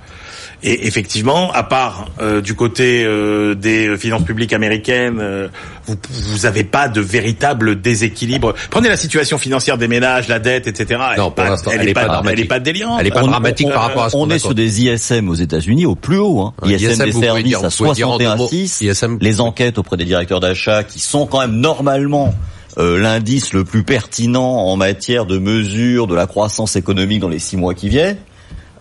Et 0.69 0.87
effectivement, 0.89 1.53
à 1.53 1.63
part 1.63 2.07
euh, 2.21 2.41
du 2.41 2.55
côté 2.55 3.05
euh, 3.05 3.55
des 3.55 3.97
finances 3.97 4.25
publiques 4.25 4.53
américaines, 4.53 5.19
euh, 5.21 5.47
vous 5.87 5.95
vous 6.33 6.45
avez 6.45 6.65
pas 6.65 6.89
de 6.89 7.01
véritable 7.01 7.81
déséquilibre. 7.81 8.53
Prenez 8.69 8.89
la 8.89 8.97
situation 8.97 9.39
financière 9.39 9.79
des 9.79 9.87
ménages, 9.87 10.27
la 10.27 10.41
dette, 10.41 10.67
etc. 10.67 11.01
Elle 11.13 11.19
Non, 11.21 11.29
est 11.29 11.31
pour 11.31 11.35
pas, 11.35 11.47
elle, 11.73 11.81
elle 11.81 11.87
est 11.87 11.91
est 11.91 11.95
pas 11.95 12.23
elle 12.29 12.41
est 12.41 12.45
pas 12.47 12.59
délirante. 12.59 12.99
Elle 13.01 13.07
est 13.07 13.11
pas 13.13 13.23
On- 13.23 13.29
dramatique 13.29 13.69
on- 13.69 13.75
par 13.75 13.83
rapport 13.83 14.03
à 14.05 14.11
ce 14.11 14.17
On 14.17 14.25
qu'on 14.25 14.31
est 14.31 14.35
a 14.35 14.39
sur 14.41 14.55
des 14.55 14.83
ISM 14.83 15.29
aux 15.29 15.35
États-Unis 15.37 15.87
au 15.87 15.95
plus 15.95 16.19
haut. 16.19 16.41
Hein. 16.41 16.53
Ouais, 16.63 16.73
ISM, 16.73 16.91
ISM, 16.91 17.05
des 17.07 17.13
services 17.13 17.45
dire- 17.47 17.59
à 17.65 17.69
vous 17.69 17.77
pouvez 17.77 17.93
dire 17.93 18.11
en 18.11 18.19
deux 18.19 18.25
mots. 18.37 18.49
61,6. 18.49 18.81
ISM. 18.85 19.19
Les 19.21 19.41
enquêtes 19.41 19.79
auprès 19.79 19.97
des 19.97 20.05
directeurs 20.05 20.41
d'achat 20.41 20.83
qui 20.83 20.99
sont 20.99 21.27
quand 21.27 21.41
même 21.41 21.61
normalement 21.61 22.35
euh, 22.79 22.99
l'indice 22.99 23.53
le 23.55 23.65
plus 23.65 23.85
pertinent 23.85 24.43
en 24.67 24.77
matière 24.77 25.25
de 25.27 25.39
mesure 25.39 26.09
de 26.09 26.15
la 26.17 26.27
croissance 26.27 26.75
économique 26.77 27.21
dans 27.21 27.29
les 27.29 27.39
six 27.39 27.57
mois 27.57 27.73
qui 27.73 27.89
viennent. 27.89 28.19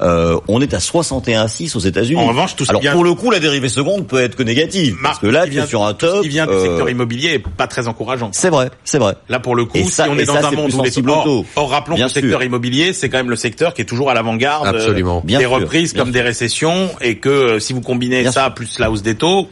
Euh, 0.02 0.38
on 0.48 0.62
est 0.62 0.74
à 0.74 0.80
61,6 0.80 1.76
aux 1.76 1.80
États-Unis. 1.80 2.20
En 2.20 2.28
revanche, 2.28 2.56
tout 2.56 2.66
ce 2.66 2.70
Alors 2.72 2.82
vient- 2.82 2.92
pour 2.92 3.04
le 3.04 3.14
coup, 3.14 3.32
la 3.32 3.40
dérivée 3.40 3.70
seconde 3.70 4.08
peut 4.08 4.22
être 4.22 4.36
que 4.36 4.44
négative, 4.44 4.96
parce 5.02 5.20
que 5.20 5.28
là, 5.28 5.46
tout 5.46 5.52
vient- 5.52 5.66
sur 5.66 5.84
un 5.86 5.94
tout 5.94 6.06
ce 6.06 6.12
top. 6.12 6.22
qui 6.24 6.28
vient 6.30 6.46
du 6.46 6.52
euh, 6.54 6.66
secteur 6.66 6.90
immobilier 6.90 7.30
est 7.36 7.40
pas 7.40 7.68
très 7.68 7.88
encourageant. 7.88 8.30
C'est 8.34 8.50
vrai, 8.50 8.70
c'est 8.84 8.98
vrai. 9.00 9.16
Là, 9.30 9.40
pour 9.40 9.56
le 9.56 9.66
coup, 9.66 9.78
Et 9.78 9.84
si 9.84 9.92
ça- 9.92 10.08
on 10.10 10.18
est 10.18 10.26
dans 10.26 10.34
ça, 10.34 10.48
un 10.48 10.50
c'est 10.50 10.56
monde 10.56 10.70
plus 10.72 10.80
où 10.80 10.84
les 10.84 10.92
or, 11.14 11.24
taux. 11.24 11.46
or, 11.56 11.70
rappelons 11.70 11.96
Bien 11.96 12.08
que 12.08 12.16
le 12.16 12.22
secteur 12.22 12.40
sûr. 12.42 12.46
immobilier, 12.48 12.94
c'est 12.94 13.10
quand 13.10 13.18
même 13.18 13.30
le 13.30 13.36
secteur 13.36 13.74
qui 13.74 13.82
est 13.82 13.86
toujours 13.86 14.10
à 14.10 14.14
l'avant-garde 14.14 14.68
euh, 14.76 14.94
des 15.40 15.46
sûr, 15.46 15.52
reprises 15.52 15.94
bien 15.94 16.04
comme 16.04 16.12
des 16.12 16.22
récessions, 16.22 16.90
et 17.02 17.18
que 17.18 17.30
euh, 17.30 17.60
si 17.60 17.74
vous 17.74 17.82
combinez 17.82 18.22
Bien 18.24 18.32
ça 18.32 18.50
plus 18.50 18.80
la 18.80 18.92
hausse 18.92 19.02
des 19.02 19.16
taux, 19.16 19.48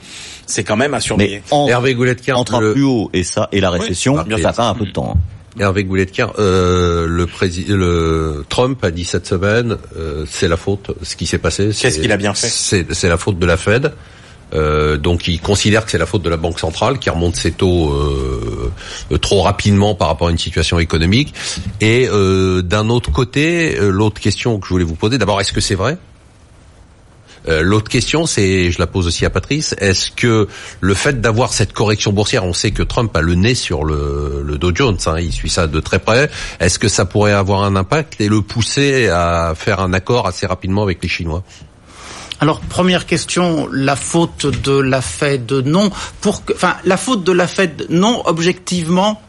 c'est 0.46 0.64
quand 0.64 0.76
même 0.76 0.94
à 0.94 1.00
surveiller. 1.00 1.42
Mais 1.52 1.56
en- 1.56 1.68
Hervé 1.68 1.96
entre 2.38 2.60
le- 2.60 2.70
un 2.72 2.74
plus 2.74 2.84
haut 2.84 3.10
et 3.14 3.24
ça 3.24 3.48
et 3.52 3.62
la 3.62 3.70
récession, 3.70 4.16
ça 4.42 4.52
prend 4.52 4.68
un 4.70 4.76
peu 4.76 4.86
de 4.86 4.92
temps. 4.92 5.16
Hervé 5.60 5.84
Goulet-Kern, 5.84 6.32
euh, 6.39 7.06
le 7.08 7.28
président, 7.28 7.76
le 7.76 8.44
Trump 8.50 8.84
a 8.84 8.89
dit 8.92 9.06
cette 9.06 9.28
semaine, 9.28 9.78
euh, 9.98 10.26
c'est 10.30 10.48
la 10.48 10.58
faute, 10.58 10.92
ce 11.04 11.16
qui 11.16 11.26
s'est 11.28 11.38
passé. 11.38 11.72
c'est- 11.72 11.84
Qu'est-ce 11.84 12.00
qu'il 12.00 12.12
a 12.12 12.18
bien 12.18 12.34
fait 12.34 12.48
C'est 12.94 13.10
la 13.10 13.18
faute 13.18 13.38
de 13.39 13.46
la 13.46 13.58
Fed. 13.58 13.94
Euh, 14.56 14.98
donc 14.98 15.28
il 15.28 15.39
considère 15.42 15.84
que 15.84 15.89
c'est 15.89 15.98
la 15.98 16.06
faute 16.06 16.22
de 16.22 16.30
la 16.30 16.38
Banque 16.38 16.60
centrale 16.60 17.00
qui 17.00 17.10
remonte 17.10 17.36
ses 17.36 17.52
taux 17.52 17.92
euh, 17.92 18.72
euh, 19.12 19.18
trop 19.18 19.42
rapidement 19.42 19.96
par 19.96 20.10
rapport 20.10 20.28
à 20.28 20.32
une 20.32 20.38
situation 20.38 20.78
économique. 20.80 21.34
Et 21.82 22.08
euh, 22.12 22.62
d'un 22.62 22.89
autre 22.89 23.12
côté, 23.12 23.76
l'autre 23.80 24.22
question 24.22 24.60
que 24.60 24.68
je 24.68 24.70
voulais 24.74 24.84
vous 24.86 24.94
poser, 24.96 25.18
d'abord, 25.18 25.42
est-ce 25.42 25.54
que 25.54 25.62
c'est 25.62 25.74
vrai 25.76 25.98
Euh, 27.48 27.62
L'autre 27.62 27.90
question, 27.90 28.26
c'est, 28.26 28.72
je 28.72 28.80
la 28.80 28.88
pose 28.88 29.08
aussi 29.08 29.26
à 29.26 29.30
Patrice, 29.30 29.76
est-ce 29.80 30.12
que 30.12 30.48
le 30.80 30.94
fait 30.94 31.20
d'avoir 31.22 31.54
cette 31.54 31.74
correction 31.74 32.14
boursière, 32.14 32.46
on 32.46 32.54
sait 32.54 32.72
que 32.72 32.84
Trump 32.84 33.16
a 33.16 33.22
le 33.22 33.36
nez 33.36 33.56
sur 33.56 33.84
le, 33.84 34.44
le 34.46 34.58
Dow 34.58 34.72
Jones, 34.74 34.98
hein, 35.06 35.20
il 35.20 35.32
suit 35.32 35.50
ça 35.50 35.68
de 35.68 35.80
très 35.80 36.00
près, 36.00 36.30
est-ce 36.60 36.80
que 36.80 36.88
ça 36.88 37.06
pourrait 37.06 37.34
avoir 37.34 37.64
un 37.64 37.76
impact 37.76 38.22
et 38.22 38.30
le 38.30 38.42
pousser 38.42 39.10
à 39.10 39.54
faire 39.56 39.80
un 39.80 39.94
accord 39.94 40.28
assez 40.28 40.46
rapidement 40.46 40.84
avec 40.84 41.02
les 41.02 41.10
Chinois? 41.10 41.44
Alors 42.40 42.60
première 42.60 43.06
question, 43.06 43.70
la 43.72 43.96
faute 43.96 44.48
de 44.48 44.78
la 44.78 45.02
Fed 45.02 45.50
non 45.50 45.90
pour 46.20 46.44
enfin 46.54 46.76
la 46.84 46.98
faute 46.98 47.24
de 47.24 47.32
la 47.32 47.48
Fed 47.48 47.86
non 47.90 48.22
objectivement. 48.26 49.22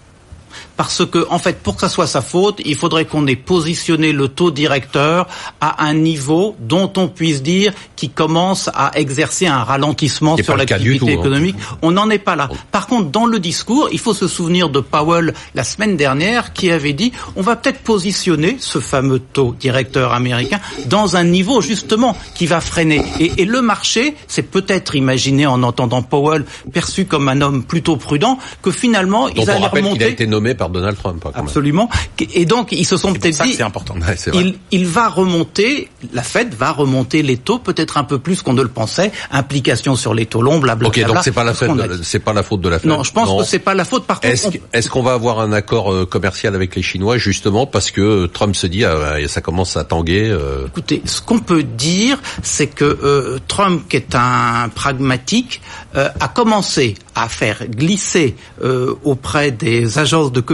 Parce 0.77 1.05
que, 1.07 1.27
en 1.31 1.39
fait, 1.39 1.63
pour 1.63 1.77
que 1.77 1.83
ça 1.83 1.89
soit 1.89 2.07
sa 2.07 2.21
faute, 2.21 2.61
il 2.65 2.75
faudrait 2.75 3.05
qu'on 3.05 3.27
ait 3.27 3.37
positionné 3.37 4.13
le 4.13 4.29
taux 4.29 4.51
directeur 4.51 5.29
à 5.61 5.85
un 5.85 5.95
niveau 5.95 6.57
dont 6.61 6.93
on 6.97 7.09
puisse 7.09 7.43
dire 7.43 7.73
qu'il 7.97 8.11
commence 8.11 8.69
à 8.75 8.93
exercer 8.95 9.47
un 9.47 9.63
ralentissement 9.63 10.37
sur 10.37 10.57
l'activité 10.57 11.11
hein. 11.11 11.21
économique. 11.21 11.57
On 11.83 11.93
n'en 11.93 12.11
est 12.11 12.19
pas 12.19 12.37
là. 12.37 12.49
Par 12.73 12.87
contre, 12.87 13.11
dans 13.11 13.27
le 13.27 13.39
discours, 13.39 13.89
il 13.93 13.99
faut 13.99 14.15
se 14.15 14.29
souvenir 14.29 14.69
de 14.69 14.81
Powell 14.81 15.35
la 15.55 15.65
semaine 15.65 15.97
dernière 15.97 16.53
qui 16.53 16.71
avait 16.71 16.93
dit 16.93 17.13
on 17.37 17.43
va 17.43 17.57
peut-être 17.57 17.81
positionner 17.81 18.57
ce 18.59 18.79
fameux 18.79 19.21
taux 19.21 19.55
directeur 19.59 20.13
américain 20.13 20.61
dans 20.87 21.17
un 21.17 21.25
niveau 21.25 21.61
justement 21.61 22.17
qui 22.35 22.47
va 22.47 22.61
freiner. 22.61 23.03
Et, 23.21 23.33
et 23.39 23.45
le 23.45 23.63
marché 23.63 24.17
s'est 24.27 24.43
peut-être 24.43 24.95
imaginé 24.95 25.47
en 25.47 25.63
entendant 25.63 26.03
Powell 26.03 26.45
perçu 26.73 27.05
comme 27.05 27.29
un 27.29 27.41
homme 27.41 27.65
plutôt 27.65 27.97
prudent 27.97 28.39
que 28.63 28.71
finalement 28.71 29.29
ils 29.29 29.49
allaient 29.49 29.67
remonter. 29.67 29.97
Il 29.97 30.03
a 30.05 30.09
été 30.09 30.27
nommé 30.27 30.55
par 30.55 30.64
Donald 30.71 30.97
Trump. 30.97 31.25
Hein, 31.27 31.33
Absolument. 31.35 31.89
Et 32.35 32.45
donc 32.45 32.73
ils 32.73 32.85
se 32.87 32.97
sont 32.97 33.13
peut-être 33.13 33.43
dit 33.45 33.55
c'est 33.55 33.63
important. 33.63 33.95
il, 34.33 34.57
il 34.71 34.87
va 34.87 35.09
remonter, 35.09 35.89
la 36.13 36.23
Fed 36.23 36.55
va 36.55 36.73
remonter 36.73 37.23
les 37.23 37.37
taux 37.37 37.59
peut-être 37.59 37.97
un 37.97 38.05
peu 38.05 38.19
plus 38.19 38.43
qu'on 38.43 38.55
ne 38.55 38.63
le 38.63 38.69
pensait. 38.69 39.13
Implication 39.31 39.97
sur 39.97 40.15
les 40.15 40.27
taux 40.27 40.43
longs, 40.43 40.59
blablabla. 40.59 40.89
Ok, 40.89 41.07
donc 41.07 41.23
c'est 41.23 41.33
pas 41.33 41.45
la 41.45 41.55
Fed, 41.55 41.71
c'est 42.03 42.19
pas 42.21 42.33
la 42.33 42.43
faute 42.43 42.61
de 42.61 42.69
la 42.69 42.79
Fed. 42.79 42.89
Non, 42.89 43.03
je 43.03 43.13
pense 43.13 43.43
que 43.43 43.49
c'est 43.49 43.59
pas 43.59 43.75
la 43.75 43.85
faute. 43.85 44.07
Par 44.07 44.21
contre, 44.21 44.51
est-ce 44.73 44.89
qu'on 44.89 45.03
va 45.03 45.13
avoir 45.13 45.41
un 45.41 45.53
accord 45.53 45.93
euh, 45.93 46.07
commercial 46.07 46.55
avec 46.55 46.75
les 46.77 46.83
Chinois 46.83 47.19
justement 47.19 47.67
parce 47.67 47.91
que 47.91 48.27
Trump 48.27 48.55
se 48.55 48.67
dit 48.67 48.85
ah, 48.85 49.17
ça 49.29 49.41
commence 49.41 49.77
à 49.77 49.85
tanguer 49.85 50.29
euh... 50.31 50.67
Écoutez, 50.67 51.03
ce 51.05 51.21
qu'on 51.21 51.39
peut 51.39 51.63
dire, 51.63 52.21
c'est 52.43 52.67
que 52.67 52.85
euh, 52.85 53.39
Trump, 53.49 53.85
qui 53.89 53.97
est 53.97 54.15
un 54.15 54.69
pragmatique, 54.69 55.61
euh, 55.97 56.09
a 56.21 56.29
commencé 56.29 56.95
à 57.15 57.29
faire 57.29 57.67
glisser 57.69 58.35
euh, 58.63 58.95
auprès 59.05 59.51
des 59.53 59.99
agences 59.99 60.33
de 60.33 60.41
communication 60.41 60.54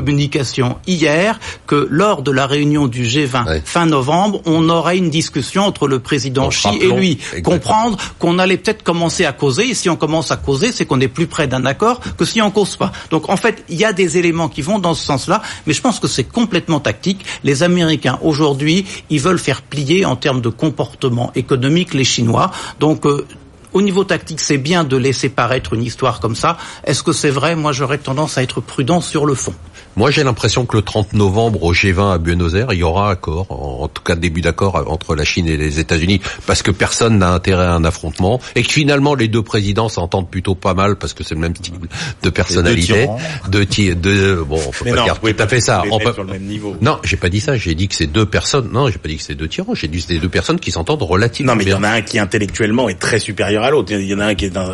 hier 0.86 1.38
que 1.66 1.86
lors 1.90 2.22
de 2.22 2.30
la 2.30 2.46
réunion 2.46 2.86
du 2.86 3.04
G20 3.04 3.62
fin 3.64 3.86
novembre, 3.86 4.40
on 4.44 4.68
aurait 4.68 4.98
une 4.98 5.10
discussion 5.10 5.64
entre 5.64 5.88
le 5.88 5.98
président 5.98 6.48
Xi 6.48 6.68
et 6.80 6.88
lui. 6.88 7.18
Comprendre 7.42 7.96
qu'on 8.18 8.38
allait 8.38 8.56
peut-être 8.56 8.82
commencer 8.82 9.24
à 9.24 9.32
causer, 9.32 9.70
et 9.70 9.74
si 9.74 9.88
on 9.88 9.96
commence 9.96 10.30
à 10.30 10.36
causer, 10.36 10.72
c'est 10.72 10.86
qu'on 10.86 11.00
est 11.00 11.08
plus 11.08 11.26
près 11.26 11.46
d'un 11.46 11.64
accord 11.64 12.00
que 12.16 12.24
si 12.24 12.40
on 12.42 12.50
cause 12.50 12.76
pas. 12.76 12.92
Donc 13.10 13.28
en 13.28 13.36
fait, 13.36 13.64
il 13.68 13.76
y 13.76 13.84
a 13.84 13.92
des 13.92 14.18
éléments 14.18 14.48
qui 14.48 14.62
vont 14.62 14.78
dans 14.78 14.94
ce 14.94 15.04
sens-là, 15.04 15.42
mais 15.66 15.72
je 15.72 15.80
pense 15.80 15.98
que 15.98 16.08
c'est 16.08 16.24
complètement 16.24 16.80
tactique. 16.80 17.24
Les 17.44 17.62
Américains, 17.62 18.18
aujourd'hui, 18.22 18.86
ils 19.10 19.20
veulent 19.20 19.38
faire 19.38 19.62
plier 19.62 20.04
en 20.04 20.16
termes 20.16 20.40
de 20.40 20.48
comportement 20.48 21.32
économique 21.34 21.94
les 21.94 22.04
Chinois. 22.04 22.50
Donc 22.78 23.06
euh, 23.06 23.26
au 23.72 23.82
niveau 23.82 24.04
tactique, 24.04 24.40
c'est 24.40 24.58
bien 24.58 24.84
de 24.84 24.96
laisser 24.96 25.28
paraître 25.28 25.74
une 25.74 25.82
histoire 25.82 26.20
comme 26.20 26.34
ça. 26.34 26.56
Est-ce 26.84 27.02
que 27.02 27.12
c'est 27.12 27.30
vrai? 27.30 27.54
Moi, 27.54 27.72
j'aurais 27.72 27.98
tendance 27.98 28.36
à 28.36 28.42
être 28.42 28.60
prudent 28.60 29.00
sur 29.00 29.26
le 29.26 29.34
fond. 29.34 29.54
Moi, 29.96 30.11
j'ai 30.11 30.24
l'impression 30.24 30.66
que 30.66 30.76
le 30.76 30.83
30 30.83 31.12
novembre 31.14 31.64
au 31.64 31.74
G20 31.74 32.14
à 32.14 32.18
Buenos 32.18 32.55
Aires, 32.55 32.72
il 32.72 32.79
y 32.79 32.83
aura 32.83 33.11
accord, 33.11 33.46
en 33.50 33.88
tout 33.88 34.03
cas 34.03 34.14
début 34.14 34.40
d'accord 34.40 34.85
entre 34.87 35.14
la 35.14 35.24
Chine 35.24 35.48
et 35.48 35.57
les 35.57 35.81
États-Unis, 35.81 36.20
parce 36.46 36.62
que 36.62 36.70
personne 36.70 37.18
n'a 37.18 37.33
intérêt 37.33 37.64
à 37.64 37.74
un 37.74 37.85
affrontement, 37.85 38.40
et 38.55 38.62
que 38.62 38.72
finalement 38.72 39.14
les 39.14 39.29
deux 39.29 39.42
présidents 39.42 39.88
s'entendent 39.88 40.31
plutôt 40.31 40.55
pas 40.55 40.74
mal 40.74 40.96
parce 40.96 41.12
que 41.12 41.24
c'est 41.24 41.35
le 41.35 41.40
même 41.40 41.55
type 41.55 41.74
de 42.22 42.31
personnalité, 42.31 43.09
de 43.48 43.64
de 43.94 44.44
bon, 44.46 44.59
faut 44.59 44.85
pas 44.85 45.03
dire 45.03 45.20
tout 45.20 45.35
à 45.38 45.48
fait 45.48 45.61
ça. 45.61 45.83
On 45.90 45.98
peut... 45.98 46.12
sur 46.12 46.24
le 46.24 46.33
même 46.33 46.44
niveau. 46.44 46.76
Non, 46.81 46.98
j'ai 47.05 47.16
pas 47.16 47.29
dit 47.29 47.40
ça. 47.40 47.57
J'ai 47.57 47.74
dit 47.74 47.88
que 47.88 47.94
c'est 47.94 48.07
deux 48.07 48.26
personnes. 48.26 48.70
Non, 48.72 48.88
j'ai 48.88 48.98
pas 48.98 49.09
dit 49.09 49.16
que 49.16 49.22
c'est 49.22 49.35
deux 49.35 49.48
tyrans. 49.48 49.74
J'ai 49.74 49.88
dit 49.88 49.98
que 49.98 50.05
c'est 50.09 50.18
deux 50.18 50.29
personnes 50.29 50.61
qui 50.61 50.70
s'entendent 50.70 51.03
relativement. 51.03 51.53
Non, 51.53 51.59
mais 51.59 51.64
il 51.64 51.70
y 51.70 51.74
en 51.74 51.83
a 51.83 51.90
un 51.90 52.03
qui 52.03 52.18
intellectuellement 52.18 52.88
est 52.88 52.98
très 52.98 53.18
supérieur 53.18 53.64
à 53.64 53.70
l'autre. 53.70 53.92
Il 53.92 54.07
y 54.07 54.14
en 54.14 54.20
a 54.20 54.26
un 54.26 54.35
qui 54.35 54.46
est 54.46 54.50
dans... 54.50 54.68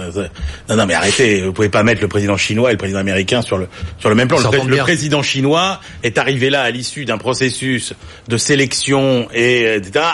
non, 0.68 0.76
non, 0.76 0.86
mais 0.86 0.94
arrêtez. 0.94 1.42
Vous 1.42 1.52
pouvez 1.52 1.68
pas 1.68 1.82
mettre 1.82 2.02
le 2.02 2.08
président 2.08 2.36
chinois 2.36 2.70
et 2.70 2.72
le 2.72 2.78
président 2.78 3.00
américain 3.00 3.42
sur 3.42 3.58
le 3.58 3.68
sur 3.98 4.08
le 4.08 4.14
même 4.14 4.28
plan. 4.28 4.38
Le, 4.38 4.68
le 4.68 4.76
président 4.78 5.05
chinois 5.22 5.80
est 6.02 6.18
arrivé 6.18 6.50
là 6.50 6.62
à 6.62 6.70
l'issue 6.70 7.04
d'un 7.04 7.18
processus 7.18 7.94
de 8.28 8.36
sélection 8.36 9.28
et 9.32 9.76
etc., 9.76 10.04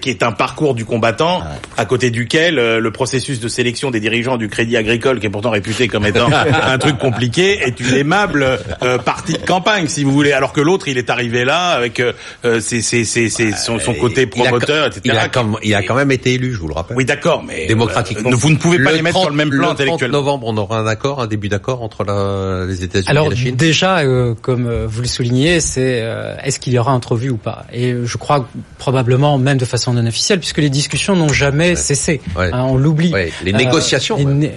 qui 0.00 0.10
est 0.10 0.22
un 0.22 0.32
parcours 0.32 0.74
du 0.74 0.84
combattant, 0.84 1.42
à 1.76 1.84
côté 1.84 2.10
duquel 2.10 2.58
euh, 2.58 2.80
le 2.80 2.90
processus 2.90 3.40
de 3.40 3.48
sélection 3.48 3.90
des 3.90 4.00
dirigeants 4.00 4.36
du 4.36 4.48
Crédit 4.48 4.76
Agricole, 4.76 5.20
qui 5.20 5.26
est 5.26 5.30
pourtant 5.30 5.50
réputé 5.50 5.88
comme 5.88 6.06
étant 6.06 6.28
un 6.62 6.78
truc 6.78 6.98
compliqué, 6.98 7.60
est 7.62 7.80
une 7.80 7.94
aimable 7.94 8.58
euh, 8.82 8.98
partie 8.98 9.34
de 9.34 9.44
campagne, 9.44 9.88
si 9.88 10.04
vous 10.04 10.12
voulez. 10.12 10.32
Alors 10.32 10.52
que 10.52 10.60
l'autre, 10.60 10.88
il 10.88 10.98
est 10.98 11.10
arrivé 11.10 11.44
là 11.44 11.70
avec 11.70 12.00
euh, 12.00 12.12
ses, 12.60 12.82
ses, 12.82 13.04
ses, 13.04 13.28
son, 13.28 13.78
son, 13.78 13.94
côté 13.94 14.26
promoteur, 14.26 14.78
il 14.78 14.82
a, 14.82 14.86
etc. 14.86 15.00
Il 15.04 15.10
a, 15.12 15.28
quand, 15.28 15.56
il 15.62 15.74
a 15.74 15.82
quand 15.82 15.94
même 15.94 16.10
été 16.10 16.34
élu, 16.34 16.52
je 16.52 16.58
vous 16.58 16.68
le 16.68 16.74
rappelle. 16.74 16.96
Oui, 16.96 17.04
d'accord, 17.04 17.42
mais 17.42 17.66
démocratiquement. 17.66 18.30
vous 18.30 18.50
ne 18.50 18.56
pouvez 18.56 18.82
pas 18.82 18.92
les 18.92 19.02
mettre 19.02 19.20
sur 19.20 19.30
le 19.30 19.36
même 19.36 19.50
plan 19.50 19.70
intellectuel. 19.70 20.10
Le 20.10 20.12
30 20.12 20.24
novembre, 20.24 20.46
on 20.48 20.56
aura 20.56 20.78
un 20.78 20.86
accord, 20.86 21.20
un 21.20 21.26
début 21.26 21.48
d'accord 21.48 21.82
entre 21.82 22.04
la, 22.04 22.66
les 22.66 22.84
États-Unis 22.84 23.10
et 23.10 23.28
la 23.28 23.36
Chine. 23.36 23.56
déjà, 23.56 24.02
comme 24.32 24.84
vous 24.86 25.02
le 25.02 25.06
soulignez, 25.06 25.60
c'est 25.60 26.00
euh, 26.02 26.36
est-ce 26.42 26.58
qu'il 26.58 26.72
y 26.72 26.78
aura 26.78 26.92
entrevue 26.92 27.30
ou 27.30 27.36
pas? 27.36 27.66
Et 27.72 27.94
je 28.04 28.16
crois 28.16 28.48
probablement 28.78 29.38
même 29.38 29.58
de 29.58 29.64
façon 29.64 29.92
non 29.92 30.06
officielle, 30.06 30.38
puisque 30.38 30.58
les 30.58 30.70
discussions 30.70 31.16
n'ont 31.16 31.28
jamais 31.28 31.76
cessé. 31.76 32.20
Hein, 32.36 32.50
on 32.68 32.76
l'oublie. 32.76 33.12
Les 33.44 33.52
négociations. 33.52 34.16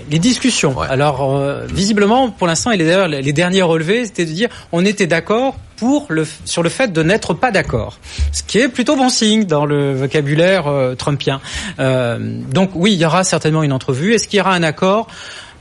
Les, 0.10 0.20
discussions. 0.20 0.80
Alors 0.80 1.36
euh, 1.36 1.66
visiblement, 1.68 2.30
pour 2.30 2.48
l'instant, 2.48 2.72
et 2.72 2.78
d'ailleurs 2.78 3.08
les 3.08 3.34
derniers 3.34 3.62
relevés, 3.62 4.06
c'était 4.06 4.26
de 4.26 4.32
dire 4.32 4.50
on 4.72 4.86
était 4.86 5.08
d'accord 5.08 5.56
pour 5.76 6.08
le 6.10 6.26
sur 6.46 6.64
le 6.64 6.70
fait 6.70 6.92
de 6.92 7.04
n'être 7.04 7.36
pas 7.36 7.52
d'accord, 7.52 8.00
ce 8.32 8.42
qui 8.42 8.58
est 8.58 8.68
plutôt 8.68 8.96
bon 8.96 9.10
signe 9.10 9.44
dans 9.44 9.66
le 9.66 9.94
vocabulaire 9.94 10.68
euh, 10.68 10.96
trumpien. 10.96 11.40
donc 11.78 12.72
oui, 12.74 12.94
il 12.94 13.00
y 13.00 13.06
aura 13.06 13.24
certainement 13.24 13.64
une 13.64 13.74
entrevue. 13.74 14.14
Est-ce 14.14 14.28
qu'il 14.28 14.38
y 14.38 14.42
aura 14.42 14.54
un 14.54 14.64
accord? 14.64 15.08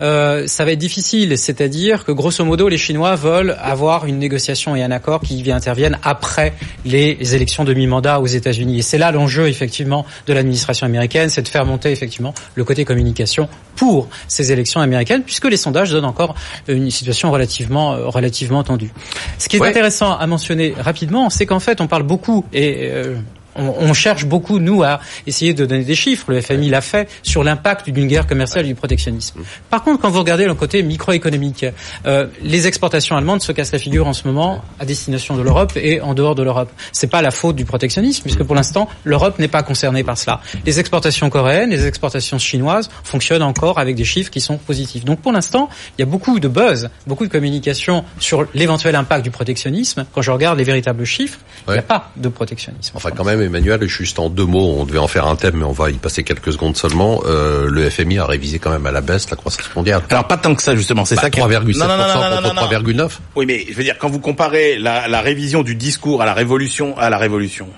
Euh, 0.03 0.47
ça 0.47 0.65
va 0.65 0.73
être 0.73 0.79
difficile. 0.79 1.37
C'est-à-dire 1.39 2.05
que 2.05 2.13
grosso 2.13 2.45
modo, 2.45 2.69
les 2.69 2.79
Chinois 2.79 3.15
veulent 3.17 3.57
avoir 3.61 4.07
une 4.07 4.19
négociation 4.19 4.77
et 4.77 4.83
un 4.83 4.91
accord 4.91 5.21
qui 5.21 5.51
interviennent 5.51 5.99
après 6.03 6.55
les 6.85 7.35
élections 7.35 7.65
de 7.65 7.75
mi-mandat 7.75 8.21
aux 8.21 8.27
États-Unis. 8.27 8.79
Et 8.79 8.83
c'est 8.83 8.99
là 8.99 9.13
l'enjeu 9.13 9.49
effectivement 9.49 10.07
de 10.27 10.33
l'administration 10.33 10.87
américaine, 10.87 11.29
c'est 11.29 11.43
de 11.43 11.49
faire 11.49 11.65
monter 11.65 11.91
effectivement 11.91 12.35
le 12.55 12.65
côté 12.65 12.85
communication 12.85 13.49
pour 13.77 14.09
ces 14.29 14.53
élections 14.53 14.81
américaines, 14.81 15.23
puisque 15.23 15.47
les 15.47 15.57
sondages 15.57 15.91
donnent 15.91 16.05
encore 16.05 16.35
une 16.69 16.91
situation 16.91 17.31
relativement 17.31 17.95
euh, 17.95 18.07
relativement 18.07 18.63
tendue. 18.63 18.93
Ce 19.39 19.49
qui 19.49 19.57
est 19.57 19.63
intéressant 19.63 20.17
à 20.17 20.27
mentionner 20.27 20.75
rapidement, 20.79 21.31
c'est 21.31 21.47
qu'en 21.47 21.61
fait, 21.61 21.81
on 21.81 21.87
parle 21.87 22.03
beaucoup 22.03 22.45
et 22.53 22.91
euh, 22.91 23.17
on, 23.57 23.92
cherche 23.92 24.25
beaucoup, 24.25 24.59
nous, 24.59 24.83
à 24.83 25.01
essayer 25.27 25.55
de 25.55 25.66
donner 25.66 25.85
des 25.85 25.95
chiffres. 25.95 26.27
Le 26.29 26.40
FMI 26.40 26.71
l'a 26.71 26.81
fait 26.81 27.09
sur 27.23 27.42
l'impact 27.45 27.90
d'une 27.90 28.07
guerre 28.07 28.27
commerciale 28.27 28.64
et 28.64 28.69
du 28.69 28.75
protectionnisme. 28.75 29.40
Par 29.71 29.83
contre, 29.83 30.01
quand 30.01 30.11
vous 30.11 30.19
regardez 30.19 30.47
le 30.47 30.55
côté 30.55 30.83
microéconomique, 30.83 31.66
euh, 32.07 32.27
les 32.42 32.66
exportations 32.66 33.16
allemandes 33.16 33.42
se 33.42 33.53
cassent 33.53 33.73
la 33.73 33.79
figure 33.79 34.07
en 34.07 34.12
ce 34.12 34.27
moment 34.27 34.62
à 34.79 34.85
destination 34.85 35.37
de 35.37 35.42
l'Europe 35.42 35.73
et 35.77 36.01
en 36.01 36.14
dehors 36.14 36.35
de 36.35 36.42
l'Europe. 36.42 36.71
C'est 36.92 37.07
pas 37.07 37.23
la 37.23 37.31
faute 37.31 37.57
du 37.57 37.64
protectionnisme, 37.64 38.23
puisque 38.23 38.42
pour 38.42 38.55
l'instant, 38.55 38.88
l'Europe 39.05 39.38
n'est 39.38 39.49
pas 39.49 39.62
concernée 39.62 40.05
par 40.05 40.19
cela. 40.19 40.40
Les 40.64 40.81
exportations 40.81 41.31
coréennes, 41.31 41.71
les 41.71 41.87
exportations 41.87 42.38
chinoises 42.38 42.90
fonctionnent 43.05 43.42
encore 43.42 43.79
avec 43.79 43.97
des 43.97 44.05
chiffres 44.05 44.31
qui 44.31 44.40
sont 44.40 44.59
positifs. 44.59 45.05
Donc 45.05 45.21
pour 45.21 45.33
l'instant, 45.33 45.69
il 45.97 46.03
y 46.03 46.05
a 46.05 46.07
beaucoup 46.07 46.40
de 46.40 46.49
buzz, 46.49 46.88
beaucoup 47.07 47.27
de 47.27 47.33
communication 47.33 48.05
sur 48.19 48.47
l'éventuel 48.55 48.95
impact 48.97 49.25
du 49.25 49.31
protectionnisme. 49.31 50.07
Quand 50.12 50.23
je 50.23 50.31
regarde 50.31 50.59
les 50.59 50.64
véritables 50.64 51.05
chiffres, 51.05 51.38
il 51.69 51.73
n'y 51.73 51.79
a 51.79 51.83
pas 51.83 52.11
de 52.16 52.29
protectionnisme. 52.29 52.92
Enfin, 52.97 53.11
quand 53.11 53.25
même, 53.25 53.40
Emmanuel, 53.47 53.87
juste 53.89 54.19
en 54.19 54.29
deux 54.29 54.45
mots, 54.45 54.77
on 54.79 54.85
devait 54.85 54.99
en 54.99 55.09
faire 55.09 55.27
un 55.27 55.37
thème, 55.37 55.57
mais 55.57 55.65
on 55.65 55.73
va 55.73 55.91
y 55.91 55.95
passer 55.95 56.23
quelques 56.23 56.53
secondes 56.53 56.77
seulement. 56.77 57.23
Euh, 57.27 57.69
le 57.71 57.89
FMI 57.89 58.19
a 58.19 58.27
révisé 58.27 58.59
quand 58.59 58.71
même 58.71 58.87
à 58.87 58.93
la 58.93 59.01
baisse 59.01 59.31
la 59.31 59.37
croissance 59.37 59.69
mondiale. 59.75 60.03
Alors 60.11 60.27
pas 60.27 60.37
tant 60.37 60.55
que 60.55 60.63
ça 60.63 60.77
justement, 60.77 61.05
c'est 61.05 61.17
bah, 61.17 61.23
ça 61.23 61.29
3,7% 61.29 61.75
contre 61.75 62.93
3,9. 62.93 63.11
Oui, 63.37 63.47
mais 63.47 63.65
je 63.69 63.75
veux 63.75 63.85
dire 63.85 63.97
quand 63.99 64.09
vous 64.09 64.21
comparez 64.21 64.79
la, 64.79 65.09
la 65.09 65.21
révision 65.21 65.63
du 65.63 65.75
discours 65.75 66.23
à 66.23 66.27
la 66.27 66.35
révolution, 66.35 66.97
à 66.99 67.11
la 67.11 67.19
révolution, 67.19 67.69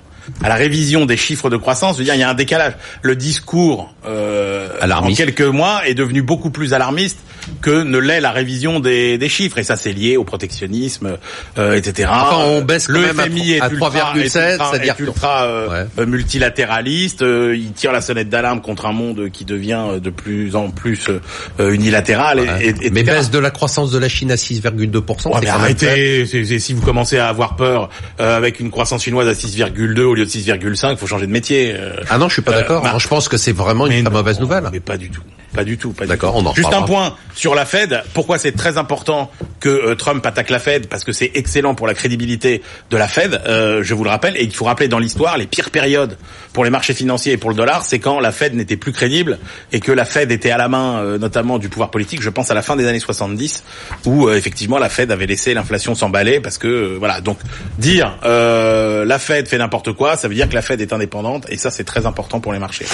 à 0.42 0.48
la 0.48 0.54
révision 0.54 1.06
des 1.06 1.16
chiffres 1.16 1.50
de 1.50 1.56
croissance, 1.56 1.96
je 1.96 1.98
veux 1.98 2.04
dire, 2.04 2.14
il 2.14 2.20
y 2.20 2.24
a 2.24 2.30
un 2.30 2.34
décalage. 2.34 2.74
Le 3.02 3.16
discours 3.16 3.94
euh, 4.06 4.68
en 4.80 5.12
quelques 5.12 5.42
mois 5.42 5.86
est 5.86 5.94
devenu 5.94 6.22
beaucoup 6.22 6.50
plus 6.50 6.74
alarmiste 6.74 7.18
que 7.60 7.82
ne 7.82 7.98
l'est 7.98 8.20
la 8.20 8.30
révision 8.30 8.80
des, 8.80 9.18
des, 9.18 9.28
chiffres. 9.28 9.58
Et 9.58 9.62
ça, 9.62 9.76
c'est 9.76 9.92
lié 9.92 10.16
au 10.16 10.24
protectionnisme, 10.24 11.16
euh, 11.58 11.74
etc. 11.74 12.08
Enfin, 12.12 12.44
on 12.44 12.62
baisse 12.62 12.88
le 12.88 13.02
FMI 13.02 13.60
à 13.60 13.68
3,7, 13.68 14.28
c'est-à-dire 14.28 14.94
ultra 14.98 15.44
euh, 15.44 15.86
multilatéraliste. 16.06 17.22
Euh, 17.22 17.56
il 17.56 17.72
tire 17.72 17.92
la 17.92 18.00
sonnette 18.00 18.28
d'alarme 18.28 18.60
contre 18.60 18.86
un 18.86 18.92
monde 18.92 19.30
qui 19.30 19.44
devient 19.44 19.98
de 20.02 20.10
plus 20.10 20.56
en 20.56 20.70
plus 20.70 21.08
euh, 21.08 21.72
unilatéral. 21.72 22.40
Et, 22.60 22.86
et, 22.86 22.90
mais 22.90 23.02
baisse 23.02 23.30
de 23.30 23.38
la 23.38 23.50
croissance 23.50 23.90
de 23.90 23.98
la 23.98 24.08
Chine 24.08 24.30
à 24.30 24.36
6,2%. 24.36 25.38
Ouais, 25.38 25.48
arrêtez. 25.48 26.26
si 26.26 26.72
vous 26.72 26.82
commencez 26.82 27.18
à 27.18 27.28
avoir 27.28 27.56
peur 27.56 27.88
avec 28.18 28.60
une 28.60 28.70
croissance 28.70 29.04
chinoise 29.04 29.28
à 29.28 29.32
6,2 29.32 30.00
au 30.02 30.14
lieu 30.18 30.26
de 30.26 30.30
6,5, 30.30 30.90
il 30.92 30.96
faut 30.96 31.06
changer 31.06 31.26
de 31.26 31.32
métier. 31.32 31.76
ah 32.10 32.18
non, 32.18 32.28
je 32.28 32.34
suis 32.34 32.42
pas 32.42 32.52
d'accord. 32.52 32.82
Bah, 32.82 32.96
je 32.98 33.08
pense 33.08 33.28
que 33.28 33.36
c'est 33.36 33.52
vraiment 33.52 33.86
une 33.86 34.08
mauvaise 34.08 34.40
nouvelle. 34.40 34.68
Mais 34.72 34.80
pas 34.80 34.96
du 34.96 35.10
tout. 35.10 35.22
Pas 35.54 35.64
du 35.64 35.78
tout. 35.78 35.92
Pas 35.92 36.06
D'accord, 36.06 36.36
on 36.36 36.44
en 36.46 36.54
Juste 36.54 36.72
un 36.72 36.82
point 36.82 37.16
sur 37.34 37.54
la 37.54 37.64
Fed. 37.64 38.02
Pourquoi 38.14 38.38
c'est 38.38 38.52
très 38.52 38.78
important 38.78 39.30
que 39.60 39.68
euh, 39.68 39.94
Trump 39.94 40.24
attaque 40.24 40.50
la 40.50 40.58
Fed? 40.58 40.88
Parce 40.88 41.04
que 41.04 41.12
c'est 41.12 41.32
excellent 41.34 41.74
pour 41.74 41.86
la 41.86 41.94
crédibilité 41.94 42.62
de 42.90 42.96
la 42.96 43.08
Fed. 43.08 43.40
euh, 43.46 43.82
je 43.82 43.94
vous 43.94 44.04
le 44.04 44.10
rappelle. 44.10 44.36
Et 44.36 44.44
il 44.44 44.54
faut 44.54 44.64
rappeler 44.64 44.88
dans 44.88 44.98
l'histoire 44.98 45.36
les 45.36 45.46
pires 45.46 45.70
périodes 45.70 46.16
pour 46.52 46.64
les 46.64 46.70
marchés 46.70 46.94
financiers 46.94 47.32
et 47.32 47.36
pour 47.36 47.50
le 47.50 47.56
dollar, 47.56 47.84
c'est 47.84 47.98
quand 47.98 48.20
la 48.20 48.32
Fed 48.32 48.54
n'était 48.54 48.76
plus 48.76 48.92
crédible 48.92 49.38
et 49.72 49.80
que 49.80 49.92
la 49.92 50.04
Fed 50.04 50.30
était 50.30 50.50
à 50.50 50.58
la 50.58 50.68
main, 50.68 50.98
euh, 50.98 51.18
notamment 51.18 51.58
du 51.58 51.68
pouvoir 51.68 51.90
politique. 51.90 52.22
Je 52.22 52.30
pense 52.30 52.50
à 52.50 52.54
la 52.54 52.62
fin 52.62 52.76
des 52.76 52.86
années 52.86 53.00
70, 53.00 53.64
où 54.06 54.26
euh, 54.26 54.36
effectivement 54.36 54.78
la 54.78 54.88
Fed 54.88 55.10
avait 55.10 55.26
laissé 55.26 55.54
l'inflation 55.54 55.94
s'emballer 55.94 56.40
parce 56.40 56.58
que 56.58 56.66
euh, 56.66 56.96
voilà. 56.98 57.20
Donc 57.20 57.38
dire 57.78 58.18
euh, 58.24 59.04
la 59.04 59.18
Fed 59.18 59.48
fait 59.48 59.58
n'importe 59.58 59.92
quoi, 59.92 60.16
ça 60.16 60.28
veut 60.28 60.34
dire 60.34 60.48
que 60.48 60.54
la 60.54 60.62
Fed 60.62 60.80
est 60.80 60.92
indépendante 60.92 61.46
et 61.48 61.56
ça 61.56 61.70
c'est 61.70 61.84
très 61.84 62.06
important 62.06 62.40
pour 62.40 62.52
les 62.52 62.58
marchés. 62.58 62.86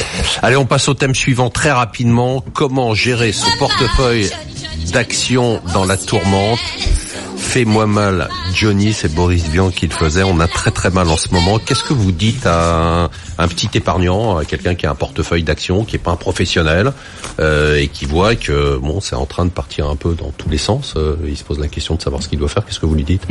Allez, 0.43 0.57
on 0.57 0.67
passe 0.67 0.89
au 0.89 0.95
thème 0.95 1.15
suivant 1.15 1.51
très 1.51 1.71
rapidement. 1.73 2.44
Comment 2.53 2.95
gérer 2.95 3.33
son 3.33 3.51
portefeuille 3.59 4.31
d'actions 4.93 5.61
dans 5.73 5.85
la 5.85 5.97
tourmente? 5.97 6.61
Fais-moi 7.55 7.87
mal, 7.87 8.29
Johnny, 8.53 8.93
c'est 8.93 9.15
Boris 9.15 9.45
Vian 9.49 9.71
qui 9.71 9.87
le 9.87 9.95
faisait. 9.95 10.25
On 10.25 10.41
a 10.41 10.49
très 10.49 10.73
très 10.73 10.91
mal 10.91 11.09
en 11.09 11.17
ce 11.17 11.29
moment. 11.33 11.61
Qu'est-ce 11.61 11.85
que 11.85 11.93
vous 11.95 12.11
dites 12.11 12.47
à 12.47 13.05
un, 13.05 13.11
un 13.39 13.47
petit 13.47 13.69
épargnant, 13.75 14.37
à 14.39 14.45
quelqu'un 14.45 14.75
qui 14.75 14.87
a 14.87 14.91
un 14.91 14.97
portefeuille 14.97 15.45
d'actions, 15.45 15.85
qui 15.85 15.95
est 15.95 16.01
pas 16.01 16.11
un 16.11 16.17
professionnel 16.17 16.93
euh, 17.39 17.77
et 17.79 17.87
qui 17.87 18.07
voit 18.07 18.35
que 18.35 18.77
bon, 18.79 19.01
c'est 19.01 19.15
en 19.15 19.27
train 19.27 19.45
de 19.45 19.51
partir 19.53 19.89
un 19.89 19.95
peu 19.95 20.15
dans 20.15 20.33
tous 20.37 20.49
les 20.49 20.59
sens. 20.59 20.95
euh, 20.97 21.15
il 21.29 21.37
se 21.37 21.45
pose 21.45 21.61
la 21.61 21.69
question 21.69 21.95
de 21.95 22.03
savoir 22.03 22.25
ce 22.25 22.29
qu'il 22.29 22.41
doit 22.41 22.49
faire. 22.49 22.65
Qu'est-ce 22.65 22.81
que 22.81 22.87
vous 22.87 22.97
lui 22.97 23.05
dites? 23.05 23.23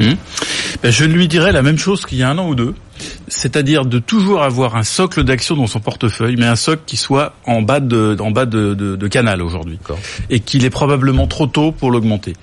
Ben, 0.82 0.90
je 0.90 1.04
lui 1.04 1.28
dirais 1.28 1.52
la 1.52 1.62
même 1.62 1.78
chose 1.78 2.06
qu'il 2.06 2.18
y 2.18 2.24
a 2.24 2.30
un 2.30 2.38
an 2.38 2.48
ou 2.48 2.56
deux, 2.56 2.76
c'est-à-dire 3.28 3.86
de 3.86 4.00
toujours 4.00 4.42
avoir 4.42 4.78
un 4.78 4.84
socle 4.84 5.26
d'actions 5.26 5.58
dans 5.58 5.68
son 5.68 5.82
portefeuille, 5.82 6.38
mais 6.38 6.46
un 6.46 6.56
socle 6.56 6.84
qui 6.86 6.96
soit 6.96 7.34
en 7.46 7.62
bas 7.62 7.82
de, 7.82 8.16
en 8.22 8.32
bas 8.32 8.46
de, 8.46 8.74
de- 8.74 8.96
de 8.96 9.08
canal 9.10 9.42
aujourd'hui, 9.42 9.80
et 10.30 10.40
qu'il 10.40 10.64
est 10.64 10.70
probablement 10.70 11.28
trop 11.28 11.46
tôt 11.48 11.74
pour 11.74 11.92
l'augmenter. 11.92 12.36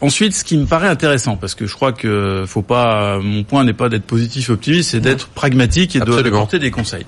Ensuite, 0.00 0.34
ce 0.34 0.44
qui 0.44 0.58
me 0.58 0.66
paraît 0.66 0.88
intéressant, 0.88 1.36
parce 1.36 1.54
que 1.54 1.66
je 1.66 1.74
crois 1.74 1.92
que 1.92 2.44
faut 2.46 2.62
pas, 2.62 3.18
mon 3.18 3.44
point 3.44 3.64
n'est 3.64 3.72
pas 3.72 3.88
d'être 3.88 4.04
positif, 4.04 4.50
optimiste, 4.50 4.90
c'est 4.90 5.00
d'être 5.00 5.28
pragmatique 5.28 5.96
et 5.96 6.00
de 6.00 6.12
apporter 6.12 6.58
des 6.58 6.70
conseils. 6.70 7.06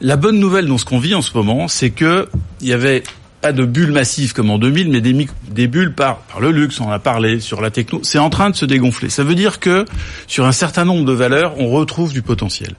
La 0.00 0.16
bonne 0.16 0.38
nouvelle 0.38 0.66
dans 0.66 0.78
ce 0.78 0.84
qu'on 0.84 0.98
vit 0.98 1.14
en 1.14 1.22
ce 1.22 1.36
moment, 1.36 1.66
c'est 1.68 1.90
que 1.90 2.28
il 2.60 2.68
y 2.68 2.72
avait 2.72 3.02
pas 3.40 3.52
de 3.52 3.64
bulles 3.64 3.92
massives 3.92 4.32
comme 4.32 4.50
en 4.50 4.58
2000, 4.58 4.90
mais 4.90 5.00
des 5.00 5.66
bulles 5.66 5.94
par, 5.94 6.18
par 6.18 6.40
le 6.40 6.52
luxe, 6.52 6.80
on 6.80 6.86
en 6.86 6.90
a 6.90 6.98
parlé, 6.98 7.40
sur 7.40 7.60
la 7.60 7.70
techno. 7.70 8.00
C'est 8.02 8.18
en 8.18 8.30
train 8.30 8.50
de 8.50 8.56
se 8.56 8.66
dégonfler. 8.66 9.08
Ça 9.08 9.24
veut 9.24 9.34
dire 9.34 9.60
que 9.60 9.84
sur 10.26 10.46
un 10.46 10.52
certain 10.52 10.84
nombre 10.84 11.04
de 11.04 11.12
valeurs, 11.12 11.54
on 11.58 11.68
retrouve 11.70 12.12
du 12.12 12.22
potentiel. 12.22 12.74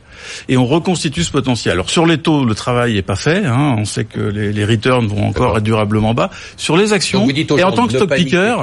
Et 0.48 0.58
on 0.58 0.66
reconstitue 0.66 1.24
ce 1.24 1.32
potentiel. 1.32 1.74
Alors 1.74 1.90
sur 1.90 2.06
les 2.06 2.18
taux, 2.18 2.46
le 2.46 2.56
travail 2.56 2.94
n'est 2.94 3.02
pas 3.02 3.16
fait. 3.16 3.46
Hein. 3.46 3.76
On 3.78 3.86
sait 3.86 4.06
que 4.06 4.20
les, 4.20 4.52
les 4.52 4.66
returns 4.66 5.08
vont 5.08 5.28
encore 5.28 5.58
être 5.58 5.64
durablement 5.64 6.14
bas. 6.14 6.30
Sur 6.58 6.78
les 6.78 6.94
actions, 6.94 7.28
et 7.30 7.64
en 7.64 7.72
tant 7.72 7.88
que 7.88 7.94
stock 7.94 8.14
picker, 8.14 8.56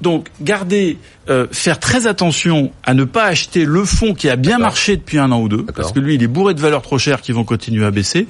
donc 0.00 0.28
garder, 0.40 0.98
euh, 1.28 1.46
faire 1.52 1.78
très 1.78 2.06
attention 2.06 2.72
à 2.82 2.94
ne 2.94 3.04
pas 3.04 3.24
acheter 3.24 3.64
le 3.64 3.84
fonds 3.84 4.14
qui 4.14 4.28
a 4.28 4.36
bien 4.36 4.58
marché 4.58 4.96
depuis 4.96 5.18
un 5.18 5.30
an 5.30 5.40
ou 5.40 5.48
deux, 5.48 5.64
parce 5.64 5.92
que 5.92 6.00
lui, 6.00 6.14
il 6.14 6.22
est 6.22 6.26
bourré 6.26 6.54
de 6.54 6.60
valeurs 6.60 6.82
trop 6.82 6.98
chères 6.98 7.20
qui 7.20 7.32
vont 7.32 7.44
continuer 7.44 7.84
à 7.84 7.90
baisser. 7.90 8.26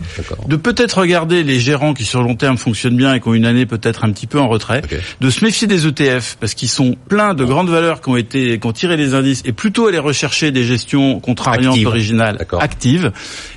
De 0.49 0.57
peut-être 0.57 1.01
regarder 1.01 1.43
les 1.43 1.61
gérants 1.61 1.95
qui 1.95 2.05
sur 2.05 2.20
le 2.20 2.28
long 2.28 2.35
terme 2.35 2.59
fonctionnent 2.59 2.97
bien 2.97 3.14
et 3.14 3.20
qui 3.20 3.28
ont 3.28 3.35
une 3.35 3.47
année 3.47 3.64
peut-être 3.64 4.05
un 4.05 4.11
petit 4.11 4.26
peu 4.26 4.39
en 4.39 4.49
retrait. 4.49 4.83
Ok. 4.85 4.99
De 5.20 5.31
se 5.31 5.45
méfier 5.45 5.66
des 5.66 5.87
ETF 5.87 6.37
parce 6.41 6.55
qu'ils 6.55 6.68
sont 6.68 6.97
pleins 7.09 7.35
de 7.35 7.45
grandes 7.45 7.70
valeurs 7.70 8.01
qui 8.01 8.11
ont 8.11 8.16
été, 8.16 8.59
qui 8.59 8.66
ont 8.66 8.72
tiré 8.72 8.97
les 8.97 9.14
indices 9.14 9.43
et 9.45 9.53
plutôt 9.53 9.87
aller 9.87 9.99
rechercher 9.99 10.51
des 10.51 10.64
gestions 10.64 11.20
contrariantes 11.20 11.85
originales. 11.85 12.47
Actives. 12.71 13.12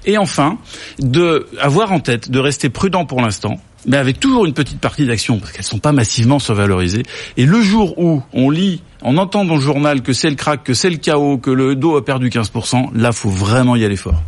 Et 0.05 0.17
enfin, 0.17 0.57
de 0.99 1.47
avoir 1.59 1.91
en 1.91 1.99
tête 1.99 2.31
de 2.31 2.39
rester 2.39 2.69
prudent 2.69 3.05
pour 3.05 3.21
l'instant. 3.21 3.59
Mais 3.85 3.97
avec 3.97 4.19
toujours 4.19 4.45
une 4.45 4.53
petite 4.53 4.79
partie 4.79 5.05
d'actions, 5.05 5.39
parce 5.39 5.51
qu'elles 5.51 5.65
sont 5.65 5.79
pas 5.79 5.91
massivement 5.91 6.39
survalorisées. 6.39 7.03
Et 7.35 7.45
le 7.45 7.61
jour 7.61 7.99
où 7.99 8.23
on 8.31 8.49
lit, 8.49 8.81
on 9.01 9.17
entend 9.17 9.43
dans 9.43 9.55
le 9.55 9.61
journal 9.61 10.01
que 10.01 10.13
c'est 10.13 10.29
le 10.29 10.37
crack, 10.37 10.63
que 10.63 10.73
c'est 10.73 10.89
le 10.89 10.97
chaos, 10.97 11.37
que 11.37 11.51
le 11.51 11.75
dos 11.75 11.97
a 11.97 12.05
perdu 12.05 12.29
15%, 12.29 12.91
là, 12.95 13.11
faut 13.11 13.29
vraiment 13.29 13.75
y 13.75 13.83
aller 13.83 13.97
fort. 13.97 14.21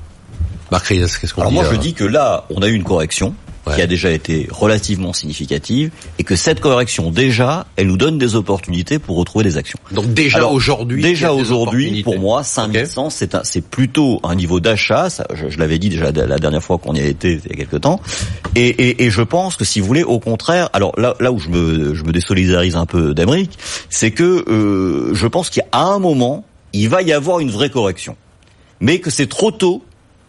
Marc 0.72 0.88
Reyes, 0.88 1.06
qu'est-ce 1.22 1.34
qu'on 1.34 1.42
Alors 1.42 1.52
dit 1.52 1.56
moi 1.56 1.66
je 1.70 1.76
euh, 1.76 1.78
dis 1.78 1.94
que 1.94 2.04
là, 2.04 2.46
on 2.50 2.62
a 2.62 2.68
eu 2.68 2.74
une 2.74 2.84
correction 2.84 3.34
Ouais. 3.68 3.76
qui 3.76 3.82
a 3.82 3.88
déjà 3.88 4.12
été 4.12 4.48
relativement 4.52 5.12
significative 5.12 5.90
et 6.20 6.24
que 6.24 6.36
cette 6.36 6.60
correction 6.60 7.10
déjà, 7.10 7.66
elle 7.78 7.88
nous 7.88 7.98
donne 7.98 8.20
des 8.20 8.36
opportunités 8.36 9.00
pour 9.00 9.18
retrouver 9.18 9.44
des 9.44 9.58
actions. 9.58 9.80
Donc 9.92 10.14
déjà 10.14 10.46
aujourd'hui, 10.48 11.02
Déjà 11.02 11.34
aujourd'hui, 11.34 12.04
pour 12.04 12.20
moi, 12.20 12.44
5100, 12.44 13.10
c'est 13.10 13.34
un- 13.36 13.44
c'est 13.44 13.62
plutôt 13.62 14.20
un 14.24 14.36
niveau 14.36 14.60
d'achat. 14.60 15.08
Je, 15.34 15.50
je 15.50 15.58
l'avais 15.58 15.80
dit 15.80 15.90
déjà 15.90 16.12
la 16.12 16.38
dernière 16.38 16.62
fois 16.64 16.78
qu'on 16.78 16.94
y 16.94 17.00
a 17.00 17.06
été 17.06 17.42
il 17.44 17.50
y 17.50 17.54
a 17.54 17.58
quelque 17.58 17.78
temps. 17.78 18.00
Et, 18.56 18.68
et, 18.68 19.06
et 19.06 19.10
je 19.10 19.22
pense 19.24 19.56
que 19.56 19.66
si 19.66 19.80
vous 19.80 19.88
voulez, 19.88 20.04
au 20.04 20.20
contraire, 20.20 20.70
alors 20.74 20.94
là, 21.00 21.16
là 21.20 21.32
où 21.32 21.40
je 21.40 21.50
me, 21.50 21.96
je 21.96 22.04
me 22.04 22.12
désolidarise 22.12 22.76
un 22.76 22.86
peu 22.86 23.14
d'Amérique, 23.16 23.58
c'est 23.90 24.12
que 24.12 24.46
euh, 24.48 25.14
je 25.16 25.26
pense 25.28 25.50
qu'à 25.50 25.64
un 25.74 25.98
moment, 25.98 26.46
il 26.74 26.88
va 26.90 27.02
y 27.02 27.12
avoir 27.14 27.40
une 27.40 27.50
vraie 27.50 27.70
correction, 27.72 28.16
mais 28.80 29.00
que 29.00 29.10
c'est 29.10 29.28
trop 29.28 29.50
tôt 29.52 29.84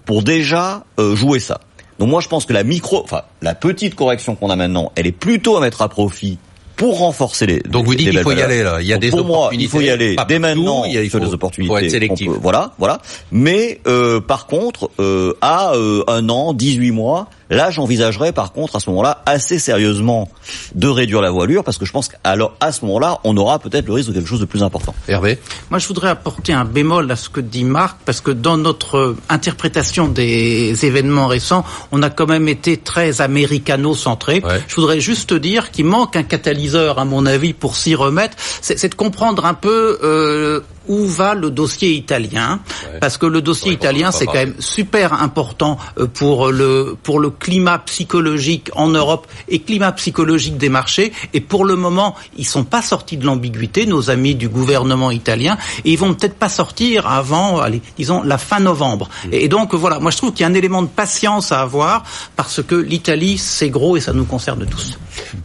pour 0.07 0.22
déjà 0.22 0.84
euh, 0.99 1.14
jouer 1.16 1.39
ça. 1.39 1.61
Donc 1.99 2.09
moi, 2.09 2.21
je 2.21 2.29
pense 2.29 2.45
que 2.47 2.53
la 2.53 2.63
micro, 2.65 3.03
enfin 3.03 3.23
la 3.43 3.55
petite 3.55 3.95
correction 3.95 4.35
qu'on 4.35 4.51
a 4.51 4.57
maintenant, 4.57 4.93
elle 4.97 5.07
est 5.07 5.13
plutôt 5.13 5.57
à 5.57 5.61
mettre 5.61 5.83
à 5.83 5.89
profit 5.89 6.39
pour 6.77 6.99
renforcer 6.99 7.47
les. 7.47 7.61
Donc 7.61 7.87
vous 7.87 7.95
dites 7.95 8.11
qu'il 8.11 8.19
faut 8.21 8.33
y 8.33 8.43
aller 8.43 8.63
là. 8.63 8.83
Il 8.83 8.87
y 8.87 8.93
a 8.93 8.97
Donc 8.97 9.03
des 9.03 9.11
pour 9.11 9.25
moi, 9.25 9.39
opportunités. 9.39 9.65
il 9.65 9.69
faut 9.71 9.81
y 9.81 9.89
aller 9.89 10.11
dès 10.11 10.15
partout, 10.17 10.39
maintenant 10.41 10.85
il 10.85 10.93
y 10.93 10.99
a- 10.99 11.03
il 11.03 11.09
sur 11.09 11.19
faut- 11.21 11.25
des 11.25 11.33
opportunités. 11.33 11.73
faut 11.73 11.79
être 11.79 11.91
sélectif. 11.91 12.27
peut- 12.31 12.39
voilà, 12.43 12.73
voilà. 12.79 13.01
Mais 13.33 13.81
euh, 13.87 14.21
par 14.21 14.47
contre, 14.47 14.91
euh, 15.01 15.33
à 15.41 15.73
euh, 15.73 16.05
un 16.07 16.29
an, 16.29 16.53
18 16.53 16.91
mois, 16.91 17.29
là, 17.51 17.71
j'envisagerais 17.71 18.33
par 18.33 18.53
contre 18.53 18.77
à 18.77 18.81
ce 18.81 18.91
moment-là 18.91 19.23
assez 19.27 19.59
sérieusement 19.59 20.29
de 20.75 20.89
réduire 20.89 21.21
la 21.21 21.31
voilure 21.31 21.65
parce 21.65 21.79
que 21.79 21.85
je 21.85 21.93
pense 21.93 22.09
qu'alors 22.09 22.55
à 22.61 22.73
ce 22.73 22.85
moment-là, 22.85 23.19
on 23.25 23.37
aura 23.37 23.59
peut-être 23.59 23.87
le 23.87 23.93
risque 23.95 24.09
de 24.11 24.15
quelque 24.15 24.29
chose 24.29 24.41
de 24.41 24.45
plus 24.45 24.63
important. 24.63 24.95
Hervé 25.09 25.39
Moi, 25.71 25.79
je 25.79 25.87
voudrais 25.89 26.09
apporter 26.11 26.53
un 26.53 26.65
bémol 26.65 27.11
à 27.11 27.17
ce 27.17 27.29
que 27.29 27.41
dit 27.41 27.65
Marc, 27.65 27.99
parce 28.05 28.21
que 28.21 28.31
dans 28.31 28.57
notre 28.57 29.15
interprétation 29.29 30.09
des 30.09 30.85
événements 30.85 31.27
récents, 31.27 31.65
on 31.93 32.03
a 32.03 32.11
quand 32.11 32.27
même 32.27 32.49
été 32.49 32.77
très 32.77 33.21
américano-centré. 33.21 34.43
Ouais. 34.45 34.63
Je 34.69 34.75
voudrais 34.77 35.01
juste 35.01 35.35
dire 35.35 35.71
qu'il 35.71 35.87
manque 35.87 36.17
un 36.17 36.23
catalyseur, 36.23 36.99
à 36.99 37.05
mon 37.05 37.27
avis, 37.27 37.53
pour 37.53 37.77
s'y 37.77 37.95
remettre. 37.95 38.37
C'est 38.61 38.79
c'est 38.79 38.89
de 38.91 38.95
comprendre 38.95 39.45
un 39.47 39.55
peu 39.55 39.99
euh, 40.03 40.61
où 40.89 41.07
va 41.07 41.35
le 41.35 41.51
dossier 41.51 41.93
italien, 41.95 42.61
Ouais. 42.93 42.99
parce 43.01 43.17
que 43.19 43.27
le 43.27 43.41
dossier 43.41 43.71
Ouais, 43.71 43.75
italien, 43.77 44.13
c'est 44.13 44.27
quand 44.27 44.35
même 44.35 44.55
super 44.59 45.13
important 45.15 45.79
euh, 45.99 46.07
pour 46.07 46.51
le 46.53 46.97
pour 47.03 47.19
le 47.21 47.31
climat 47.39 47.78
psychologique 47.78 48.70
en 48.74 48.89
Europe 48.89 49.26
et 49.49 49.61
climat 49.61 49.93
psychologique 49.93 50.57
des 50.57 50.68
marchés. 50.68 51.12
Et 51.34 51.41
pour 51.41 51.64
le 51.64 51.76
moment, 51.76 52.14
ils 52.37 52.47
sont 52.47 52.64
pas 52.64 52.82
sortis 52.82 53.16
de 53.16 53.24
l'ambiguïté, 53.24 53.87
nos 53.87 54.11
amis 54.11 54.34
du 54.34 54.49
gouvernement 54.49 55.11
italien, 55.11 55.57
et 55.84 55.93
ils 55.93 55.99
vont 55.99 56.14
peut-être 56.14 56.37
pas 56.37 56.49
sortir 56.49 57.07
avant, 57.07 57.61
allez, 57.61 57.82
disons 57.97 58.22
la 58.22 58.39
fin 58.39 58.61
novembre. 58.61 59.09
Et, 59.32 59.45
et 59.45 59.49
donc 59.49 59.74
voilà, 59.74 59.99
moi 59.99 60.11
je 60.11 60.16
trouve 60.16 60.32
qu'il 60.32 60.41
y 60.41 60.45
a 60.45 60.49
un 60.49 60.55
élément 60.55 60.82
de 60.82 60.89
patience 60.89 61.53
à 61.53 61.61
avoir 61.61 62.05
parce 62.37 62.62
que 62.62 62.74
l'Italie 62.74 63.39
c'est 63.39 63.70
gros 63.70 63.97
et 63.97 64.01
ça 64.01 64.12
nous 64.12 64.24
concerne 64.24 64.66
tous. 64.66 64.99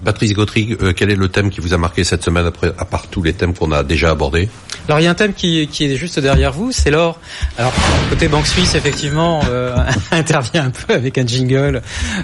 Patrice 0.04 0.34
Gautry, 0.34 0.78
euh, 0.82 0.94
quel 0.96 1.12
est 1.12 1.16
le 1.16 1.30
thème 1.30 1.50
qui 1.50 1.62
vous 1.62 1.74
a 1.74 1.78
marqué 1.78 2.04
cette 2.04 2.24
semaine 2.24 2.46
après, 2.46 2.74
à 2.78 2.86
part 2.86 3.08
tous 3.08 3.24
les 3.24 3.34
thèmes 3.34 3.54
qu'on 3.54 3.72
a 3.72 3.84
déjà 3.84 4.12
abordés? 4.12 4.50
Alors 4.88 5.00
il 5.00 5.04
y 5.04 5.08
a 5.08 5.12
un 5.12 5.16
thème 5.16 5.34
qui, 5.34 5.68
qui 5.68 5.86
est 5.86 5.96
juste 5.96 6.20
derrière 6.20 6.52
vous, 6.52 6.72
c'est 6.72 6.92
l'or. 6.92 7.20
Alors 7.58 7.74
côté 8.10 8.28
Banque 8.28 8.48
Suisse, 8.48 8.76
effectivement, 8.76 9.42
euh, 9.50 9.76
intervient 10.12 10.66
un 10.66 10.72
peu 10.72 10.94
avec 10.94 11.18
un 11.18 11.26
jingle 11.26 11.81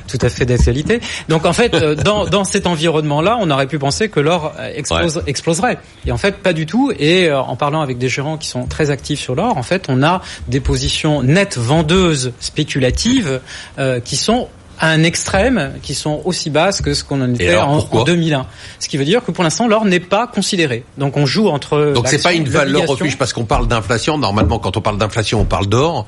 tout 0.07 0.17
à 0.21 0.29
fait 0.29 0.45
d'actualité. 0.45 0.99
Donc 1.29 1.45
en 1.45 1.53
fait, 1.53 1.73
euh, 1.73 1.95
dans, 1.95 2.25
dans 2.25 2.43
cet 2.43 2.67
environnement-là, 2.67 3.37
on 3.39 3.49
aurait 3.49 3.67
pu 3.67 3.79
penser 3.79 4.09
que 4.09 4.19
l'or 4.19 4.53
euh, 4.59 4.71
explose, 4.75 5.23
exploserait. 5.27 5.77
Et 6.05 6.11
en 6.11 6.17
fait, 6.17 6.37
pas 6.37 6.53
du 6.53 6.65
tout. 6.65 6.91
Et 6.97 7.27
euh, 7.27 7.39
en 7.39 7.55
parlant 7.55 7.81
avec 7.81 7.97
des 7.97 8.09
gérants 8.09 8.37
qui 8.37 8.47
sont 8.47 8.65
très 8.65 8.89
actifs 8.89 9.19
sur 9.19 9.35
l'or, 9.35 9.57
en 9.57 9.63
fait, 9.63 9.85
on 9.89 10.03
a 10.03 10.21
des 10.47 10.59
positions 10.59 11.23
nettes 11.23 11.57
vendeuses 11.57 12.33
spéculatives 12.39 13.41
euh, 13.79 13.99
qui 13.99 14.15
sont 14.15 14.47
à 14.79 14.89
un 14.89 15.01
extrême 15.01 15.73
qui 15.81 15.95
sont 15.95 16.21
aussi 16.23 16.51
basses 16.51 16.81
que 16.81 16.93
ce 16.93 17.03
qu'on 17.03 17.21
en 17.21 17.33
était 17.33 17.49
alors, 17.49 17.69
en, 17.69 17.99
en 17.99 18.03
2001. 18.03 18.45
Ce 18.79 18.87
qui 18.87 18.97
veut 18.97 19.05
dire 19.05 19.23
que 19.23 19.31
pour 19.31 19.43
l'instant 19.43 19.67
l'or 19.67 19.85
n'est 19.85 19.99
pas 19.99 20.27
considéré. 20.27 20.83
Donc 20.99 21.17
on 21.17 21.25
joue 21.25 21.47
entre 21.47 21.93
Donc 21.95 22.07
c'est 22.07 22.21
pas 22.21 22.33
une 22.33 22.47
valeur 22.47 22.85
refuge 22.85 23.17
parce 23.17 23.33
qu'on 23.33 23.45
parle 23.45 23.67
d'inflation. 23.67 24.19
Normalement, 24.19 24.59
quand 24.59 24.77
on 24.77 24.81
parle 24.81 24.99
d'inflation, 24.99 25.41
on 25.41 25.45
parle 25.45 25.65
d'or. 25.65 26.05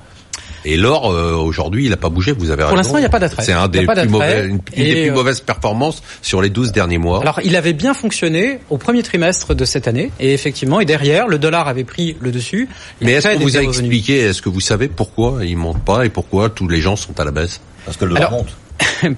Et 0.66 0.78
l'or, 0.78 1.12
euh, 1.12 1.34
aujourd'hui, 1.34 1.86
il 1.86 1.90
n'a 1.92 1.98
pas 1.98 2.10
bougé. 2.10 2.32
Vous 2.32 2.52
avez 2.52 2.62
Pour 2.64 2.72
raison. 2.72 2.78
l'instant, 2.78 2.98
il 2.98 3.02
n'y 3.02 3.06
a 3.06 3.10
pas 3.10 3.20
d'attrait. 3.20 3.44
C'est 3.44 3.54
un 3.54 3.68
des 3.68 3.86
plus 3.86 4.08
mauvais, 4.08 4.46
une, 4.46 4.52
une 4.52 4.58
des 4.76 4.90
Et, 4.90 4.94
plus 5.04 5.12
euh, 5.12 5.14
mauvaises 5.14 5.40
performances 5.42 6.02
sur 6.22 6.42
les 6.42 6.50
12 6.50 6.72
derniers 6.72 6.98
mois. 6.98 7.22
Alors, 7.22 7.40
il 7.44 7.56
avait 7.56 7.74
bien 7.74 7.94
fonctionné 7.94 8.60
au 8.70 8.78
premier 8.78 9.04
trimestre 9.04 9.54
de 9.56 9.66
cette 9.66 9.88
année, 9.88 10.12
et 10.20 10.34
effectivement, 10.34 10.80
et 10.80 10.86
derrière, 10.86 11.28
le 11.28 11.40
dollar 11.40 11.68
avait 11.68 11.84
pris 11.84 12.18
le 12.20 12.32
dessus. 12.32 12.68
Mais 13.02 13.14
est-ce 13.14 13.28
qu'on 13.30 13.40
vous 13.40 13.58
a 13.58 13.62
expliqué, 13.64 14.20
est-ce 14.20 14.42
que 14.42 14.50
vous 14.50 14.60
savez 14.62 14.88
pourquoi 14.88 15.40
il 15.46 15.58
monte 15.58 15.80
pas 15.84 16.06
et 16.06 16.10
pourquoi 16.10 16.50
tous 16.50 16.68
les 16.68 16.82
gens 16.82 16.96
sont 16.96 17.20
à 17.20 17.24
la 17.26 17.32
baisse? 17.32 17.62
Parce 17.86 17.98
que 17.98 18.06
le 18.06 18.14
dollar 18.14 18.30
Alors- 18.30 18.40
monte. 18.44 18.56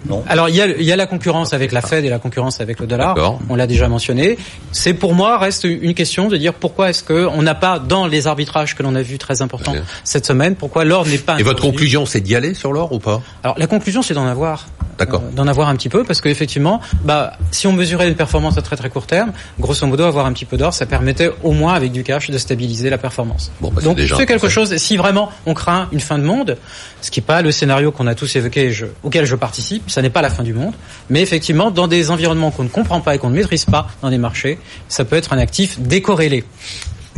Non 0.08 0.24
Alors 0.30 0.50
il 0.50 0.56
y 0.56 0.62
a, 0.62 0.68
il 0.68 0.84
y 0.84 0.92
a 0.92 0.96
la 0.96 1.08
concurrence 1.08 1.54
avec 1.54 1.72
la 1.72 1.82
Fed 1.82 2.06
et 2.06 2.10
la 2.10 2.20
concurrence 2.20 2.62
avec 2.62 2.80
le 2.80 2.88
dollar. 2.88 3.16
On 3.50 3.56
l'a 3.56 3.68
déjà 3.68 3.88
mentionné. 3.88 4.38
C'est 4.72 4.94
pour 4.94 5.14
moi 5.14 5.38
reste 5.38 5.64
une 5.64 5.94
question 5.94 6.28
de 6.28 6.38
dire 6.38 6.54
pourquoi 6.54 6.90
est-ce 6.90 7.04
que 7.04 7.28
on 7.28 7.42
n'a 7.42 7.56
pas 7.56 7.80
dans 7.80 8.08
les 8.08 8.28
arbitrages 8.28 8.76
que 8.76 8.84
l'on 8.84 8.96
a 8.96 9.02
vu 9.02 9.18
très 9.18 9.42
importants 9.42 9.74
cette 10.04 10.26
semaine, 10.26 10.56
pourquoi 10.56 10.86
l'or 10.86 11.06
n'est 11.06 11.18
pas. 11.18 11.40
Et 11.40 11.44
votre 11.44 11.62
conclusion, 11.62 12.06
c'est 12.06 12.22
d'y 12.22 12.36
aller 12.36 12.54
sur 12.54 12.74
l'or 12.74 12.92
ou 12.92 13.00
pas? 13.00 13.22
Alors 13.44 13.58
la 13.58 13.68
conclusion, 13.68 14.02
c'est 14.02 14.14
d'en 14.14 14.28
avoir. 14.28 14.68
D'accord. 15.06 15.22
d'en 15.34 15.48
avoir 15.48 15.70
un 15.70 15.76
petit 15.76 15.90
peu 15.90 16.04
parce 16.04 16.22
qu'effectivement, 16.22 16.82
bah, 17.04 17.34
si 17.52 17.68
on 17.68 17.74
mesurait 17.74 18.08
une 18.08 18.16
performance 18.16 18.58
à 18.58 18.62
très 18.62 18.76
très 18.76 18.90
court 18.90 19.08
terme, 19.08 19.32
grosso 19.60 19.86
modo, 19.86 20.04
avoir 20.04 20.26
un 20.26 20.34
petit 20.34 20.46
peu 20.46 20.58
d'or, 20.58 20.74
ça 20.74 20.86
permettait 20.86 21.32
au 21.44 21.52
moins 21.52 21.74
avec 21.74 21.92
du 21.92 22.04
cash 22.04 22.30
de 22.30 22.38
stabiliser 22.38 22.90
la 22.90 22.98
performance. 22.98 23.52
Bon, 23.60 23.70
bah, 23.70 23.78
c'est 23.80 23.86
Donc 23.86 24.00
c'est 24.00 24.26
quelque 24.26 24.50
chose. 24.50 24.76
Si 24.78 24.98
vraiment 24.98 25.30
on 25.46 25.54
craint 25.54 25.88
une 25.92 26.00
fin 26.00 26.18
de 26.18 26.24
monde, 26.24 26.58
ce 27.02 27.12
qui 27.12 27.20
n'est 27.20 27.26
pas 27.26 27.42
le 27.42 27.52
scénario 27.52 27.92
qu'on 27.92 28.08
a 28.08 28.16
tous 28.16 28.36
évoqué, 28.36 28.66
et 28.66 28.72
je, 28.72 28.86
auquel 29.04 29.26
je 29.26 29.36
participe, 29.36 29.90
ça 29.90 30.02
n'est 30.02 30.10
pas 30.10 30.22
la 30.22 30.30
fin 30.30 30.44
du 30.44 30.54
monde, 30.54 30.74
mais 31.10 31.22
effectivement, 31.22 31.72
dans 31.72 31.88
des 31.88 32.12
environnements 32.12 32.52
qu'on 32.52 32.64
ne 32.64 32.70
comprend 32.70 33.02
pas 33.02 33.16
et 33.16 33.18
qu'on 33.18 33.30
ne 33.30 33.36
maîtrise 33.36 33.66
pas 33.66 33.88
dans 34.02 34.10
des 34.10 34.18
marchés, 34.18 34.60
ça 34.88 35.06
peut 35.06 35.16
être 35.16 35.34
un 35.34 35.38
actif 35.38 35.80
décorrélé. 35.80 36.44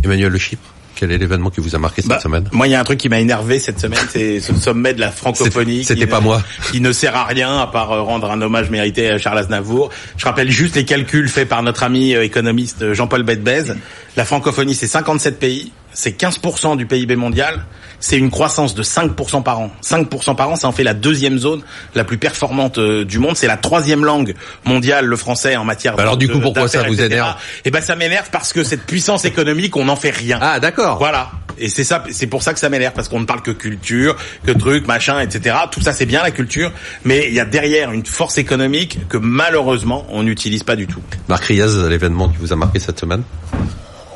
Emmanuel 0.03 0.31
Le 0.31 0.37
Chypre, 0.37 0.72
quel 0.95 1.11
est 1.11 1.17
l'événement 1.17 1.49
qui 1.49 1.59
vous 1.61 1.75
a 1.75 1.79
marqué 1.79 2.01
cette 2.01 2.09
Bah, 2.09 2.19
semaine? 2.19 2.47
Moi, 2.51 2.67
il 2.67 2.71
y 2.71 2.75
a 2.75 2.79
un 2.79 2.83
truc 2.83 2.99
qui 2.99 3.09
m'a 3.09 3.19
énervé 3.19 3.59
cette 3.59 3.79
semaine, 3.79 3.99
c'est 4.09 4.39
ce 4.39 4.53
sommet 4.55 4.93
de 4.93 4.99
la 4.99 5.11
francophonie. 5.11 5.83
C'était 5.83 6.07
pas 6.07 6.19
ne- 6.19 6.23
moi. 6.25 6.43
Qui 6.71 6.81
ne 6.81 6.91
sert 6.91 7.15
à 7.15 7.25
rien 7.25 7.59
à 7.59 7.67
part 7.67 7.91
euh, 7.91 8.01
rendre 8.01 8.29
un 8.31 8.41
hommage 8.41 8.69
mérité 8.69 9.09
à 9.09 9.17
Charles 9.17 9.39
Aznavour. 9.39 9.89
Je 10.17 10.25
rappelle 10.25 10.49
juste 10.51 10.75
les 10.75 10.85
calculs 10.85 11.27
faits 11.29 11.49
par 11.49 11.63
notre 11.63 11.83
ami 11.83 12.13
euh, 12.15 12.23
économiste 12.23 12.81
euh, 12.81 12.93
Jean-Paul 12.93 13.23
Bedbez. 13.23 13.73
La 14.15 14.25
francophonie, 14.25 14.75
c'est 14.75 14.87
57 14.87 15.39
pays, 15.39 15.71
c'est 15.93 16.19
15% 16.19 16.77
du 16.77 16.85
PIB 16.85 17.15
mondial, 17.15 17.65
c'est 17.99 18.17
une 18.17 18.29
croissance 18.31 18.75
de 18.75 18.83
5% 18.83 19.43
par 19.43 19.59
an. 19.59 19.71
5% 19.81 20.35
par 20.35 20.49
an, 20.49 20.55
ça 20.55 20.67
en 20.67 20.71
fait 20.73 20.83
la 20.83 20.93
deuxième 20.93 21.37
zone 21.37 21.61
la 21.95 22.03
plus 22.03 22.17
performante 22.17 22.77
euh, 22.77 23.05
du 23.05 23.17
monde. 23.19 23.37
C'est 23.37 23.47
la 23.47 23.55
troisième 23.57 24.03
langue 24.03 24.35
mondiale, 24.65 25.05
le 25.05 25.15
français, 25.15 25.55
en 25.55 25.63
matière 25.63 25.95
Bah 25.95 26.03
alors, 26.03 26.17
de- 26.17 26.25
du 26.25 26.31
coup, 26.31 26.39
pourquoi 26.41 26.67
ça 26.67 26.83
vous 26.83 26.99
énerve 27.01 27.35
Eh 27.65 27.71
ben, 27.71 27.81
ça 27.81 27.95
m'énerve 27.95 28.29
parce 28.31 28.51
que 28.51 28.63
cette 28.63 28.83
puissance 28.83 29.23
économique, 29.25 29.77
on 29.77 29.85
n'en 29.85 29.95
fait 29.95 30.09
rien. 30.09 30.37
Ah, 30.41 30.59
d'accord. 30.59 30.97
Voilà. 30.97 31.31
Et 31.57 31.69
c'est 31.69 31.83
ça, 31.83 32.03
c'est 32.09 32.25
pour 32.27 32.41
ça 32.41 32.53
que 32.53 32.59
ça 32.59 32.67
m'énerve 32.69 32.93
parce 32.95 33.07
qu'on 33.07 33.19
ne 33.19 33.25
parle 33.25 33.43
que 33.43 33.51
culture, 33.51 34.15
que 34.45 34.51
trucs, 34.51 34.87
machin, 34.87 35.19
etc. 35.19 35.55
Tout 35.71 35.81
ça 35.81 35.93
c'est 35.93 36.07
bien 36.07 36.23
la 36.23 36.31
culture, 36.31 36.71
mais 37.05 37.27
il 37.27 37.33
y 37.35 37.39
a 37.39 37.45
derrière 37.45 37.91
une 37.91 38.05
force 38.05 38.39
économique 38.39 38.97
que 39.07 39.17
malheureusement 39.17 40.05
on 40.09 40.23
n'utilise 40.23 40.63
pas 40.63 40.75
du 40.75 40.87
tout. 40.87 40.99
Marc 41.29 41.45
Riaz, 41.45 41.87
l'événement 41.87 42.27
qui 42.29 42.37
vous 42.39 42.51
a 42.51 42.55
marqué 42.55 42.79
cette 42.79 42.99
semaine? 42.99 43.21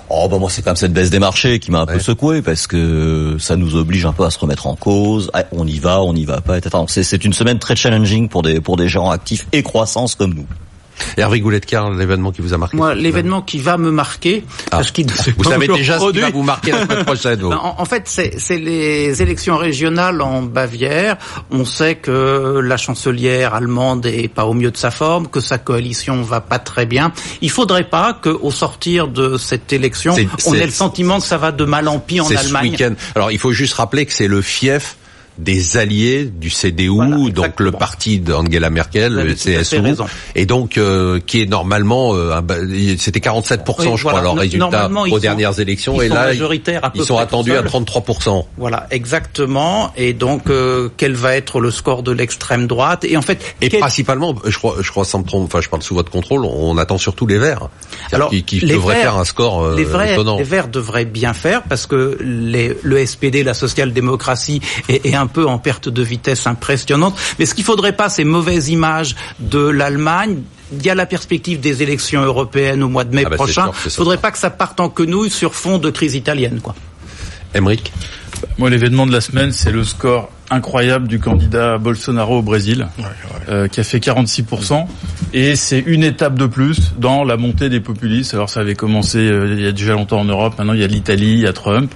Oh 0.09 0.27
bah 0.29 0.37
moi 0.39 0.49
c'est 0.49 0.61
quand 0.61 0.69
même 0.71 0.75
cette 0.77 0.93
baisse 0.93 1.09
des 1.09 1.19
marchés 1.19 1.59
qui 1.59 1.69
m'a 1.69 1.79
un 1.81 1.85
Ouais. 1.85 1.93
peu 1.93 1.99
secoué 1.99 2.41
parce 2.41 2.65
que 2.65 3.35
ça 3.39 3.57
nous 3.57 3.75
oblige 3.75 4.05
un 4.05 4.13
peu 4.13 4.23
à 4.23 4.29
se 4.29 4.39
remettre 4.39 4.65
en 4.67 4.75
cause. 4.75 5.29
Ah, 5.33 5.43
on 5.51 5.67
y 5.67 5.79
va, 5.79 6.01
on 6.01 6.13
n'y 6.13 6.23
va 6.25 6.39
pas, 6.39 6.57
etc. 6.57 6.77
C'est 6.87 7.25
une 7.25 7.33
semaine 7.33 7.59
très 7.59 7.75
challenging 7.75 8.29
pour 8.29 8.41
des 8.41 8.61
pour 8.61 8.77
des 8.77 8.87
gérants 8.87 9.11
actifs 9.11 9.47
et 9.51 9.63
croissance 9.63 10.15
comme 10.15 10.33
nous. 10.33 10.45
Hervé 11.17 11.39
Goulet-Car, 11.39 11.91
l'événement 11.91 12.31
qui 12.31 12.41
vous 12.41 12.53
a 12.53 12.57
marqué 12.57 12.77
Moi, 12.77 12.95
l'événement 12.95 13.41
qui 13.41 13.59
va 13.59 13.77
me 13.77 13.91
marquer, 13.91 14.43
Ah. 14.71 14.77
parce 14.77 14.91
qu'il 14.91 15.07
Vous 15.37 15.43
savez 15.43 15.67
déjà 15.67 15.93
ce 15.93 15.97
qui 15.99 16.03
produit. 16.05 16.21
va 16.21 16.29
vous 16.29 16.43
marquer 16.43 16.71
la 16.71 16.83
semaine 16.83 17.05
prochaine. 17.05 17.39
vous. 17.39 17.51
En, 17.51 17.75
en 17.79 17.85
fait, 17.85 18.03
c'est 18.07 18.57
les 18.57 19.21
élections 19.21 19.57
régionales 19.57 20.21
en 20.21 20.41
Bavière. 20.43 21.17
On 21.51 21.65
sait 21.65 21.95
que 21.95 22.59
la 22.63 22.77
chancelière 22.77 23.53
allemande 23.55 24.05
est 24.05 24.27
pas 24.27 24.45
au 24.45 24.53
mieux 24.53 24.71
de 24.71 24.77
sa 24.77 24.91
forme, 24.91 25.27
que 25.27 25.39
sa 25.39 25.57
coalition 25.57 26.21
va 26.21 26.41
pas 26.41 26.59
très 26.59 26.85
bien. 26.85 27.11
Il 27.41 27.49
faudrait 27.49 27.89
pas 27.89 28.13
qu'au 28.13 28.51
sortir 28.51 29.07
de 29.07 29.37
cette 29.37 29.73
élection, 29.73 30.15
on 30.45 30.53
ait 30.53 30.65
le 30.65 30.71
sentiment 30.71 31.19
que 31.19 31.25
ça 31.25 31.37
va 31.37 31.51
de 31.51 31.65
mal 31.65 31.87
en 31.87 31.99
pis 31.99 32.21
en 32.21 32.25
ce 32.25 32.35
Allemagne. 32.35 32.71
week-end. 32.71 32.93
Alors, 33.15 33.31
il 33.31 33.39
faut 33.39 33.51
juste 33.51 33.73
rappeler 33.75 34.05
que 34.05 34.13
c'est 34.13 34.27
le 34.27 34.41
fief 34.41 34.95
des 35.38 35.77
alliés 35.77 36.25
du 36.25 36.49
CDU, 36.49 36.88
Voilà, 36.89 37.17
donc 37.31 37.59
le 37.59 37.71
parti 37.71 38.19
d'Angela 38.19 38.69
Merkel, 38.69 39.13
le 39.13 39.33
CSU, 39.33 39.77
et 40.35 40.45
donc 40.45 40.77
euh, 40.77 41.19
qui 41.25 41.41
est 41.41 41.45
normalement, 41.45 42.13
euh, 42.15 42.39
c'était 42.97 43.19
47%, 43.19 43.59
Oui, 43.91 43.97
je 43.97 44.03
voilà. 44.03 44.19
crois, 44.19 44.21
leur 44.21 44.35
résultat 44.35 44.89
aux 44.89 45.07
sont- 45.07 45.17
dernières 45.19 45.59
élections, 45.59 46.01
et 46.01 46.07
là, 46.09 46.29
à 46.29 46.33
ils 46.33 47.03
sont 47.03 47.17
attendus 47.17 47.53
à 47.53 47.57
seuls. 47.57 47.67
33%. 47.67 48.45
Voilà, 48.57 48.88
exactement. 48.91 49.91
Et 49.97 50.13
donc, 50.13 50.49
euh, 50.49 50.89
quel 50.97 51.13
va 51.13 51.35
être 51.35 51.59
le 51.59 51.71
score 51.71 52.03
de 52.03 52.11
l'extrême 52.11 52.67
droite? 52.67 53.03
Et 53.05 53.17
en 53.17 53.21
fait, 53.21 53.39
Et 53.61 53.69
quel- 53.69 53.79
principalement, 53.79 54.35
je 54.45 54.57
crois, 54.57 54.75
je 54.81 54.89
crois 54.91 55.05
sans 55.05 55.19
me 55.19 55.25
tromper, 55.25 55.45
enfin, 55.45 55.61
je 55.61 55.69
parle 55.69 55.83
sous 55.83 55.95
votre 55.95 56.11
contrôle, 56.11 56.45
on 56.45 56.77
attend 56.77 56.97
surtout 56.97 57.27
les 57.27 57.38
Verts, 57.38 57.69
Alors, 58.11 58.29
qui, 58.29 58.43
qui 58.43 58.59
devraient 58.59 58.95
Verts- 58.95 59.01
faire 59.03 59.17
un 59.17 59.25
score 59.25 59.63
euh, 59.63 59.75
les, 59.75 59.83
étonnant. 60.13 60.38
les 60.38 60.43
Verts 60.43 60.67
devraient 60.67 61.05
bien 61.05 61.33
faire 61.33 61.63
parce 61.63 61.85
que 61.88 62.17
les, 62.21 62.75
le 62.83 63.05
SPD, 63.05 63.43
la 63.43 63.53
social-démocratie, 63.53 64.61
est, 64.89 65.05
est 65.05 65.15
un 65.15 65.26
peu 65.28 65.45
en 65.45 65.57
perte 65.57 65.89
de 65.89 66.01
vitesse 66.01 66.47
impressionnante. 66.47 67.15
Mais 67.39 67.45
ce 67.45 67.53
qu'il 67.53 67.63
faudrait 67.63 67.95
pas, 67.95 68.09
c'est 68.09 68.23
mauvaise 68.23 68.69
image 68.69 69.15
de 69.39 69.59
l'Allemagne. 69.59 70.41
Il 70.73 70.86
y 70.86 70.89
a 70.89 70.95
la 70.95 71.05
perspective 71.05 71.59
des 71.59 71.84
élections 71.84 72.23
européennes 72.23 72.84
au 72.84 72.89
mois 72.89 73.03
de 73.03 73.15
mai 73.15 73.23
Ah 73.25 73.30
bah, 73.30 73.36
prochain. 73.36 73.71
Il 73.86 73.91
faudrait 73.91 74.17
pas 74.17 74.32
que 74.32 74.38
ça 74.38 74.49
parte 74.49 74.80
en 74.80 74.89
quenouille 74.89 75.30
sur 75.30 75.55
fond 75.55 75.78
de 75.78 75.89
crise 75.89 76.15
italienne, 76.15 76.59
quoi. 76.61 76.75
Emmerich 77.53 77.91
Moi, 78.57 78.69
l'événement 78.69 79.07
de 79.07 79.11
la 79.11 79.21
semaine, 79.21 79.51
c'est 79.51 79.71
le 79.71 79.84
score 79.84 80.30
incroyable 80.49 81.07
du 81.07 81.19
candidat 81.19 81.78
Bolsonaro 81.78 82.39
au 82.39 82.41
Brésil, 82.41 82.88
euh, 83.49 83.67
qui 83.67 83.80
a 83.80 83.84
fait 83.84 83.99
46%. 83.99 84.88
Et 85.34 85.55
c'est 85.55 85.80
une 85.80 86.03
étape 86.03 86.36
de 86.36 86.45
plus 86.45 86.93
dans 86.97 87.23
la 87.23 87.38
montée 87.38 87.69
des 87.69 87.80
populistes. 87.80 88.34
Alors, 88.34 88.49
ça 88.49 88.61
avait 88.61 88.75
commencé 88.75 89.17
euh, 89.17 89.55
il 89.57 89.63
y 89.63 89.67
a 89.67 89.71
déjà 89.71 89.93
longtemps 89.93 90.19
en 90.19 90.25
Europe. 90.25 90.55
Maintenant, 90.57 90.73
il 90.73 90.80
y 90.80 90.84
a 90.84 90.88
l'Italie, 90.88 91.34
il 91.34 91.39
y 91.39 91.47
a 91.47 91.53
Trump. 91.53 91.93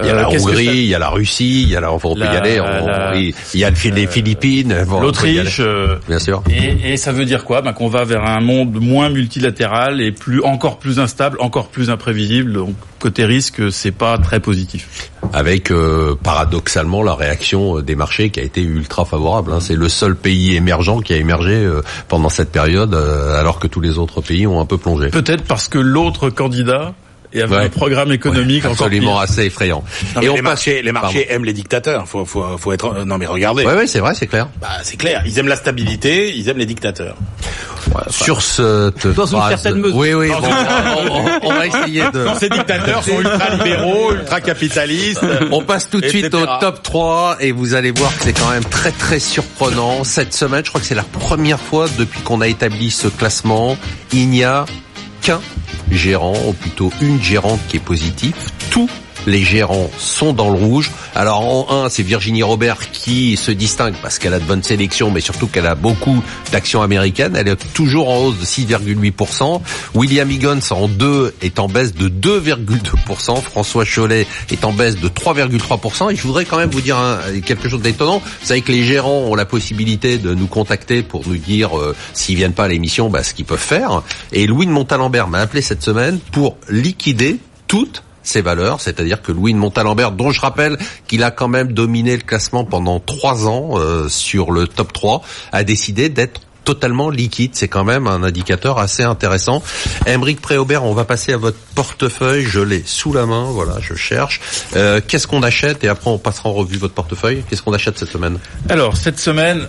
Il 0.00 0.06
y 0.06 0.08
a 0.08 0.12
Euh, 0.12 0.16
la 0.22 0.24
que 0.24 0.40
Hongrie, 0.42 0.64
il 0.66 0.86
y 0.86 0.94
a 0.94 0.98
la 0.98 1.08
Russie, 1.10 1.62
il 1.62 1.68
y 1.70 1.76
a 1.76 1.80
la, 1.80 1.92
on 1.92 1.98
peut 1.98 2.08
La- 2.16 2.32
y 2.32 2.36
aller, 2.36 2.60
on- 2.60 2.86
la- 2.86 3.14
il 3.16 3.34
y 3.54 3.64
a 3.64 3.70
le- 3.70 3.90
les 3.94 4.06
Philippines, 4.06 4.84
bon. 4.86 5.00
L'Autriche. 5.00 5.58
euh, 5.60 5.96
bien 6.08 6.18
sûr. 6.18 6.42
Et, 6.50 6.92
et 6.92 6.96
ça 6.96 7.12
veut 7.12 7.24
dire 7.24 7.44
quoi? 7.44 7.60
Ben, 7.62 7.72
Qu'on 7.72 7.88
va 7.88 8.04
vers 8.04 8.24
un 8.24 8.40
monde 8.40 8.78
moins 8.80 9.10
multilatéral 9.10 10.00
et 10.00 10.12
plus 10.12 10.42
encore 10.42 10.78
plus 10.78 10.98
instable, 10.98 11.36
encore 11.40 11.68
plus 11.68 11.90
imprévisible. 11.90 12.52
Donc 12.52 12.74
côté 12.98 13.24
risque, 13.24 13.70
c'est 13.72 13.90
pas 13.92 14.18
très 14.18 14.40
positif. 14.40 15.10
avec 15.32 15.70
euh, 15.70 16.16
paradoxalement 16.22 17.02
la 17.02 17.14
réaction 17.14 17.78
euh, 17.78 17.82
des 17.82 17.94
marchés 17.94 18.30
qui 18.30 18.40
a 18.40 18.42
été 18.42 18.62
ultra 18.62 19.04
favorable. 19.04 19.52
hein. 19.52 19.58
C'est 19.60 19.76
le 19.76 19.88
seul 19.88 20.16
pays 20.16 20.56
émergent 20.56 21.00
qui 21.02 21.12
a 21.12 21.16
émergé 21.16 21.52
euh, 21.52 21.82
pendant 22.08 22.28
cette 22.30 22.50
période, 22.50 22.94
euh, 22.94 23.38
alors 23.40 23.58
que 23.58 23.66
tous 23.66 23.80
les 23.80 23.98
autres 23.98 24.20
pays 24.20 24.46
ont 24.46 24.60
un 24.60 24.66
peu 24.66 24.76
plongé. 24.78 25.08
Peut-être 25.08 25.44
parce 25.44 25.68
que 25.68 25.78
l'autre 25.78 26.30
candidat 26.30 26.94
et 27.32 27.42
avait 27.42 27.56
Ouais. 27.56 27.64
un 27.64 27.68
programme 27.68 28.12
économique 28.12 28.64
encore 28.64 28.86
Absolument 28.86 29.18
assez 29.20 29.44
effrayant. 29.46 29.84
Non, 30.16 30.22
Et 30.22 30.28
on 30.28 30.34
les 30.34 30.42
passe- 30.42 30.50
marchés, 30.50 30.82
les 30.82 30.92
marchés 30.92 31.26
aiment 31.32 31.44
les 31.44 31.52
dictateurs. 31.52 32.08
Faut, 32.08 32.24
faut, 32.24 32.44
faut 32.58 32.72
être. 32.72 33.04
Non 33.04 33.18
mais 33.18 33.26
regardez. 33.26 33.64
Ouais, 33.64 33.74
ouais, 33.74 33.86
c'est 33.86 34.00
vrai, 34.00 34.14
c'est 34.14 34.26
clair. 34.26 34.48
Bah, 34.60 34.68
c'est 34.82 34.96
clair. 34.96 35.22
Ils 35.26 35.38
aiment 35.38 35.48
la 35.48 35.56
stabilité. 35.56 36.34
Ils 36.36 36.48
aiment 36.48 36.58
les 36.58 36.66
dictateurs. 36.66 37.16
Sur 38.10 38.42
cette 38.42 39.06
Dans 39.06 39.26
une 39.26 39.48
certaine 39.48 39.76
mesure. 39.80 39.96
Oui, 39.96 40.12
oui. 40.14 40.28
Bon, 40.28 40.36
on, 40.42 41.16
on- 41.16 41.50
on 41.50 41.52
va 41.54 41.66
essayer 41.66 42.02
de. 42.12 42.24
Non, 42.24 42.34
ces 42.38 42.48
dictateurs 42.48 43.02
sont 43.04 43.18
ultra 43.20 43.50
libéraux, 43.56 44.12
ultra 44.12 44.40
capitalistes. 44.40 45.24
On 45.50 45.62
passe 45.62 45.88
tout 45.88 46.00
de 46.00 46.08
suite 46.08 46.26
etc. 46.26 46.44
au 46.44 46.60
top 46.60 46.82
3 46.82 47.36
et 47.40 47.52
vous 47.52 47.74
allez 47.74 47.90
voir 47.90 48.14
que 48.16 48.24
c'est 48.24 48.32
quand 48.38 48.50
même 48.50 48.64
très 48.64 48.92
très 48.92 49.18
surprenant. 49.18 50.04
Cette 50.04 50.34
semaine, 50.34 50.62
je 50.64 50.68
crois 50.70 50.80
que 50.80 50.86
c'est 50.86 50.94
la 50.94 51.02
première 51.04 51.58
fois 51.60 51.86
depuis 51.98 52.20
qu'on 52.20 52.40
a 52.40 52.48
établi 52.48 52.90
ce 52.90 53.08
classement, 53.08 53.76
il 54.12 54.28
n'y 54.28 54.44
a 54.44 54.66
qu'un 55.20 55.40
gérant, 55.90 56.36
ou 56.48 56.52
plutôt 56.52 56.92
une 57.00 57.20
gérante 57.20 57.60
qui 57.68 57.76
est 57.76 57.80
positive. 57.80 58.34
Tous 58.70 58.88
les 59.26 59.42
gérants 59.42 59.90
sont 59.98 60.32
dans 60.32 60.50
le 60.50 60.58
rouge. 60.58 60.90
Alors 61.14 61.40
en 61.40 61.84
1, 61.84 61.88
c'est 61.88 62.02
Virginie 62.02 62.42
Robert 62.42 62.90
qui 62.90 63.36
se 63.36 63.50
distingue 63.50 63.94
parce 64.02 64.18
qu'elle 64.18 64.34
a 64.34 64.38
de 64.38 64.44
bonnes 64.44 64.62
sélections, 64.62 65.10
mais 65.10 65.20
surtout 65.20 65.46
qu'elle 65.46 65.66
a 65.66 65.74
beaucoup 65.74 66.22
d'actions 66.52 66.82
américaines. 66.82 67.36
Elle 67.36 67.48
est 67.48 67.72
toujours 67.72 68.10
en 68.10 68.18
hausse 68.18 68.38
de 68.38 68.44
6,8%. 68.44 69.60
William 69.94 70.30
Higgins 70.30 70.60
en 70.70 70.88
2 70.88 71.34
est 71.42 71.58
en 71.58 71.68
baisse 71.68 71.94
de 71.94 72.08
2,2%. 72.08 73.40
François 73.42 73.84
Cholet 73.84 74.26
est 74.50 74.64
en 74.64 74.72
baisse 74.72 74.96
de 74.96 75.08
3,3%. 75.08 76.12
Et 76.12 76.16
je 76.16 76.22
voudrais 76.22 76.44
quand 76.44 76.58
même 76.58 76.70
vous 76.70 76.80
dire 76.80 76.96
quelque 77.44 77.68
chose 77.68 77.82
d'étonnant. 77.82 78.18
Vous 78.18 78.46
savez 78.46 78.62
que 78.62 78.72
les 78.72 78.84
gérants 78.84 79.24
ont 79.28 79.34
la 79.34 79.44
possibilité 79.44 80.18
de 80.18 80.34
nous 80.34 80.46
contacter 80.46 81.02
pour 81.02 81.26
nous 81.26 81.36
dire 81.36 81.78
euh, 81.78 81.94
s'ils 82.12 82.36
viennent 82.36 82.52
pas 82.52 82.64
à 82.64 82.68
l'émission, 82.68 83.10
bah, 83.10 83.22
ce 83.22 83.34
qu'ils 83.34 83.44
peuvent 83.44 83.58
faire. 83.58 84.02
Et 84.32 84.46
Louis 84.46 84.66
de 84.66 84.70
Montalembert 84.70 85.28
m'a 85.28 85.38
appelé 85.38 85.62
cette 85.62 85.82
semaine 85.82 86.18
pour 86.32 86.56
liquider 86.68 87.38
toutes 87.66 88.02
ses 88.22 88.42
valeurs, 88.42 88.80
c'est-à-dire 88.80 89.22
que 89.22 89.32
Louis 89.32 89.52
de 89.52 89.58
Montalembert, 89.58 90.12
dont 90.12 90.30
je 90.30 90.40
rappelle 90.40 90.78
qu'il 91.06 91.22
a 91.22 91.30
quand 91.30 91.48
même 91.48 91.72
dominé 91.72 92.16
le 92.16 92.22
classement 92.22 92.64
pendant 92.64 93.00
trois 93.00 93.46
ans 93.46 93.78
euh, 93.78 94.08
sur 94.08 94.52
le 94.52 94.66
top 94.66 94.92
3, 94.92 95.22
a 95.52 95.64
décidé 95.64 96.08
d'être 96.08 96.40
totalement 96.64 97.10
liquide. 97.10 97.52
C'est 97.54 97.68
quand 97.68 97.84
même 97.84 98.06
un 98.06 98.22
indicateur 98.22 98.78
assez 98.78 99.02
intéressant. 99.02 99.62
Emeric 100.06 100.40
Préaubert, 100.40 100.84
on 100.84 100.94
va 100.94 101.04
passer 101.04 101.32
à 101.32 101.36
votre 101.36 101.58
portefeuille. 101.74 102.44
Je 102.44 102.60
l'ai 102.60 102.82
sous 102.84 103.12
la 103.12 103.26
main. 103.26 103.44
Voilà, 103.50 103.76
je 103.80 103.94
cherche. 103.94 104.40
Euh, 104.76 105.00
Qu'est-ce 105.06 105.26
qu'on 105.26 105.42
achète? 105.42 105.84
Et 105.84 105.88
après, 105.88 106.10
on 106.10 106.18
passera 106.18 106.48
en 106.48 106.52
revue 106.52 106.76
votre 106.76 106.94
portefeuille. 106.94 107.42
Qu'est-ce 107.48 107.62
qu'on 107.62 107.72
achète 107.72 107.98
cette 107.98 108.10
semaine? 108.10 108.38
Alors 108.68 108.96
cette 108.96 109.18
semaine, 109.18 109.66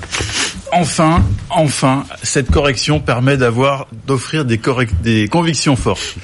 enfin, 0.72 1.24
enfin, 1.50 2.04
cette 2.24 2.52
correction 2.52 3.00
permet 3.00 3.38
d'avoir, 3.38 3.88
d'offrir 4.08 4.46
des, 4.46 4.60
des 5.02 5.28
convictions 5.28 5.76
fortes. 5.76 6.16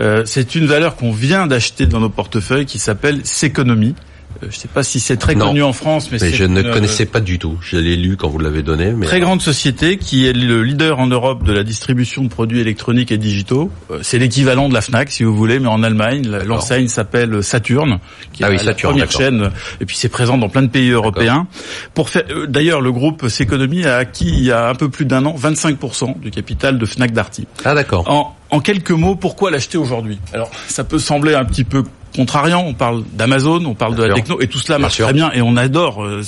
Euh, 0.00 0.22
c'est 0.24 0.54
une 0.54 0.66
valeur 0.66 0.96
qu'on 0.96 1.12
vient 1.12 1.46
d'acheter 1.46 1.86
dans 1.86 2.00
nos 2.00 2.08
portefeuilles 2.08 2.66
qui 2.66 2.78
s'appelle 2.78 3.20
S'économie. 3.24 3.94
Euh, 4.42 4.46
Je 4.50 4.56
sais 4.58 4.68
pas 4.68 4.82
si 4.82 5.00
c'est 5.00 5.16
très 5.16 5.34
Non. 5.34 5.46
connu 5.48 5.62
en 5.62 5.72
France, 5.72 6.10
mais, 6.10 6.18
Mais 6.20 6.30
je 6.32 6.44
ne 6.44 6.60
une, 6.60 6.66
euh, 6.68 6.72
connaissais 6.72 7.06
pas 7.06 7.20
du 7.20 7.38
tout. 7.38 7.58
Je 7.60 7.76
l'ai 7.76 7.96
lu 7.96 8.16
quand 8.16 8.28
vous 8.28 8.38
l'avez 8.38 8.62
donné. 8.62 8.92
Mais 8.92 9.06
Très 9.06 9.20
grande 9.20 9.40
société 9.42 9.96
qui 9.98 10.26
est 10.26 10.32
le 10.32 10.62
leader 10.62 10.98
en 10.98 11.06
Europe 11.06 11.44
de 11.44 11.52
la 11.52 11.62
distribution 11.62 12.22
de 12.24 12.28
produits 12.28 12.60
électroniques 12.60 13.12
et 13.12 13.18
digitaux. 13.18 13.70
Euh, 13.90 13.98
C'est 14.02 14.18
l'équivalent 14.18 14.68
de 14.68 14.74
la 14.74 14.80
Fnac, 14.80 15.10
si 15.10 15.22
vous 15.24 15.34
voulez, 15.34 15.58
mais 15.60 15.68
en 15.68 15.82
Allemagne. 15.82 16.28
L'enseigne 16.46 16.88
s'appelle 16.88 17.42
Saturn, 17.42 17.98
qui 18.32 18.44
Ah 18.44 18.48
est 18.48 18.50
oui, 18.52 18.56
la 18.58 18.64
Saturn, 18.64 18.92
première 18.92 19.10
chaîne. 19.10 19.50
Et 19.80 19.86
puis 19.86 19.96
c'est 19.96 20.08
présent 20.08 20.38
dans 20.38 20.48
plein 20.48 20.62
de 20.62 20.68
pays 20.68 20.90
européens. 20.90 21.46
Pour 21.94 22.08
faire, 22.08 22.24
d'ailleurs, 22.48 22.80
le 22.80 22.92
groupe 22.92 23.28
S'économie 23.28 23.84
a 23.84 23.96
acquis 23.96 24.28
il 24.28 24.44
y 24.44 24.50
a 24.52 24.68
un 24.68 24.74
peu 24.74 24.88
plus 24.88 25.04
d'un 25.04 25.24
an 25.26 25.34
25% 25.36 26.20
du 26.20 26.30
capital 26.30 26.78
de 26.78 26.86
Fnac 26.86 27.12
Darty. 27.12 27.46
Ah 27.64 27.74
d'accord. 27.74 28.04
En, 28.10 28.34
en 28.50 28.60
quelques 28.60 28.90
mots, 28.90 29.16
pourquoi 29.16 29.50
l'acheter 29.50 29.78
aujourd'hui? 29.78 30.18
Alors, 30.32 30.50
ça 30.68 30.84
peut 30.84 30.98
sembler 30.98 31.34
un 31.34 31.44
petit 31.44 31.64
peu 31.64 31.84
contrariant. 32.14 32.62
On 32.66 32.74
parle 32.74 33.04
d'Amazon, 33.12 33.64
on 33.64 33.74
parle 33.74 33.94
de 33.96 34.02
la 34.02 34.08
sûr. 34.08 34.14
techno, 34.16 34.40
et 34.40 34.46
tout 34.46 34.58
cela 34.58 34.78
Bien 34.78 34.82
marche 34.82 34.94
sûr. 34.94 35.06
très 35.06 35.14
bien, 35.14 35.30
et 35.32 35.42
on 35.42 35.56
adore. 35.56 36.04
euh, 36.04 36.22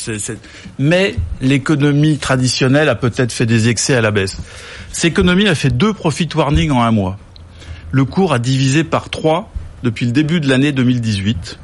Mais 0.78 1.14
l'économie 1.41 2.18
traditionnelle 2.18 2.89
a 2.89 2.95
peut-être 2.95 3.32
fait 3.32 3.47
des 3.47 3.68
excès 3.68 3.95
à 3.95 4.01
la 4.01 4.11
baisse. 4.11 4.39
Cette 4.93 5.12
économie 5.12 5.49
a 5.49 5.55
fait 5.55 5.70
deux 5.70 5.93
profit 5.93 6.28
warnings 6.34 6.70
en 6.70 6.82
un 6.82 6.91
mois. 6.91 7.18
Le 7.93 8.05
cours 8.05 8.32
a 8.32 8.39
divisé 8.39 8.84
par 8.84 9.11
trois 9.11 9.51
depuis 9.82 10.07
le 10.07 10.12
début 10.12 10.41
de 10.41 10.49
l'année 10.49 10.72
2018. 10.72 11.59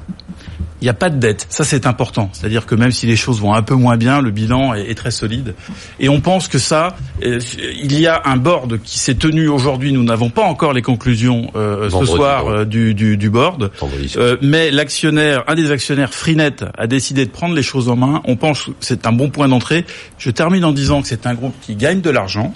Il 0.83 0.87
n'y 0.87 0.91
a 0.91 0.95
pas 0.95 1.11
de 1.11 1.17
dette, 1.17 1.47
ça 1.49 1.63
c'est 1.63 1.87
important. 1.87 2.29
C'est-à-dire 2.33 2.67
que 2.67 2.75
même 2.75 2.91
si 2.91 3.07
les 3.07 3.15
choses 3.15 3.41
vont 3.41 3.55
un 3.55 3.63
peu 3.63 3.75
moins 3.75 3.97
bien, 3.97 4.21
le 4.21 4.33
bilan 4.33 4.75
est, 4.75 4.91
est 4.91 4.95
très 4.97 5.13
solide. 5.13 5.55
Et 6.01 6.09
on 6.09 6.21
pense 6.21 6.49
que 6.49 6.59
ça, 6.59 6.97
euh, 7.25 7.39
il 7.81 7.99
y 8.01 8.09
a 8.09 8.21
un 8.25 8.37
board 8.37 8.81
qui 8.83 8.99
s'est 8.99 9.15
tenu 9.15 9.47
aujourd'hui. 9.47 9.93
Nous 9.93 10.03
n'avons 10.03 10.29
pas 10.29 10.43
encore 10.43 10.73
les 10.73 10.83
conclusions 10.83 11.53
euh, 11.55 11.89
ce 11.89 12.05
soir 12.05 12.49
euh, 12.49 12.65
du, 12.65 12.95
du, 12.95 13.17
du 13.17 13.31
board. 13.31 13.71
Euh, 14.17 14.37
mais 14.43 14.73
l'actionnaire, 14.73 15.45
un 15.47 15.55
des 15.55 15.71
actionnaires, 15.71 16.13
Freenet, 16.13 16.57
a 16.77 16.87
décidé 16.89 17.27
de 17.27 17.31
prendre 17.31 17.55
les 17.55 17.63
choses 17.63 17.89
en 17.89 17.95
main. 17.95 18.21
On 18.25 18.35
pense 18.35 18.65
que 18.65 18.71
c'est 18.81 19.07
un 19.07 19.13
bon 19.13 19.31
point 19.31 19.47
d'entrée. 19.47 19.87
Je 20.19 20.31
termine 20.31 20.65
en 20.65 20.73
disant 20.73 21.01
que 21.01 21.07
c'est 21.07 21.27
un 21.29 21.35
groupe 21.35 21.55
qui 21.63 21.77
gagne 21.77 22.01
de 22.01 22.11
l'argent. 22.11 22.53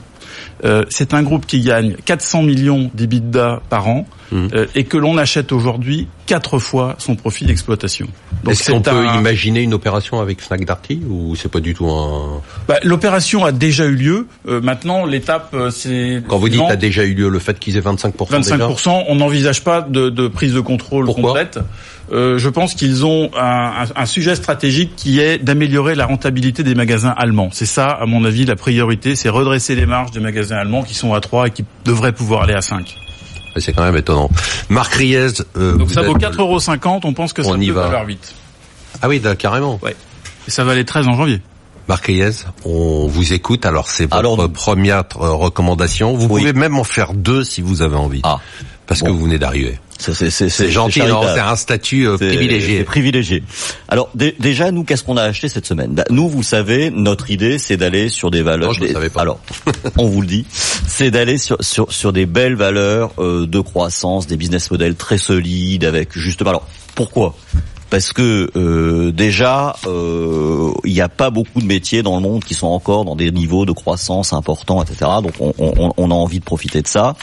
Euh, 0.65 0.85
c'est 0.91 1.15
un 1.15 1.23
groupe 1.23 1.47
qui 1.47 1.61
gagne 1.61 1.95
400 2.05 2.43
millions 2.43 2.91
d'EBITDA 2.93 3.63
par 3.71 3.87
an 3.89 4.05
Mhm. 4.33 4.49
euh, 4.55 4.67
et 4.75 4.83
que 4.83 4.97
l'on 4.97 5.17
achète 5.19 5.53
aujourd'hui 5.53 6.09
quatre 6.27 6.59
fois 6.59 6.95
son 6.99 7.15
profit 7.17 7.45
d'exploitation. 7.47 8.07
Donc 8.45 8.53
Est-ce 8.53 8.71
qu'on 8.71 8.81
peut 8.83 9.07
imaginer 9.19 9.63
une 9.63 9.73
opération 9.75 10.21
avec 10.21 10.41
Fnac 10.43 10.65
Darty 10.65 11.01
ou 11.09 11.35
c'est 11.37 11.51
pas 11.51 11.61
du 11.61 11.73
tout 11.75 11.89
un 11.89 12.43
Bah, 12.69 12.77
L'opération 12.83 13.45
a 13.45 13.53
déjà 13.53 13.85
eu 13.87 13.95
lieu. 13.95 14.27
Euh, 14.49 14.61
maintenant, 14.61 15.07
l'étape, 15.07 15.51
euh, 15.55 15.71
c'est 15.71 16.23
Quand 16.29 16.39
vous 16.39 16.49
dites 16.49 16.59
Non, 16.61 16.69
a 16.69 16.77
déjà 16.77 17.05
eu 17.05 17.15
lieu 17.15 17.29
le 17.29 17.39
fait 17.39 17.59
qu'ils 17.59 17.77
aient 17.77 17.81
25 17.81 18.15
déjà 18.41 18.57
25%, 18.57 19.05
on 19.09 19.15
n'envisage 19.17 19.63
pas 19.65 19.81
de, 19.81 20.11
de 20.11 20.29
prise 20.29 20.53
de 20.53 20.61
contrôle 20.61 21.07
Pourquoi 21.07 21.31
complète. 21.31 21.59
Euh, 22.13 22.39
je 22.39 22.49
pense 22.49 22.75
qu'ils 22.75 23.05
ont 23.05 23.31
un, 23.37 23.85
un- 23.85 24.03
un 24.03 24.07
sujet 24.07 24.37
stratégique 24.37 24.93
qui 24.97 25.19
est 25.21 25.39
d'améliorer 25.39 25.95
la 25.97 26.07
rentabilité 26.07 26.63
des 26.63 26.75
magasins 26.77 27.15
allemands. 27.17 27.49
C'est 27.53 27.67
ça, 27.67 27.87
à 27.89 28.07
mon 28.07 28.25
avis, 28.25 28.45
la 28.45 28.55
priorité, 28.55 29.17
c'est 29.17 29.29
redresser 29.29 29.75
les 29.75 29.87
marges 29.87 30.13
des 30.13 30.21
magasins 30.21 30.57
allemands 30.57 30.83
qui 30.85 30.95
sont 30.95 31.15
à 31.15 31.21
3 31.21 31.49
et 31.49 31.51
qui 31.51 31.65
devraient 31.85 32.13
pouvoir 32.13 32.43
aller 32.43 32.55
à 32.55 32.63
5. 32.63 32.95
C'est 33.61 33.73
quand 33.73 33.85
même 33.85 33.97
étonnant. 33.97 34.31
Marc 34.69 34.95
Riez, 34.95 35.29
euh, 35.57 35.77
Donc 35.77 35.91
ça 35.91 36.03
vaut 36.03 36.15
êtes- 36.17 36.21
4,50 36.23 37.01
on 37.05 37.13
pense 37.15 37.33
que 37.33 37.43
ça 37.43 37.51
On 37.51 37.61
y 37.61 37.69
peut 37.69 37.73
va. 37.75 37.83
valoir 37.85 38.07
8. 38.07 38.35
Ah 39.03 39.09
oui, 39.09 39.21
d'accord, 39.21 39.39
carrément. 39.39 39.81
Et 40.47 40.51
ça 40.51 40.65
valait 40.65 40.85
13 40.85 41.07
en 41.09 41.15
janvier. 41.17 41.41
Marc 41.89 42.07
Riez, 42.07 42.31
on 42.65 43.07
vous 43.07 43.33
écoute. 43.33 43.65
Alors 43.65 43.89
c'est 43.89 44.05
votre 44.05 44.17
Alors, 44.17 44.51
première 44.53 45.05
euh, 45.21 45.31
recommandation. 45.31 46.15
Vous 46.17 46.27
Oui. 46.27 46.41
pouvez 46.41 46.53
même 46.53 46.77
en 46.79 46.85
faire 46.85 47.15
deux 47.15 47.45
si 47.45 47.61
vous 47.63 47.81
avez 47.83 47.97
envie. 47.97 48.21
Ah, 48.25 48.41
parce 48.87 49.01
bon. 49.01 49.07
que 49.07 49.11
vous 49.13 49.25
venez 49.25 49.39
d'arriver. 49.39 49.79
c'est 49.99 50.71
gentil. 50.71 51.01
C'est 51.01 51.41
un 51.41 51.57
statut 51.57 52.09
euh, 52.09 52.17
privilégié. 52.17 52.83
privilégié. 52.83 53.43
Alors 53.89 54.11
dé- 54.17 54.35
déjà, 54.41 54.73
nous, 54.73 54.83
qu'est-ce 54.83 55.05
qu'on 55.05 55.17
a 55.17 55.23
acheté 55.23 55.49
cette 55.49 55.67
semaine? 55.67 55.93
Bah, 55.95 56.05
Nous, 56.11 56.29
vous 56.29 56.39
le 56.39 56.45
savez, 56.45 56.91
notre 56.91 57.31
idée, 57.31 57.59
c'est 57.59 57.77
d'aller 57.77 58.09
sur 58.09 58.31
des 58.33 58.43
valeurs. 58.43 58.69
Non, 58.69 58.75
je 58.75 58.81
ne 58.83 58.87
des- 58.89 58.93
savais 58.93 59.09
pas. 59.11 59.23
Alors, 59.23 59.39
on 59.97 60.07
vous 60.07 60.21
le 60.23 60.27
dit, 60.27 60.45
c'est 60.51 61.13
d'aller 61.13 61.39
sur, 61.39 61.57
sur 61.61 61.93
sur 61.93 62.13
des 62.13 62.27
belles 62.27 62.57
valeurs 62.57 63.13
euh, 63.19 63.47
de 63.47 63.61
croissance, 63.61 64.27
des 64.27 64.37
business 64.37 64.71
models 64.73 64.97
très 64.97 65.19
solides, 65.19 65.85
avec 65.85 66.17
justement. 66.19 66.51
Alors, 66.51 66.67
pourquoi? 66.97 67.37
Parce 67.91 68.13
que 68.13 68.51
euh, 68.57 69.13
déjà, 69.13 69.77
euh, 69.87 70.71
il 70.85 70.93
n'y 70.93 71.01
a 71.01 71.09
pas 71.09 71.31
beaucoup 71.31 71.61
de 71.61 71.67
métiers 71.67 72.03
dans 72.03 72.17
le 72.17 72.23
monde 72.23 72.45
qui 72.45 72.55
sont 72.55 72.67
encore 72.67 73.05
dans 73.05 73.17
des 73.17 73.31
niveaux 73.31 73.65
de 73.67 73.73
croissance 73.73 74.33
importants, 74.33 74.83
etc. 74.83 75.11
Donc 75.23 75.33
on, 75.41 75.53
on- 75.59 75.93
on 75.97 76.11
a 76.11 76.15
envie 76.15 76.41
de 76.41 76.45
profiter 76.45 76.83
de 76.83 76.89
ça. 76.89 77.15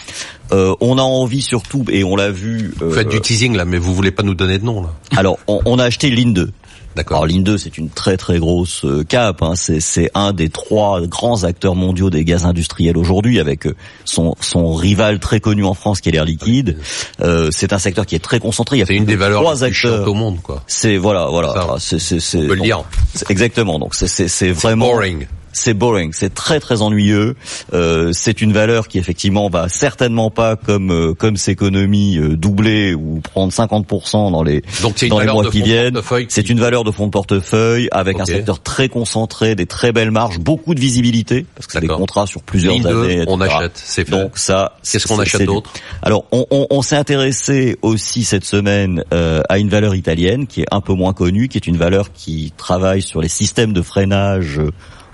Euh, 0.52 0.76
on 0.82 0.98
a 0.98 1.02
envie 1.02 1.42
surtout, 1.42 1.84
et 1.90 2.04
on 2.04 2.16
l'a 2.16 2.30
vu. 2.32 2.74
Vous 2.80 2.92
faites 2.92 3.10
du 3.10 3.20
teasing 3.22 3.56
là, 3.56 3.66
mais 3.66 3.78
vous 3.78 3.94
voulez 3.94 4.12
pas 4.12 4.24
nous 4.24 4.36
donner 4.36 4.60
de 4.60 4.66
nom 4.66 4.82
là. 4.84 4.90
alors, 5.18 5.38
on, 5.48 5.60
on 5.66 5.80
a 5.80 5.86
acheté 5.86 6.10
Line 6.10 6.34
2. 6.34 6.52
D'accord. 6.96 7.18
Alors 7.18 7.28
Line 7.28 7.44
2, 7.44 7.58
c'est 7.58 7.78
une 7.78 7.90
très 7.90 8.18
très 8.18 8.40
grosse 8.40 8.86
euh, 8.86 9.04
cap. 9.04 9.42
Hein. 9.42 9.54
C'est, 9.56 9.80
c'est 9.80 10.12
un 10.14 10.32
des 10.34 10.50
trois 10.50 11.02
grands 11.02 11.44
acteurs 11.44 11.76
mondiaux 11.76 12.10
des 12.10 12.24
gaz 12.24 12.46
industriels 12.46 12.98
aujourd'hui, 12.98 13.40
avec 13.40 13.66
euh, 13.66 13.76
son, 14.06 14.36
son 14.40 14.74
rival 14.74 15.20
très 15.20 15.40
connu 15.40 15.64
en 15.64 15.74
France 15.74 16.02
qui 16.02 16.10
est 16.10 16.12
l'air 16.12 16.26
liquide. 16.26 16.78
Euh, 17.22 17.50
c'est 17.52 17.74
un 17.74 17.80
secteur 17.80 18.06
qui 18.06 18.16
est 18.16 18.20
très 18.20 18.40
concentré. 18.40 18.78
Il 18.78 18.80
y 18.80 18.84
a 18.84 18.86
C'est 18.86 18.96
une 18.96 19.06
de 19.06 19.10
des 19.10 19.16
valeurs 19.16 19.42
trois 19.42 19.56
les 19.56 19.60
plus 19.68 19.74
chiantes 19.74 19.94
acteurs. 19.94 20.08
au 20.10 20.14
monde, 20.14 20.42
quoi. 20.42 20.64
C'est 20.68 20.98
voilà, 20.98 21.28
voilà. 21.28 21.54
Ah, 21.56 21.76
c'est, 21.80 22.00
c'est, 22.00 22.20
c'est, 22.20 22.38
On 22.40 22.48
peut 22.48 22.56
le 22.56 22.62
dire. 22.62 22.84
exactement. 23.30 23.80
Donc 23.80 23.96
c'est, 23.96 24.08
c'est, 24.08 24.28
c'est 24.28 24.52
vraiment 24.52 24.88
Boring. 24.88 25.26
C'est 25.54 25.74
boring, 25.74 26.12
c'est 26.14 26.34
très 26.34 26.60
très 26.60 26.82
ennuyeux. 26.82 27.36
Euh, 27.74 28.12
c'est 28.14 28.42
une 28.42 28.54
valeur 28.54 28.88
qui 28.88 28.98
effectivement 29.00 29.50
va 29.50 29.70
certainement 29.70 30.30
pas 30.30 30.56
comme 30.56 30.92
euh, 30.92 31.14
comme 31.14 31.38
S'économie 31.38 32.18
euh, 32.18 32.36
doubler 32.36 32.94
ou 32.94 33.20
prendre 33.22 33.52
50% 33.54 34.32
dans 34.32 34.44
les 34.44 34.62
Donc 34.82 34.96
dans 35.10 35.20
les 35.20 35.26
mois 35.34 35.44
qui 35.52 35.62
viennent. 35.62 35.94
C'est 36.30 36.50
une 36.50 36.60
valeur 36.60 36.84
de 36.84 36.92
fonds 36.92 37.06
de 37.06 37.12
portefeuille 37.12 37.88
avec 37.92 38.20
un 38.20 38.26
secteur 38.38 38.62
très 38.62 38.90
concentré, 38.90 39.56
des 39.56 39.66
très 39.66 39.92
belles 39.92 40.12
marges, 40.12 40.40
beaucoup 40.40 40.76
de 40.76 40.80
visibilité 40.80 41.46
parce 41.56 41.68
que 41.68 41.74
c'est 41.74 41.82
des 41.82 41.88
contrats 41.98 42.26
sur 42.28 42.42
plusieurs 42.42 42.74
Ligne 42.74 42.88
années. 42.88 43.24
on 43.28 43.40
achète, 43.42 43.74
c'est 43.76 44.06
fait. 44.06 44.12
Donc 44.12 44.38
ça, 44.38 44.78
Qu'est-ce 44.90 45.08
qu'on 45.08 45.20
achète 45.20 45.46
d'autre? 45.46 45.72
Alors, 46.02 46.26
on, 46.32 46.46
on- 46.52 46.68
on 46.70 46.82
s'est 46.82 46.96
intéressé 46.96 47.78
aussi 47.82 48.24
cette 48.24 48.46
semaine 48.46 49.04
euh, 49.14 49.42
à 49.50 49.60
une 49.60 49.70
valeur 49.70 49.96
italienne 49.96 50.48
qui 50.48 50.62
est 50.62 50.68
un 50.72 50.82
peu 50.82 50.94
moins 50.94 51.14
connue, 51.14 51.48
qui 51.48 51.58
est 51.58 51.68
une 51.68 51.78
valeur 51.78 52.12
qui 52.14 52.54
travaille 52.58 53.02
sur 53.02 53.22
les 53.22 53.28
systèmes 53.28 53.74
de 53.74 53.82
freinage 53.82 54.60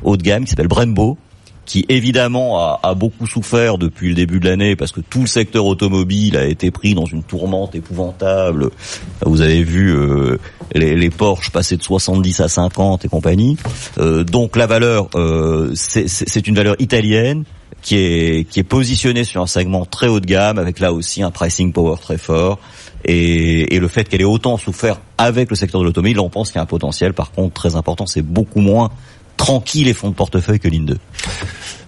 haut 0.04 0.18
de 0.18 0.24
gamme, 0.24 0.44
qui 0.44 0.50
s'appelle 0.52 0.68
Brembo 0.68 1.18
qui 1.70 1.86
évidemment 1.88 2.58
a, 2.82 2.96
beaucoup 2.96 3.28
souffert 3.28 3.78
depuis 3.78 4.10
le 4.10 4.16
début 4.16 4.40
de 4.40 4.50
l'année 4.50 4.76
parce 4.76 4.92
que 4.92 5.02
tout 5.02 5.22
le 5.22 5.28
secteur 5.28 5.68
automobile 5.68 6.36
a 6.36 6.46
été 6.48 6.72
pris 6.72 6.96
dans 6.96 7.06
une 7.06 7.22
tourmente 7.22 7.76
épouvantable. 7.76 8.72
Vous 9.24 9.42
avez 9.42 9.62
vu 9.64 9.94
euh, 9.96 10.40
les, 10.74 10.96
les 10.96 11.10
Porsche 11.12 11.52
passer 11.52 11.78
de 11.78 11.84
70 11.84 12.40
à 12.40 12.48
50 12.50 13.06
et 13.06 13.08
compagnie. 13.08 13.56
Euh, 14.00 14.24
donc 14.24 14.56
la 14.56 14.66
valeur, 14.66 15.10
euh, 15.14 15.72
c'est- 15.76 16.48
une 16.48 16.56
valeur 16.56 16.76
italienne 16.80 17.44
qui 17.84 17.98
est 17.98 18.50
qui 18.50 18.60
est 18.60 18.64
positionnée 18.64 19.24
sur 19.24 19.44
un 19.44 19.48
segment 19.48 19.86
très 19.86 20.08
haut 20.08 20.20
de 20.20 20.26
gamme 20.26 20.58
avec 20.58 20.80
là 20.80 20.92
aussi 20.92 21.22
un 21.22 21.30
pricing 21.30 21.72
power 21.72 21.98
très 22.02 22.18
fort. 22.18 22.58
Et, 23.06 23.76
et 23.76 23.80
le 23.80 23.88
fait 23.88 24.10
qu'elle 24.10 24.22
ait 24.22 24.26
autant 24.26 24.58
souffert 24.58 25.00
avec 25.20 25.52
le 25.52 25.56
secteur 25.56 25.82
de 25.82 25.86
l'automobile, 25.86 26.20
on 26.20 26.30
pense 26.30 26.50
qu'il 26.50 26.58
y 26.58 26.60
a 26.60 26.64
un 26.64 26.66
potentiel. 26.66 27.14
Par 27.14 27.32
contre, 27.32 27.54
très 27.54 27.76
important, 27.76 28.08
c'est 28.08 28.24
beaucoup 28.24 28.60
moins 28.60 28.90
tranquille 29.40 29.86
les 29.86 29.94
fonds 29.94 30.10
de 30.10 30.16
portefeuille 30.16 30.60
que 30.60 30.68
l'IN 30.68 30.84
2. 30.84 30.98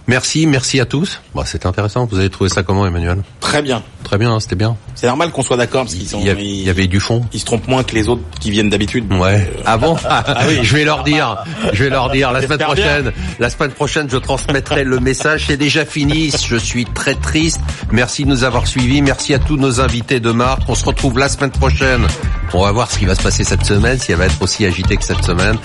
Merci, 0.08 0.46
merci 0.48 0.80
à 0.80 0.86
tous. 0.86 1.22
Bon, 1.34 1.44
c'était 1.46 1.68
intéressant. 1.68 2.06
Vous 2.06 2.18
avez 2.20 2.30
trouvé 2.30 2.50
ça 2.50 2.64
comment, 2.64 2.86
Emmanuel? 2.86 3.22
Très 3.40 3.62
bien. 3.62 3.82
Très 4.04 4.18
bien, 4.18 4.32
hein, 4.34 4.40
c'était 4.40 4.56
bien. 4.56 4.76
C'est 4.96 5.08
normal 5.08 5.32
qu'on 5.32 5.44
soit 5.44 5.58
d'accord 5.58 5.84
parce 5.84 5.94
qu'ils 5.96 6.08
sont, 6.08 6.20
Il 6.20 6.26
y, 6.26 6.30
a- 6.30 6.34
il 6.34 6.64
y 6.64 6.70
avait 6.70 6.88
du 6.88 7.00
fond. 7.00 7.24
ils 7.34 7.40
se 7.40 7.46
trompent 7.46 7.68
moins 7.68 7.84
que 7.84 7.94
les 7.96 8.10
autres 8.10 8.22
qui 8.40 8.52
viennent 8.52 8.70
d'habitude. 8.70 9.12
Ouais. 9.14 9.48
Euh, 9.58 9.62
Ah 9.66 9.78
bon? 9.78 9.96
Je 10.64 10.76
vais 10.76 10.84
leur 10.84 11.04
dire. 11.04 11.38
Je 11.74 11.84
vais 11.86 11.90
leur 11.90 12.10
dire 12.10 12.32
la 12.32 12.42
semaine 12.42 12.58
bien. 12.58 12.68
prochaine. 12.68 13.12
La 13.40 13.50
semaine 13.50 13.72
prochaine, 13.72 14.08
je 14.10 14.18
transmettrai 14.18 14.84
le 14.84 15.00
message. 15.00 15.46
C'est 15.48 15.58
déjà 15.58 15.86
fini. 15.86 16.32
Je 16.32 16.56
suis 16.58 16.86
très 16.86 17.16
triste. 17.16 17.60
Merci 17.92 18.26
de 18.26 18.30
nous 18.30 18.44
avoir 18.44 18.68
suivis. 18.68 19.02
Merci 19.02 19.34
à 19.34 19.40
tous 19.40 19.56
nos 19.58 19.80
invités 19.82 20.20
de 20.20 20.32
marque. 20.32 20.64
On 20.68 20.76
se 20.76 20.84
retrouve 20.84 21.20
la 21.20 21.30
semaine 21.30 21.52
prochaine. 21.52 22.06
On 22.54 22.64
va 22.64 22.72
voir 22.74 22.92
ce 22.92 23.00
qui 23.00 23.06
va 23.06 23.16
se 23.16 23.22
passer 23.22 23.44
cette 23.46 23.64
semaine, 23.66 23.98
si 23.98 24.12
elle 24.12 24.18
va 24.18 24.26
être 24.26 24.42
aussi 24.42 24.66
agitée 24.66 24.98
que 24.98 25.06
cette 25.06 25.24
semaine. 25.24 25.58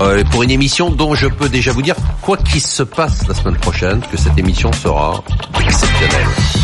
Euh, 0.00 0.24
pour 0.32 0.42
une 0.42 0.50
émission 0.50 0.90
dont 0.90 1.14
je 1.14 1.28
peux 1.28 1.48
déjà 1.48 1.70
vous 1.70 1.82
dire, 1.82 1.94
quoi 2.22 2.36
qu'il 2.36 2.60
se 2.60 2.82
passe 2.82 3.28
la 3.28 3.34
semaine 3.34 3.56
prochaine, 3.56 3.83
que 4.10 4.16
cette 4.16 4.38
émission 4.38 4.72
sera 4.72 5.22
exceptionnelle. 5.60 6.63